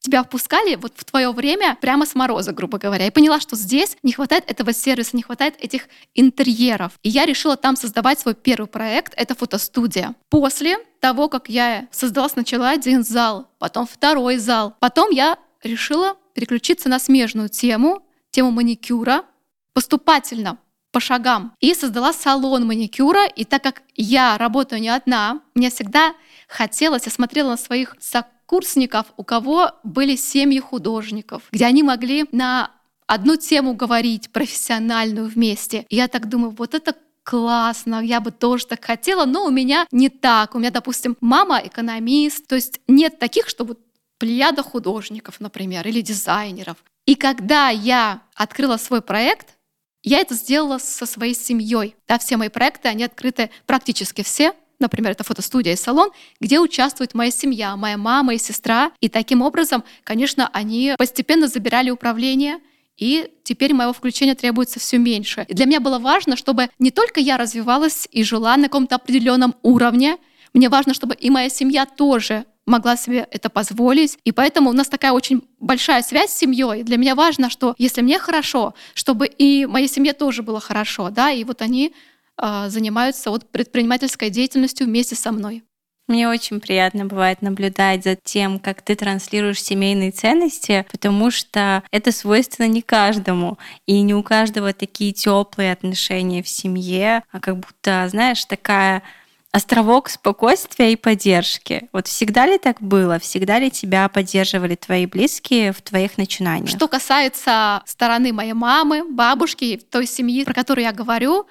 Тебя 0.00 0.22
впускали 0.22 0.76
вот 0.76 0.94
в 0.96 1.04
твое 1.04 1.30
время 1.30 1.76
прямо 1.78 2.06
с 2.06 2.14
мороза, 2.14 2.52
грубо 2.52 2.78
говоря. 2.78 3.04
Я 3.04 3.12
поняла, 3.12 3.38
что 3.38 3.54
здесь 3.54 3.98
не 4.02 4.12
хватает 4.12 4.44
этого 4.50 4.72
сервиса, 4.72 5.14
не 5.14 5.22
хватает 5.22 5.54
этих 5.58 5.88
интерьеров. 6.14 6.92
И 7.02 7.10
я 7.10 7.26
решила 7.26 7.58
там 7.58 7.76
создавать 7.76 8.18
свой 8.18 8.34
первый 8.34 8.66
проект. 8.66 9.12
Это 9.14 9.34
фотостудия. 9.34 10.14
После 10.30 10.78
того, 11.00 11.28
как 11.28 11.50
я 11.50 11.86
создала 11.90 12.30
сначала 12.30 12.70
один 12.70 13.04
зал, 13.04 13.50
потом 13.58 13.86
второй 13.86 14.38
зал, 14.38 14.74
потом 14.80 15.10
я 15.10 15.36
решила 15.62 16.16
переключиться 16.32 16.88
на 16.88 16.98
смежную 16.98 17.50
тему, 17.50 18.02
тему 18.30 18.50
маникюра, 18.52 19.24
поступательно 19.72 20.58
по 20.92 21.00
шагам. 21.00 21.54
И 21.60 21.74
создала 21.74 22.12
салон 22.12 22.66
маникюра. 22.66 23.26
И 23.26 23.44
так 23.44 23.62
как 23.62 23.82
я 23.94 24.36
работаю 24.38 24.80
не 24.80 24.88
одна, 24.88 25.40
мне 25.54 25.70
всегда 25.70 26.14
хотелось, 26.48 27.06
я 27.06 27.12
смотрела 27.12 27.50
на 27.50 27.56
своих 27.56 27.96
сокурсников, 28.00 29.06
у 29.16 29.24
кого 29.24 29.72
были 29.84 30.16
семьи 30.16 30.58
художников, 30.58 31.44
где 31.52 31.66
они 31.66 31.82
могли 31.82 32.26
на 32.32 32.72
одну 33.06 33.36
тему 33.36 33.74
говорить 33.74 34.30
профессиональную 34.30 35.28
вместе. 35.28 35.86
И 35.88 35.96
я 35.96 36.08
так 36.08 36.28
думаю, 36.28 36.54
вот 36.56 36.74
это 36.74 36.94
классно, 37.22 38.00
я 38.02 38.20
бы 38.20 38.30
тоже 38.30 38.66
так 38.66 38.84
хотела, 38.84 39.24
но 39.24 39.44
у 39.44 39.50
меня 39.50 39.86
не 39.92 40.08
так. 40.08 40.54
У 40.54 40.58
меня, 40.58 40.70
допустим, 40.70 41.16
мама 41.20 41.60
экономист, 41.62 42.46
то 42.46 42.56
есть 42.56 42.80
нет 42.88 43.18
таких, 43.18 43.48
чтобы 43.48 43.76
плеяда 44.18 44.62
художников, 44.62 45.40
например, 45.40 45.86
или 45.86 46.00
дизайнеров. 46.00 46.76
И 47.06 47.14
когда 47.14 47.68
я 47.70 48.22
открыла 48.34 48.76
свой 48.76 49.00
проект, 49.00 49.59
я 50.02 50.20
это 50.20 50.34
сделала 50.34 50.78
со 50.78 51.06
своей 51.06 51.34
семьей. 51.34 51.94
Да, 52.08 52.18
все 52.18 52.36
мои 52.36 52.48
проекты, 52.48 52.88
они 52.88 53.04
открыты 53.04 53.50
практически 53.66 54.22
все. 54.22 54.52
Например, 54.78 55.12
это 55.12 55.24
фотостудия 55.24 55.74
и 55.74 55.76
салон, 55.76 56.10
где 56.40 56.58
участвует 56.58 57.14
моя 57.14 57.30
семья, 57.30 57.76
моя 57.76 57.98
мама 57.98 58.34
и 58.34 58.38
сестра. 58.38 58.92
И 59.00 59.10
таким 59.10 59.42
образом, 59.42 59.84
конечно, 60.04 60.48
они 60.52 60.94
постепенно 60.96 61.48
забирали 61.48 61.90
управление, 61.90 62.60
и 62.96 63.30
теперь 63.44 63.74
моего 63.74 63.92
включения 63.92 64.34
требуется 64.34 64.80
все 64.80 64.98
меньше. 64.98 65.44
И 65.48 65.54
для 65.54 65.66
меня 65.66 65.80
было 65.80 65.98
важно, 65.98 66.36
чтобы 66.36 66.70
не 66.78 66.90
только 66.90 67.20
я 67.20 67.36
развивалась 67.36 68.08
и 68.10 68.22
жила 68.24 68.56
на 68.56 68.64
каком-то 68.64 68.96
определенном 68.96 69.54
уровне, 69.62 70.16
мне 70.52 70.68
важно, 70.68 70.94
чтобы 70.94 71.14
и 71.14 71.30
моя 71.30 71.48
семья 71.48 71.86
тоже 71.86 72.44
могла 72.70 72.96
себе 72.96 73.26
это 73.30 73.50
позволить. 73.50 74.18
И 74.24 74.32
поэтому 74.32 74.70
у 74.70 74.72
нас 74.72 74.88
такая 74.88 75.12
очень 75.12 75.42
большая 75.58 76.02
связь 76.02 76.30
с 76.30 76.38
семьей. 76.38 76.82
Для 76.82 76.96
меня 76.96 77.14
важно, 77.14 77.50
что 77.50 77.74
если 77.76 78.00
мне 78.00 78.18
хорошо, 78.18 78.74
чтобы 78.94 79.26
и 79.26 79.66
моей 79.66 79.88
семье 79.88 80.12
тоже 80.12 80.42
было 80.42 80.60
хорошо, 80.60 81.10
да, 81.10 81.30
и 81.30 81.44
вот 81.44 81.60
они 81.62 81.92
э, 82.40 82.68
занимаются 82.68 83.30
вот 83.30 83.50
предпринимательской 83.50 84.30
деятельностью 84.30 84.86
вместе 84.86 85.16
со 85.16 85.32
мной. 85.32 85.62
Мне 86.10 86.28
очень 86.28 86.58
приятно 86.58 87.04
бывает 87.04 87.40
наблюдать 87.40 88.02
за 88.02 88.16
тем, 88.16 88.58
как 88.58 88.82
ты 88.82 88.96
транслируешь 88.96 89.62
семейные 89.62 90.10
ценности, 90.10 90.84
потому 90.90 91.30
что 91.30 91.84
это 91.92 92.10
свойственно 92.10 92.66
не 92.66 92.82
каждому. 92.82 93.58
И 93.86 94.00
не 94.00 94.12
у 94.14 94.24
каждого 94.24 94.72
такие 94.72 95.12
теплые 95.12 95.70
отношения 95.70 96.42
в 96.42 96.48
семье, 96.48 97.22
а 97.30 97.38
как 97.38 97.58
будто, 97.58 98.08
знаешь, 98.08 98.44
такая 98.44 99.04
островок 99.52 100.08
спокойствия 100.08 100.92
и 100.92 100.96
поддержки. 100.96 101.88
Вот 101.92 102.06
всегда 102.06 102.46
ли 102.46 102.58
так 102.58 102.80
было? 102.80 103.18
Всегда 103.18 103.58
ли 103.58 103.70
тебя 103.70 104.08
поддерживали 104.08 104.76
твои 104.76 105.06
близкие 105.06 105.72
в 105.72 105.82
твоих 105.82 106.18
начинаниях? 106.18 106.68
Что 106.70 106.88
касается 106.88 107.82
стороны 107.86 108.32
моей 108.32 108.52
мамы, 108.52 109.04
бабушки, 109.04 109.80
той 109.90 110.06
семьи, 110.06 110.44
про 110.44 110.54
которую 110.54 110.84
я 110.84 110.92
говорю, 110.92 111.46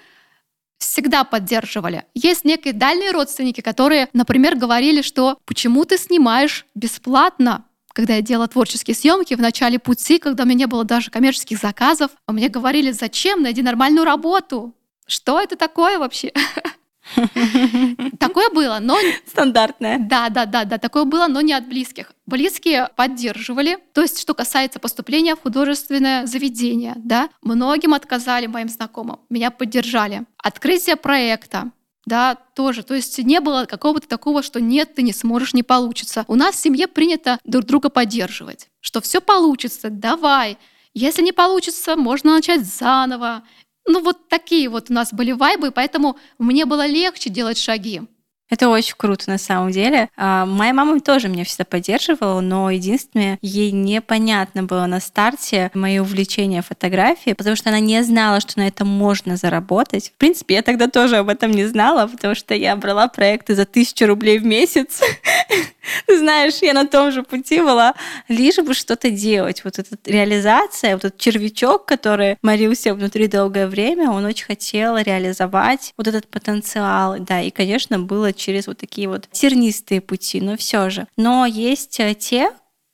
всегда 0.78 1.26
поддерживали. 1.26 2.06
Есть 2.14 2.46
некие 2.46 2.74
дальние 2.74 3.12
родственники, 3.12 3.60
которые, 3.62 4.08
например, 4.14 4.56
говорили, 4.56 5.02
что 5.02 5.38
почему 5.46 5.84
ты 5.86 5.98
снимаешь 5.98 6.66
бесплатно? 6.74 7.66
Когда 7.92 8.16
я 8.16 8.22
делала 8.22 8.48
творческие 8.48 8.96
съемки 8.96 9.34
в 9.34 9.42
начале 9.42 9.78
пути, 9.78 10.20
когда 10.20 10.44
у 10.44 10.46
меня 10.46 10.60
не 10.60 10.68
было 10.68 10.86
даже 10.86 11.12
коммерческих 11.12 11.60
заказов, 11.60 12.12
а 12.26 12.32
мне 12.32 12.48
говорили, 12.48 12.92
зачем, 12.92 13.42
найди 13.42 13.62
нормальную 13.62 14.06
работу. 14.06 14.74
Что 15.06 15.42
это 15.42 15.58
такое 15.58 16.00
вообще? 16.00 16.32
Такое 18.20 18.50
было, 18.50 18.80
но... 18.82 18.98
Стандартное. 19.28 19.98
Да, 20.00 20.30
да, 20.30 20.46
да, 20.46 20.66
да, 20.66 20.78
такое 20.78 21.06
было, 21.06 21.28
но 21.28 21.42
не 21.42 21.54
от 21.54 21.68
близких. 21.68 22.12
Близкие 22.26 22.90
поддерживали. 22.96 23.78
То 23.94 24.02
есть, 24.02 24.20
что 24.20 24.34
касается 24.34 24.80
поступления 24.80 25.36
в 25.36 25.42
художественное 25.42 26.26
заведение, 26.26 26.94
да, 26.98 27.30
многим 27.42 27.94
отказали 27.94 28.48
моим 28.48 28.70
знакомым, 28.70 29.20
меня 29.30 29.52
поддержали. 29.52 30.24
Открытие 30.38 30.96
проекта, 30.96 31.72
да, 32.06 32.36
тоже. 32.56 32.84
То 32.84 32.96
есть 32.96 33.18
не 33.20 33.40
было 33.40 33.66
какого-то 33.66 34.08
такого, 34.08 34.44
что 34.44 34.60
нет, 34.60 34.96
ты 34.96 35.02
не 35.02 35.14
сможешь, 35.14 35.54
не 35.54 35.64
получится. 35.64 36.26
У 36.28 36.36
нас 36.36 36.56
в 36.56 36.60
семье 36.60 36.88
принято 36.88 37.40
друг 37.44 37.66
друга 37.66 37.90
поддерживать, 37.90 38.68
что 38.80 39.02
все 39.02 39.22
получится, 39.22 39.90
давай. 39.90 40.58
Если 40.94 41.22
не 41.22 41.32
получится, 41.32 41.96
можно 41.96 42.36
начать 42.36 42.66
заново. 42.66 43.44
Ну 43.90 44.04
вот 44.04 44.30
такие 44.30 44.70
вот 44.70 44.92
у 44.92 44.94
нас 44.94 45.12
были 45.12 45.32
вайбы, 45.32 45.72
поэтому 45.72 46.16
мне 46.38 46.66
было 46.66 46.86
легче 46.86 47.32
делать 47.32 47.58
шаги. 47.58 48.04
Это 48.48 48.70
очень 48.70 48.94
круто 48.96 49.30
на 49.32 49.40
самом 49.40 49.72
деле. 49.72 50.10
А, 50.16 50.46
моя 50.46 50.74
мама 50.74 51.00
тоже 51.00 51.28
меня 51.28 51.44
всегда 51.44 51.66
поддерживала, 51.66 52.40
но 52.40 52.70
единственное, 52.70 53.40
ей 53.42 53.72
непонятно 53.72 54.62
было 54.62 54.86
на 54.86 55.00
старте 55.00 55.72
мое 55.74 56.04
увлечение 56.04 56.62
фотографией, 56.62 57.34
потому 57.34 57.56
что 57.56 57.70
она 57.70 57.80
не 57.80 58.04
знала, 58.04 58.40
что 58.42 58.60
на 58.60 58.68
этом 58.68 58.88
можно 58.88 59.38
заработать. 59.38 60.12
В 60.16 60.18
принципе, 60.20 60.56
я 60.56 60.62
тогда 60.62 60.88
тоже 60.88 61.18
об 61.18 61.30
этом 61.30 61.50
не 61.50 61.66
знала, 61.66 62.06
потому 62.08 62.36
что 62.36 62.54
я 62.54 62.76
брала 62.76 63.08
проекты 63.08 63.56
за 63.56 63.66
тысячу 63.66 64.06
рублей 64.06 64.38
в 64.38 64.46
месяц. 64.46 65.02
Знаешь, 66.08 66.60
я 66.62 66.74
на 66.74 66.88
том 66.88 67.12
же 67.12 67.24
пути 67.24 67.62
была, 67.62 67.96
лишь 68.28 68.58
бы 68.58 68.74
что-то 68.74 69.10
делать. 69.10 69.64
Вот 69.64 69.80
эта 69.80 69.98
реализация, 70.06 70.94
вот 70.94 71.06
этот 71.06 71.20
червячок, 71.20 71.86
который 71.86 72.38
морился 72.42 72.94
внутри 72.94 73.28
долгое 73.28 73.68
время, 73.68 74.12
он 74.12 74.26
очень 74.26 74.46
хотел 74.46 74.98
реализовать 74.98 75.94
вот 75.98 76.08
этот 76.08 76.28
потенциал. 76.28 77.18
Да, 77.20 77.42
и, 77.42 77.52
конечно, 77.52 78.00
было 78.00 78.34
через 78.34 78.68
вот 78.68 78.78
такие 78.78 79.08
вот 79.08 79.28
тернистые 79.32 80.02
пути, 80.02 80.42
но 80.42 80.58
все 80.58 80.90
же. 80.90 81.08
Но 81.18 81.46
есть 81.46 82.00
э, 82.00 82.16
те, 82.16 82.52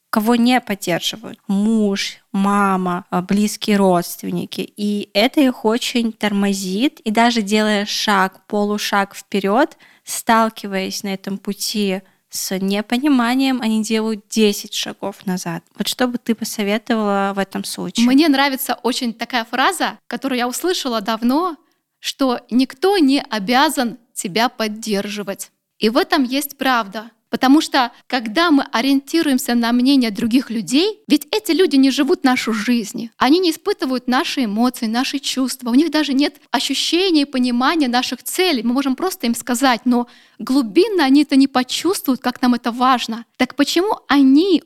кого 0.10 0.36
не 0.36 0.62
поддерживают. 0.62 1.40
Муж, 1.48 2.20
мама, 2.32 3.06
э, 3.12 3.22
близкие 3.22 3.78
родственники. 3.78 4.62
И 4.62 5.10
это 5.14 5.42
их 5.42 5.66
очень 5.66 6.14
тормозит. 6.14 7.02
И 7.02 7.12
даже 7.12 7.42
делая 7.42 7.86
шаг, 7.86 8.46
полушаг 8.48 9.16
вперед, 9.16 9.78
сталкиваясь 10.06 11.04
на 11.04 11.14
этом 11.14 11.38
пути 11.38 12.02
с 12.30 12.58
непониманием, 12.60 13.62
они 13.62 13.84
делают 13.84 14.28
10 14.30 14.74
шагов 14.74 15.26
назад. 15.26 15.64
Вот 15.78 15.88
что 15.88 16.08
бы 16.08 16.18
ты 16.18 16.36
посоветовала 16.36 17.34
в 17.36 17.40
этом 17.40 17.64
случае? 17.64 18.06
Мне 18.08 18.28
нравится 18.28 18.78
очень 18.84 19.14
такая 19.14 19.46
фраза, 19.46 20.00
которую 20.08 20.40
я 20.40 20.48
услышала 20.48 21.02
давно, 21.02 21.58
что 22.00 22.42
никто 22.50 22.98
не 22.98 23.22
обязан 23.22 23.98
тебя 24.14 24.50
поддерживать. 24.50 25.52
И 25.80 25.90
в 25.90 25.98
этом 25.98 26.24
есть 26.24 26.58
правда. 26.58 27.12
Потому 27.36 27.60
что 27.60 27.92
когда 28.08 28.50
мы 28.50 28.64
ориентируемся 28.72 29.56
на 29.56 29.74
мнение 29.74 30.10
других 30.10 30.50
людей, 30.50 31.02
ведь 31.10 31.28
эти 31.32 31.52
люди 31.52 31.76
не 31.76 31.92
живут 31.92 32.24
нашу 32.24 32.54
жизнь, 32.54 33.10
они 33.18 33.40
не 33.40 33.52
испытывают 33.52 34.08
наши 34.08 34.46
эмоции, 34.46 34.86
наши 34.86 35.20
чувства, 35.20 35.70
у 35.70 35.74
них 35.74 35.92
даже 35.92 36.14
нет 36.14 36.38
ощущения 36.52 37.24
и 37.24 37.26
понимания 37.26 37.90
наших 37.90 38.24
целей. 38.24 38.64
Мы 38.64 38.72
можем 38.72 38.96
просто 38.96 39.28
им 39.28 39.36
сказать, 39.36 39.82
но 39.84 40.08
глубинно 40.40 41.04
они 41.04 41.24
это 41.24 41.36
не 41.36 41.50
почувствуют, 41.50 42.22
как 42.22 42.42
нам 42.42 42.54
это 42.54 42.72
важно. 42.72 43.26
Так 43.36 43.56
почему 43.56 44.00
они 44.08 44.64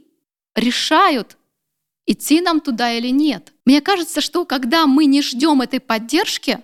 решают, 0.55 1.37
идти 2.05 2.39
нам 2.39 2.61
туда 2.61 2.93
или 2.93 3.09
нет? 3.09 3.51
Мне 3.65 3.81
кажется, 3.81 4.21
что 4.21 4.45
когда 4.45 4.85
мы 4.85 5.05
не 5.05 5.23
ждем 5.23 5.63
этой 5.63 5.79
поддержки, 5.79 6.59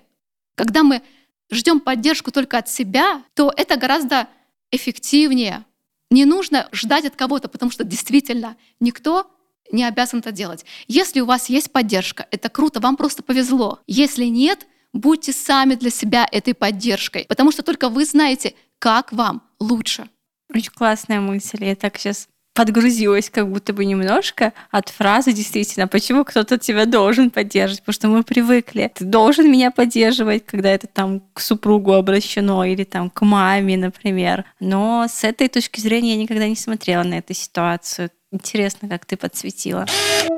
когда 0.53 0.84
мы 0.84 1.01
ждем 1.49 1.80
поддержку 1.80 2.32
только 2.32 2.60
от 2.60 2.70
себя, 2.70 3.24
то 3.34 3.51
это 3.58 3.76
гораздо 3.76 4.28
эффективнее. 4.70 5.66
Не 6.12 6.26
нужно 6.26 6.70
ждать 6.72 7.06
от 7.06 7.16
кого-то, 7.16 7.47
потому 7.47 7.72
что 7.72 7.84
действительно 7.84 8.58
никто 8.80 9.32
не 9.72 9.84
обязан 9.84 10.20
это 10.20 10.32
делать. 10.32 10.66
Если 10.88 11.20
у 11.20 11.26
вас 11.26 11.49
есть 11.49 11.72
поддержка, 11.72 12.28
это 12.32 12.49
круто, 12.49 12.80
вам 12.80 12.97
просто 12.97 13.24
повезло. 13.24 13.80
Если 13.88 14.26
нет, 14.26 14.68
будьте 14.93 15.34
сами 15.34 15.76
для 15.76 15.89
себя 15.89 16.28
этой 16.32 16.53
поддержкой, 16.53 17.26
потому 17.28 17.51
что 17.51 17.64
только 17.64 17.89
вы 17.89 18.06
знаете, 18.06 18.53
как 18.80 19.12
вам 19.12 19.43
лучше. 19.60 20.08
Очень 20.53 20.72
классная 20.72 21.20
мысль. 21.20 21.64
Я 21.64 21.76
так 21.76 21.97
сейчас 21.97 22.28
подгрузилась 22.56 23.30
как 23.30 23.51
будто 23.51 23.74
бы 23.74 23.86
немножко 23.86 24.53
от 24.72 24.89
фразы 24.89 25.34
действительно, 25.34 25.88
почему 25.88 26.24
кто-то 26.24 26.58
тебя 26.58 26.86
должен 26.86 27.30
поддерживать, 27.30 27.82
потому 27.82 27.93
что 27.93 28.08
мы 28.08 28.24
привыкли. 28.24 28.91
Ты 28.95 29.06
должен 29.06 29.51
меня 29.51 29.70
поддерживать, 29.70 30.45
когда 30.45 30.72
это 30.72 30.88
там 30.88 31.22
к 31.34 31.41
супругу 31.41 31.93
обращено 31.93 32.64
или 32.64 32.86
там 32.86 33.10
к 33.10 33.22
маме, 33.22 33.78
например. 33.78 34.45
Но 34.60 35.06
с 35.08 35.24
этой 35.24 35.49
точки 35.49 35.82
зрения 35.82 36.16
я 36.16 36.22
никогда 36.22 36.47
не 36.47 36.56
смотрела 36.56 37.03
на 37.03 37.16
эту 37.16 37.34
ситуацию. 37.34 38.10
Интересно, 38.32 38.88
как 38.89 39.06
ты 39.06 39.18
подсветила. 39.18 39.86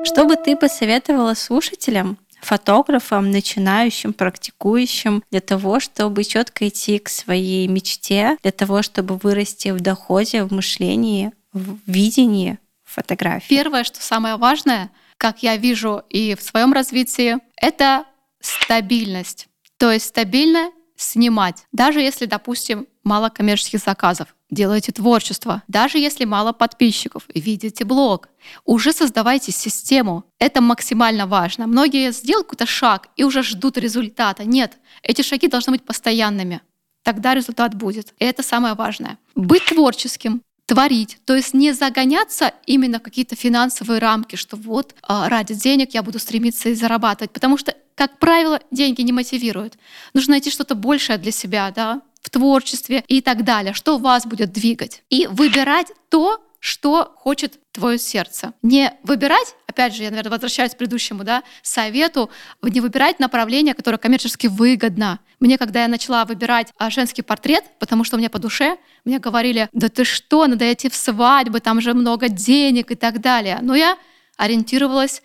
Что 0.04 0.26
бы 0.26 0.36
ты 0.36 0.56
посоветовала 0.56 1.36
слушателям, 1.36 2.18
фотографам, 2.42 3.32
начинающим, 3.32 4.14
практикующим, 4.14 5.24
для 5.32 5.42
того, 5.42 5.80
чтобы 5.80 6.24
четко 6.24 6.68
идти 6.68 7.00
к 7.00 7.10
своей 7.10 7.68
мечте, 7.68 8.38
для 8.42 8.52
того, 8.52 8.82
чтобы 8.82 9.18
вырасти 9.18 9.70
в 9.70 9.80
доходе, 9.80 10.44
в 10.44 10.52
мышлении, 10.52 11.32
в 11.58 11.80
видении 11.86 12.60
фотографии? 12.84 13.50
Первое, 13.50 13.84
что 13.84 14.02
самое 14.02 14.38
важное, 14.38 14.92
как 15.18 15.44
я 15.44 15.58
вижу 15.58 16.04
и 16.10 16.36
в 16.36 16.42
своем 16.42 16.74
развитии, 16.74 17.38
это 17.56 18.06
стабильность. 18.40 19.48
То 19.78 19.92
есть 19.92 20.06
стабильно 20.08 20.72
снимать. 20.96 21.66
Даже 21.72 22.02
если, 22.02 22.26
допустим, 22.26 22.88
мало 23.04 23.30
коммерческих 23.30 23.80
заказов, 23.80 24.36
делаете 24.50 24.92
творчество. 24.92 25.64
Даже 25.68 25.98
если 25.98 26.26
мало 26.26 26.54
подписчиков, 26.54 27.24
видите 27.34 27.86
блог, 27.86 28.30
уже 28.66 28.94
создавайте 28.94 29.52
систему. 29.52 30.24
Это 30.40 30.62
максимально 30.62 31.28
важно. 31.28 31.68
Многие 31.68 32.12
сделают 32.12 32.48
какой-то 32.48 32.66
шаг 32.66 33.10
и 33.16 33.24
уже 33.24 33.44
ждут 33.44 33.78
результата. 33.78 34.44
Нет, 34.44 34.78
эти 35.04 35.22
шаги 35.22 35.48
должны 35.48 35.72
быть 35.74 35.86
постоянными. 35.86 36.62
Тогда 37.04 37.34
результат 37.34 37.74
будет. 37.76 38.14
И 38.20 38.26
это 38.26 38.44
самое 38.44 38.74
важное. 38.74 39.18
Быть 39.36 39.66
творческим, 39.66 40.42
творить, 40.68 41.18
то 41.26 41.36
есть 41.36 41.54
не 41.54 41.72
загоняться 41.72 42.54
именно 42.66 43.00
в 43.00 43.02
какие-то 43.02 43.36
финансовые 43.36 44.00
рамки, 44.00 44.36
что 44.36 44.58
вот 44.58 44.94
а, 45.02 45.30
ради 45.30 45.56
денег 45.56 45.94
я 45.94 46.04
буду 46.04 46.20
стремиться 46.20 46.70
и 46.70 46.74
зарабатывать, 46.76 47.32
потому 47.32 47.58
что, 47.58 47.74
как 47.96 48.20
правило, 48.20 48.60
деньги 48.70 49.02
не 49.02 49.14
мотивируют. 49.14 49.78
Нужно 50.14 50.32
найти 50.32 50.52
что-то 50.52 50.76
большее 50.76 51.18
для 51.18 51.32
себя, 51.32 51.72
да, 51.74 52.02
в 52.22 52.30
творчестве 52.30 53.04
и 53.08 53.22
так 53.22 53.46
далее, 53.46 53.74
что 53.74 53.98
вас 53.98 54.26
будет 54.26 54.52
двигать. 54.52 55.04
И 55.10 55.28
выбирать 55.28 55.88
то, 56.10 56.42
что 56.60 57.14
хочет 57.18 57.60
твое 57.72 57.98
сердце. 57.98 58.54
Не 58.62 58.94
выбирать, 59.04 59.56
опять 59.68 59.94
же, 59.96 60.04
я, 60.04 60.10
наверное, 60.10 60.32
возвращаюсь 60.32 60.74
к 60.74 60.78
предыдущему 60.78 61.24
да, 61.24 61.44
совету, 61.62 62.30
не 62.62 62.82
выбирать 62.82 63.20
направление, 63.20 63.74
которое 63.74 63.98
коммерчески 63.98 64.48
выгодно. 64.48 65.20
Мне, 65.40 65.58
когда 65.58 65.84
я 65.84 65.88
начала 65.88 66.26
выбирать 66.26 66.74
а, 66.78 66.90
женский 66.90 67.22
портрет, 67.22 67.64
потому 67.80 68.04
что 68.04 68.18
мне 68.18 68.30
по 68.30 68.40
душе, 68.40 68.78
мне 69.06 69.20
говорили, 69.20 69.70
да 69.72 69.90
ты 69.90 70.04
что, 70.04 70.48
надо 70.48 70.72
идти 70.72 70.90
в 70.90 70.96
свадьбы, 70.96 71.60
там 71.60 71.80
же 71.80 71.94
много 71.94 72.30
денег 72.30 72.92
и 72.92 72.96
так 72.96 73.22
далее. 73.22 73.60
Но 73.62 73.76
я 73.76 73.98
ориентировалась 74.36 75.22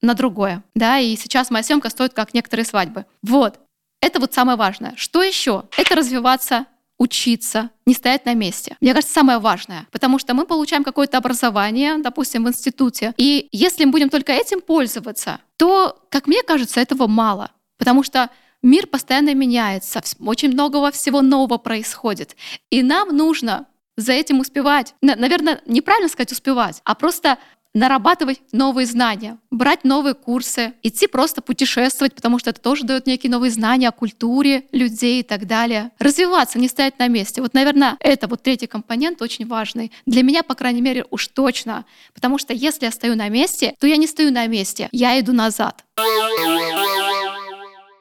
на 0.00 0.14
другое, 0.14 0.62
да, 0.74 0.98
и 0.98 1.16
сейчас 1.16 1.50
моя 1.50 1.64
съемка 1.64 1.90
стоит 1.90 2.14
как 2.14 2.34
некоторые 2.34 2.64
свадьбы. 2.64 3.04
Вот, 3.22 3.58
это 4.00 4.20
вот 4.20 4.32
самое 4.32 4.56
важное. 4.56 4.94
Что 4.96 5.22
еще? 5.22 5.64
Это 5.76 5.96
развиваться 5.96 6.66
учиться, 6.98 7.70
не 7.86 7.94
стоять 7.94 8.26
на 8.26 8.34
месте. 8.34 8.76
Мне 8.80 8.92
кажется, 8.92 9.14
самое 9.14 9.38
важное, 9.38 9.86
потому 9.92 10.18
что 10.18 10.34
мы 10.34 10.44
получаем 10.44 10.84
какое-то 10.84 11.16
образование, 11.18 11.98
допустим, 11.98 12.44
в 12.44 12.48
институте, 12.48 13.14
и 13.16 13.48
если 13.52 13.84
мы 13.84 13.92
будем 13.92 14.10
только 14.10 14.32
этим 14.32 14.60
пользоваться, 14.60 15.40
то, 15.56 15.98
как 16.10 16.26
мне 16.26 16.42
кажется, 16.42 16.80
этого 16.80 17.06
мало, 17.06 17.52
потому 17.78 18.02
что 18.02 18.30
мир 18.62 18.88
постоянно 18.88 19.34
меняется, 19.34 20.02
очень 20.20 20.50
многого 20.50 20.90
всего 20.90 21.22
нового 21.22 21.58
происходит, 21.58 22.36
и 22.70 22.82
нам 22.82 23.16
нужно 23.16 23.66
за 23.96 24.12
этим 24.12 24.40
успевать. 24.40 24.94
Наверное, 25.00 25.60
неправильно 25.66 26.08
сказать 26.08 26.32
успевать, 26.32 26.80
а 26.84 26.94
просто 26.94 27.38
нарабатывать 27.74 28.40
новые 28.52 28.86
знания, 28.86 29.38
брать 29.50 29.84
новые 29.84 30.14
курсы, 30.14 30.74
идти 30.82 31.06
просто 31.06 31.42
путешествовать, 31.42 32.14
потому 32.14 32.38
что 32.38 32.50
это 32.50 32.60
тоже 32.60 32.84
дает 32.84 33.06
некие 33.06 33.30
новые 33.30 33.50
знания 33.50 33.88
о 33.88 33.92
культуре 33.92 34.64
людей 34.72 35.20
и 35.20 35.22
так 35.22 35.46
далее. 35.46 35.90
Развиваться, 35.98 36.58
не 36.58 36.68
стоять 36.68 36.98
на 36.98 37.08
месте. 37.08 37.40
Вот, 37.40 37.54
наверное, 37.54 37.96
это 38.00 38.26
вот 38.26 38.42
третий 38.42 38.66
компонент 38.66 39.22
очень 39.22 39.46
важный. 39.46 39.92
Для 40.06 40.22
меня, 40.22 40.42
по 40.42 40.54
крайней 40.54 40.82
мере, 40.82 41.04
уж 41.10 41.28
точно. 41.28 41.84
Потому 42.14 42.38
что 42.38 42.52
если 42.52 42.86
я 42.86 42.90
стою 42.90 43.14
на 43.16 43.28
месте, 43.28 43.74
то 43.78 43.86
я 43.86 43.96
не 43.96 44.06
стою 44.06 44.32
на 44.32 44.46
месте, 44.46 44.88
я 44.92 45.18
иду 45.20 45.32
назад. 45.32 45.84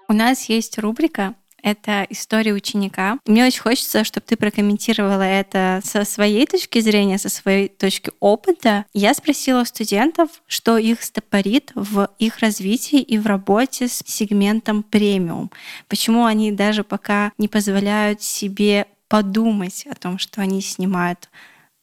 У 0.08 0.14
нас 0.14 0.48
есть 0.50 0.78
рубрика 0.78 1.36
это 1.72 2.08
история 2.10 2.54
ученика. 2.54 3.20
Мне 3.26 3.46
очень 3.46 3.62
хочется, 3.62 4.04
чтобы 4.04 4.26
ты 4.26 4.38
прокомментировала 4.38 5.24
это 5.24 5.82
со 5.84 6.06
своей 6.06 6.46
точки 6.46 6.80
зрения, 6.80 7.18
со 7.18 7.30
своей 7.30 7.68
точки 7.68 8.12
опыта. 8.20 8.86
Я 8.94 9.14
спросила 9.14 9.64
студентов, 9.66 10.30
что 10.48 10.78
их 10.78 11.04
стопорит 11.04 11.72
в 11.76 12.10
их 12.20 12.40
развитии 12.40 13.02
и 13.02 13.18
в 13.18 13.28
работе 13.28 13.88
с 13.88 14.02
сегментом 14.06 14.84
премиум. 14.84 15.52
Почему 15.90 16.26
они 16.26 16.52
даже 16.52 16.84
пока 16.84 17.32
не 17.38 17.48
позволяют 17.48 18.22
себе 18.22 18.88
подумать 19.10 19.86
о 19.90 19.96
том, 19.96 20.20
что 20.20 20.42
они 20.42 20.62
снимают 20.62 21.30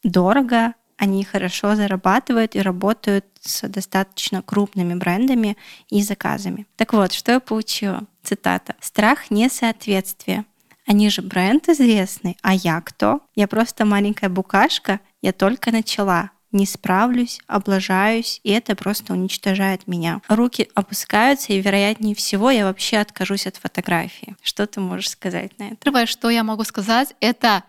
дорого, 0.02 0.74
они 0.96 1.24
хорошо 1.24 1.74
зарабатывают 1.74 2.54
и 2.54 2.60
работают 2.60 3.26
с 3.40 3.66
достаточно 3.68 4.42
крупными 4.42 4.94
брендами 4.94 5.56
и 5.90 6.02
заказами. 6.02 6.66
Так 6.76 6.92
вот, 6.92 7.12
что 7.12 7.32
я 7.32 7.40
получила? 7.40 8.04
Цитата. 8.22 8.74
«Страх 8.80 9.30
несоответствия. 9.30 10.44
Они 10.86 11.10
же 11.10 11.22
бренд 11.22 11.68
известный, 11.68 12.36
а 12.42 12.54
я 12.54 12.80
кто? 12.80 13.20
Я 13.34 13.48
просто 13.48 13.84
маленькая 13.84 14.28
букашка, 14.28 15.00
я 15.22 15.32
только 15.32 15.72
начала 15.72 16.30
не 16.54 16.66
справлюсь, 16.66 17.40
облажаюсь, 17.46 18.40
и 18.44 18.50
это 18.50 18.76
просто 18.76 19.12
уничтожает 19.12 19.86
меня. 19.88 20.22
Руки 20.28 20.70
опускаются, 20.74 21.52
и 21.52 21.60
вероятнее 21.60 22.14
всего 22.14 22.50
я 22.50 22.64
вообще 22.64 22.98
откажусь 22.98 23.46
от 23.46 23.56
фотографии. 23.56 24.36
Что 24.40 24.66
ты 24.66 24.80
можешь 24.80 25.10
сказать 25.10 25.58
на 25.58 25.64
это? 25.64 25.76
Первое, 25.82 26.06
что 26.06 26.30
я 26.30 26.44
могу 26.44 26.64
сказать, 26.64 27.14
это 27.20 27.64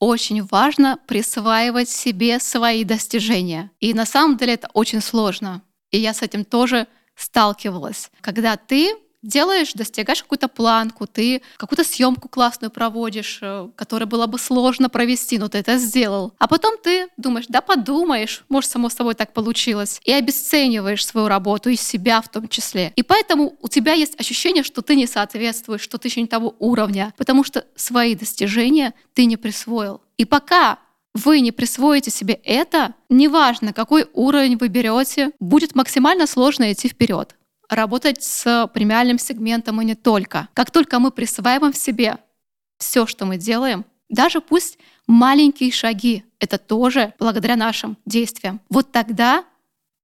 очень 0.00 0.42
важно 0.44 0.98
присваивать 1.06 1.88
себе 1.88 2.40
свои 2.40 2.82
достижения. 2.82 3.70
И 3.78 3.94
на 3.94 4.06
самом 4.06 4.36
деле 4.36 4.54
это 4.54 4.68
очень 4.74 5.00
сложно. 5.00 5.62
И 5.92 5.98
я 5.98 6.12
с 6.14 6.22
этим 6.22 6.44
тоже 6.44 6.88
сталкивалась. 7.14 8.10
Когда 8.20 8.56
ты 8.56 8.96
делаешь, 9.22 9.72
достигаешь 9.74 10.22
какую-то 10.22 10.48
планку, 10.48 11.06
ты 11.06 11.42
какую-то 11.56 11.84
съемку 11.84 12.28
классную 12.28 12.70
проводишь, 12.70 13.38
э, 13.42 13.68
которую 13.76 14.08
было 14.08 14.26
бы 14.26 14.38
сложно 14.38 14.88
провести, 14.88 15.38
но 15.38 15.48
ты 15.48 15.58
это 15.58 15.76
сделал. 15.78 16.32
А 16.38 16.48
потом 16.48 16.76
ты 16.82 17.08
думаешь, 17.16 17.46
да 17.48 17.60
подумаешь, 17.60 18.44
может, 18.48 18.70
само 18.70 18.88
собой 18.88 19.14
так 19.14 19.32
получилось. 19.32 20.00
И 20.04 20.12
обесцениваешь 20.12 21.04
свою 21.04 21.28
работу 21.28 21.70
и 21.70 21.76
себя 21.76 22.20
в 22.20 22.28
том 22.28 22.48
числе. 22.48 22.92
И 22.96 23.02
поэтому 23.02 23.56
у 23.60 23.68
тебя 23.68 23.92
есть 23.92 24.18
ощущение, 24.18 24.64
что 24.64 24.82
ты 24.82 24.94
не 24.96 25.06
соответствуешь, 25.06 25.82
что 25.82 25.98
ты 25.98 26.08
еще 26.08 26.22
не 26.22 26.26
того 26.26 26.54
уровня, 26.58 27.12
потому 27.16 27.44
что 27.44 27.66
свои 27.76 28.14
достижения 28.14 28.94
ты 29.14 29.26
не 29.26 29.36
присвоил. 29.36 30.00
И 30.16 30.24
пока 30.24 30.78
вы 31.14 31.40
не 31.40 31.52
присвоите 31.52 32.10
себе 32.10 32.40
это, 32.44 32.94
неважно, 33.08 33.72
какой 33.72 34.06
уровень 34.12 34.56
вы 34.56 34.68
берете, 34.68 35.32
будет 35.40 35.74
максимально 35.74 36.26
сложно 36.26 36.72
идти 36.72 36.88
вперед 36.88 37.36
работать 37.70 38.22
с 38.22 38.68
премиальным 38.74 39.18
сегментом 39.18 39.80
и 39.80 39.84
не 39.84 39.94
только. 39.94 40.48
Как 40.54 40.70
только 40.70 40.98
мы 40.98 41.10
присваиваем 41.10 41.72
в 41.72 41.76
себе 41.76 42.18
все, 42.78 43.06
что 43.06 43.24
мы 43.24 43.36
делаем, 43.36 43.84
даже 44.08 44.40
пусть 44.40 44.78
маленькие 45.06 45.72
шаги, 45.72 46.24
это 46.40 46.58
тоже 46.58 47.14
благодаря 47.18 47.56
нашим 47.56 47.96
действиям, 48.04 48.60
вот 48.68 48.90
тогда 48.92 49.44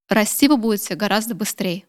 расти 0.09 0.49
вы 0.49 0.57
будете 0.57 0.95
гораздо 0.95 1.35
быстрее. 1.35 1.85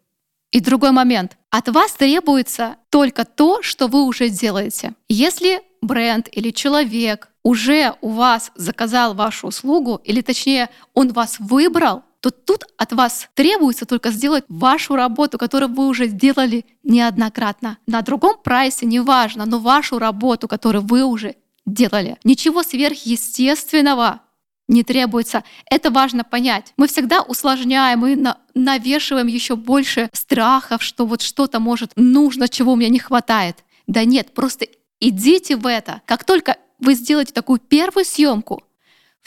И 0.52 0.60
другой 0.60 0.92
момент. 0.92 1.38
От 1.50 1.68
вас 1.70 1.92
требуется 1.94 2.78
только 2.90 3.26
то, 3.26 3.62
что 3.62 3.88
вы 3.88 4.04
уже 4.04 4.30
делаете. 4.30 4.94
Если 5.10 5.62
бренд 5.82 6.30
или 6.32 6.52
человек 6.52 7.30
уже 7.44 7.96
у 8.02 8.10
вас 8.10 8.52
заказал 8.56 9.14
вашу 9.14 9.48
услугу, 9.48 10.02
или 10.04 10.22
точнее 10.22 10.70
он 10.94 11.12
вас 11.12 11.38
выбрал, 11.40 12.04
то 12.30 12.32
тут 12.32 12.66
от 12.78 12.94
вас 12.94 13.30
требуется 13.36 13.86
только 13.86 14.12
сделать 14.12 14.44
вашу 14.50 14.96
работу, 14.96 15.38
которую 15.38 15.74
вы 15.74 15.88
уже 15.88 16.08
сделали 16.08 16.66
неоднократно. 16.84 17.78
На 17.88 18.02
другом 18.02 18.38
прайсе 18.44 18.86
неважно, 18.86 19.46
но 19.46 19.60
вашу 19.60 20.00
работу, 20.00 20.48
которую 20.48 20.84
вы 20.84 21.04
уже 21.04 21.36
делали. 21.66 22.18
Ничего 22.24 22.64
сверхъестественного 22.64 24.22
не 24.68 24.84
требуется. 24.84 25.44
Это 25.70 25.90
важно 25.90 26.24
понять. 26.24 26.74
Мы 26.78 26.88
всегда 26.88 27.22
усложняем 27.22 28.06
и 28.06 28.16
на, 28.16 28.38
навешиваем 28.54 29.28
еще 29.28 29.56
больше 29.56 30.10
страхов, 30.12 30.84
что 30.84 31.06
вот 31.06 31.22
что-то 31.22 31.60
может 31.60 31.92
нужно, 31.96 32.50
чего 32.50 32.74
у 32.74 32.76
меня 32.76 32.90
не 32.90 33.00
хватает. 33.00 33.64
Да 33.88 34.04
нет, 34.04 34.34
просто 34.34 34.68
идите 35.00 35.56
в 35.56 35.66
это. 35.66 36.02
Как 36.06 36.26
только 36.26 36.58
вы 36.80 36.94
сделаете 36.94 37.34
такую 37.34 37.60
первую 37.60 38.06
съемку, 38.06 38.64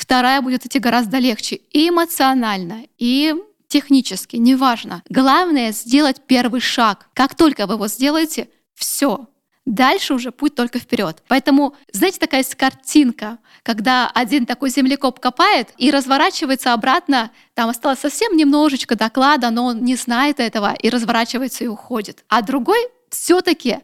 Вторая 0.01 0.41
будет 0.41 0.65
идти 0.65 0.79
гораздо 0.79 1.19
легче 1.19 1.57
и 1.57 1.91
эмоционально, 1.91 2.87
и 2.97 3.35
технически, 3.69 4.37
неважно. 4.37 5.03
Главное 5.11 5.73
сделать 5.73 6.23
первый 6.27 6.63
шаг. 6.63 7.11
Как 7.13 7.35
только 7.35 7.67
вы 7.67 7.75
его 7.75 7.87
сделаете, 7.87 8.49
все. 8.75 9.27
Дальше 9.67 10.15
уже 10.15 10.33
путь 10.33 10.55
только 10.55 10.79
вперед. 10.79 11.23
Поэтому, 11.29 11.75
знаете, 11.93 12.19
такая 12.19 12.41
есть 12.41 12.55
картинка, 12.55 13.41
когда 13.63 14.11
один 14.15 14.47
такой 14.47 14.71
землекоп 14.71 15.21
копает 15.21 15.69
и 15.77 15.91
разворачивается 15.91 16.73
обратно, 16.73 17.31
там 17.53 17.69
осталось 17.69 17.99
совсем 17.99 18.35
немножечко 18.39 18.97
доклада, 18.97 19.51
но 19.51 19.67
он 19.67 19.85
не 19.85 19.97
знает 19.97 20.41
этого 20.41 20.73
и 20.73 20.89
разворачивается 20.89 21.65
и 21.65 21.67
уходит. 21.67 22.25
А 22.29 22.41
другой 22.41 22.89
все-таки 23.11 23.81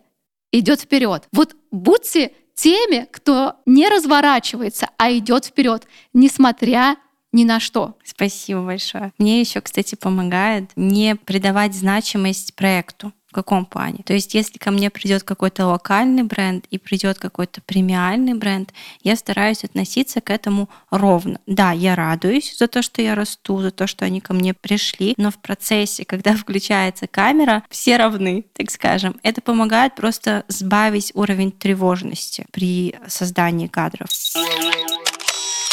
идет 0.50 0.80
вперед. 0.80 1.28
Вот 1.30 1.54
будьте 1.70 2.32
теми, 2.56 3.06
кто 3.12 3.56
не 3.66 3.88
разворачивается, 3.88 4.88
а 4.96 5.12
идет 5.12 5.44
вперед, 5.44 5.86
несмотря 6.12 6.96
ни 7.32 7.44
на 7.44 7.60
что. 7.60 7.96
Спасибо 8.04 8.62
большое. 8.62 9.12
Мне 9.18 9.40
еще, 9.40 9.60
кстати, 9.60 9.94
помогает 9.94 10.70
не 10.74 11.14
придавать 11.14 11.74
значимость 11.74 12.54
проекту 12.56 13.12
каком 13.32 13.66
плане? 13.66 13.98
То 14.04 14.14
есть, 14.14 14.34
если 14.34 14.58
ко 14.58 14.70
мне 14.70 14.88
придет 14.90 15.22
какой-то 15.22 15.66
локальный 15.66 16.22
бренд 16.22 16.64
и 16.70 16.78
придет 16.78 17.18
какой-то 17.18 17.60
премиальный 17.60 18.34
бренд, 18.34 18.72
я 19.02 19.14
стараюсь 19.16 19.64
относиться 19.64 20.20
к 20.20 20.30
этому 20.30 20.68
ровно. 20.90 21.40
Да, 21.46 21.72
я 21.72 21.94
радуюсь 21.94 22.56
за 22.56 22.66
то, 22.66 22.82
что 22.82 23.02
я 23.02 23.14
расту, 23.14 23.60
за 23.60 23.70
то, 23.70 23.86
что 23.86 24.04
они 24.04 24.20
ко 24.20 24.32
мне 24.32 24.54
пришли, 24.54 25.14
но 25.18 25.30
в 25.30 25.38
процессе, 25.38 26.04
когда 26.04 26.34
включается 26.36 27.06
камера, 27.06 27.62
все 27.70 27.96
равны, 27.96 28.46
так 28.54 28.70
скажем. 28.70 29.20
Это 29.22 29.40
помогает 29.42 29.94
просто 29.94 30.44
сбавить 30.48 31.12
уровень 31.14 31.52
тревожности 31.52 32.46
при 32.52 32.94
создании 33.06 33.66
кадров. 33.66 34.08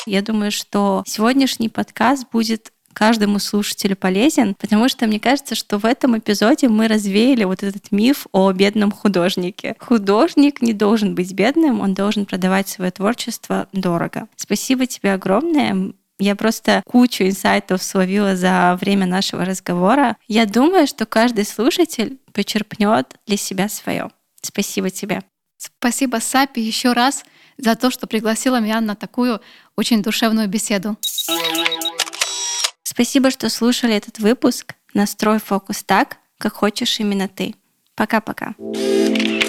Я 0.05 0.21
думаю, 0.21 0.51
что 0.51 1.03
сегодняшний 1.05 1.69
подкаст 1.69 2.25
будет 2.31 2.73
каждому 2.93 3.39
слушателю 3.39 3.95
полезен, 3.95 4.55
потому 4.55 4.87
что 4.89 5.07
мне 5.07 5.19
кажется, 5.19 5.55
что 5.55 5.77
в 5.77 5.85
этом 5.85 6.17
эпизоде 6.17 6.69
мы 6.69 6.87
развеяли 6.87 7.43
вот 7.43 7.63
этот 7.63 7.91
миф 7.91 8.27
о 8.31 8.51
бедном 8.51 8.91
художнике. 8.91 9.75
Художник 9.79 10.61
не 10.61 10.73
должен 10.73 11.15
быть 11.15 11.33
бедным, 11.33 11.81
он 11.81 11.93
должен 11.93 12.25
продавать 12.25 12.69
свое 12.69 12.91
творчество 12.91 13.67
дорого. 13.73 14.27
Спасибо 14.35 14.85
тебе 14.85 15.13
огромное. 15.13 15.93
Я 16.19 16.35
просто 16.35 16.83
кучу 16.85 17.23
инсайтов 17.23 17.83
словила 17.83 18.35
за 18.35 18.77
время 18.79 19.05
нашего 19.05 19.43
разговора. 19.43 20.15
Я 20.27 20.45
думаю, 20.45 20.87
что 20.87 21.05
каждый 21.05 21.45
слушатель 21.45 22.19
почерпнет 22.31 23.15
для 23.27 23.37
себя 23.37 23.67
свое. 23.67 24.09
Спасибо 24.41 24.89
тебе. 24.89 25.23
Спасибо, 25.57 26.17
Сапи, 26.17 26.59
еще 26.59 26.93
раз 26.93 27.23
за 27.57 27.75
то, 27.75 27.89
что 27.89 28.07
пригласила 28.07 28.59
меня 28.59 28.81
на 28.81 28.95
такую 28.95 29.41
очень 29.75 30.01
душевную 30.01 30.47
беседу. 30.47 30.97
Спасибо, 32.83 33.31
что 33.31 33.49
слушали 33.49 33.95
этот 33.95 34.19
выпуск. 34.19 34.75
Настрой 34.93 35.39
фокус 35.39 35.83
так, 35.83 36.17
как 36.37 36.53
хочешь 36.53 36.99
именно 36.99 37.27
ты. 37.27 37.55
Пока-пока. 37.95 38.55
thank 38.59 39.27
you 39.27 39.42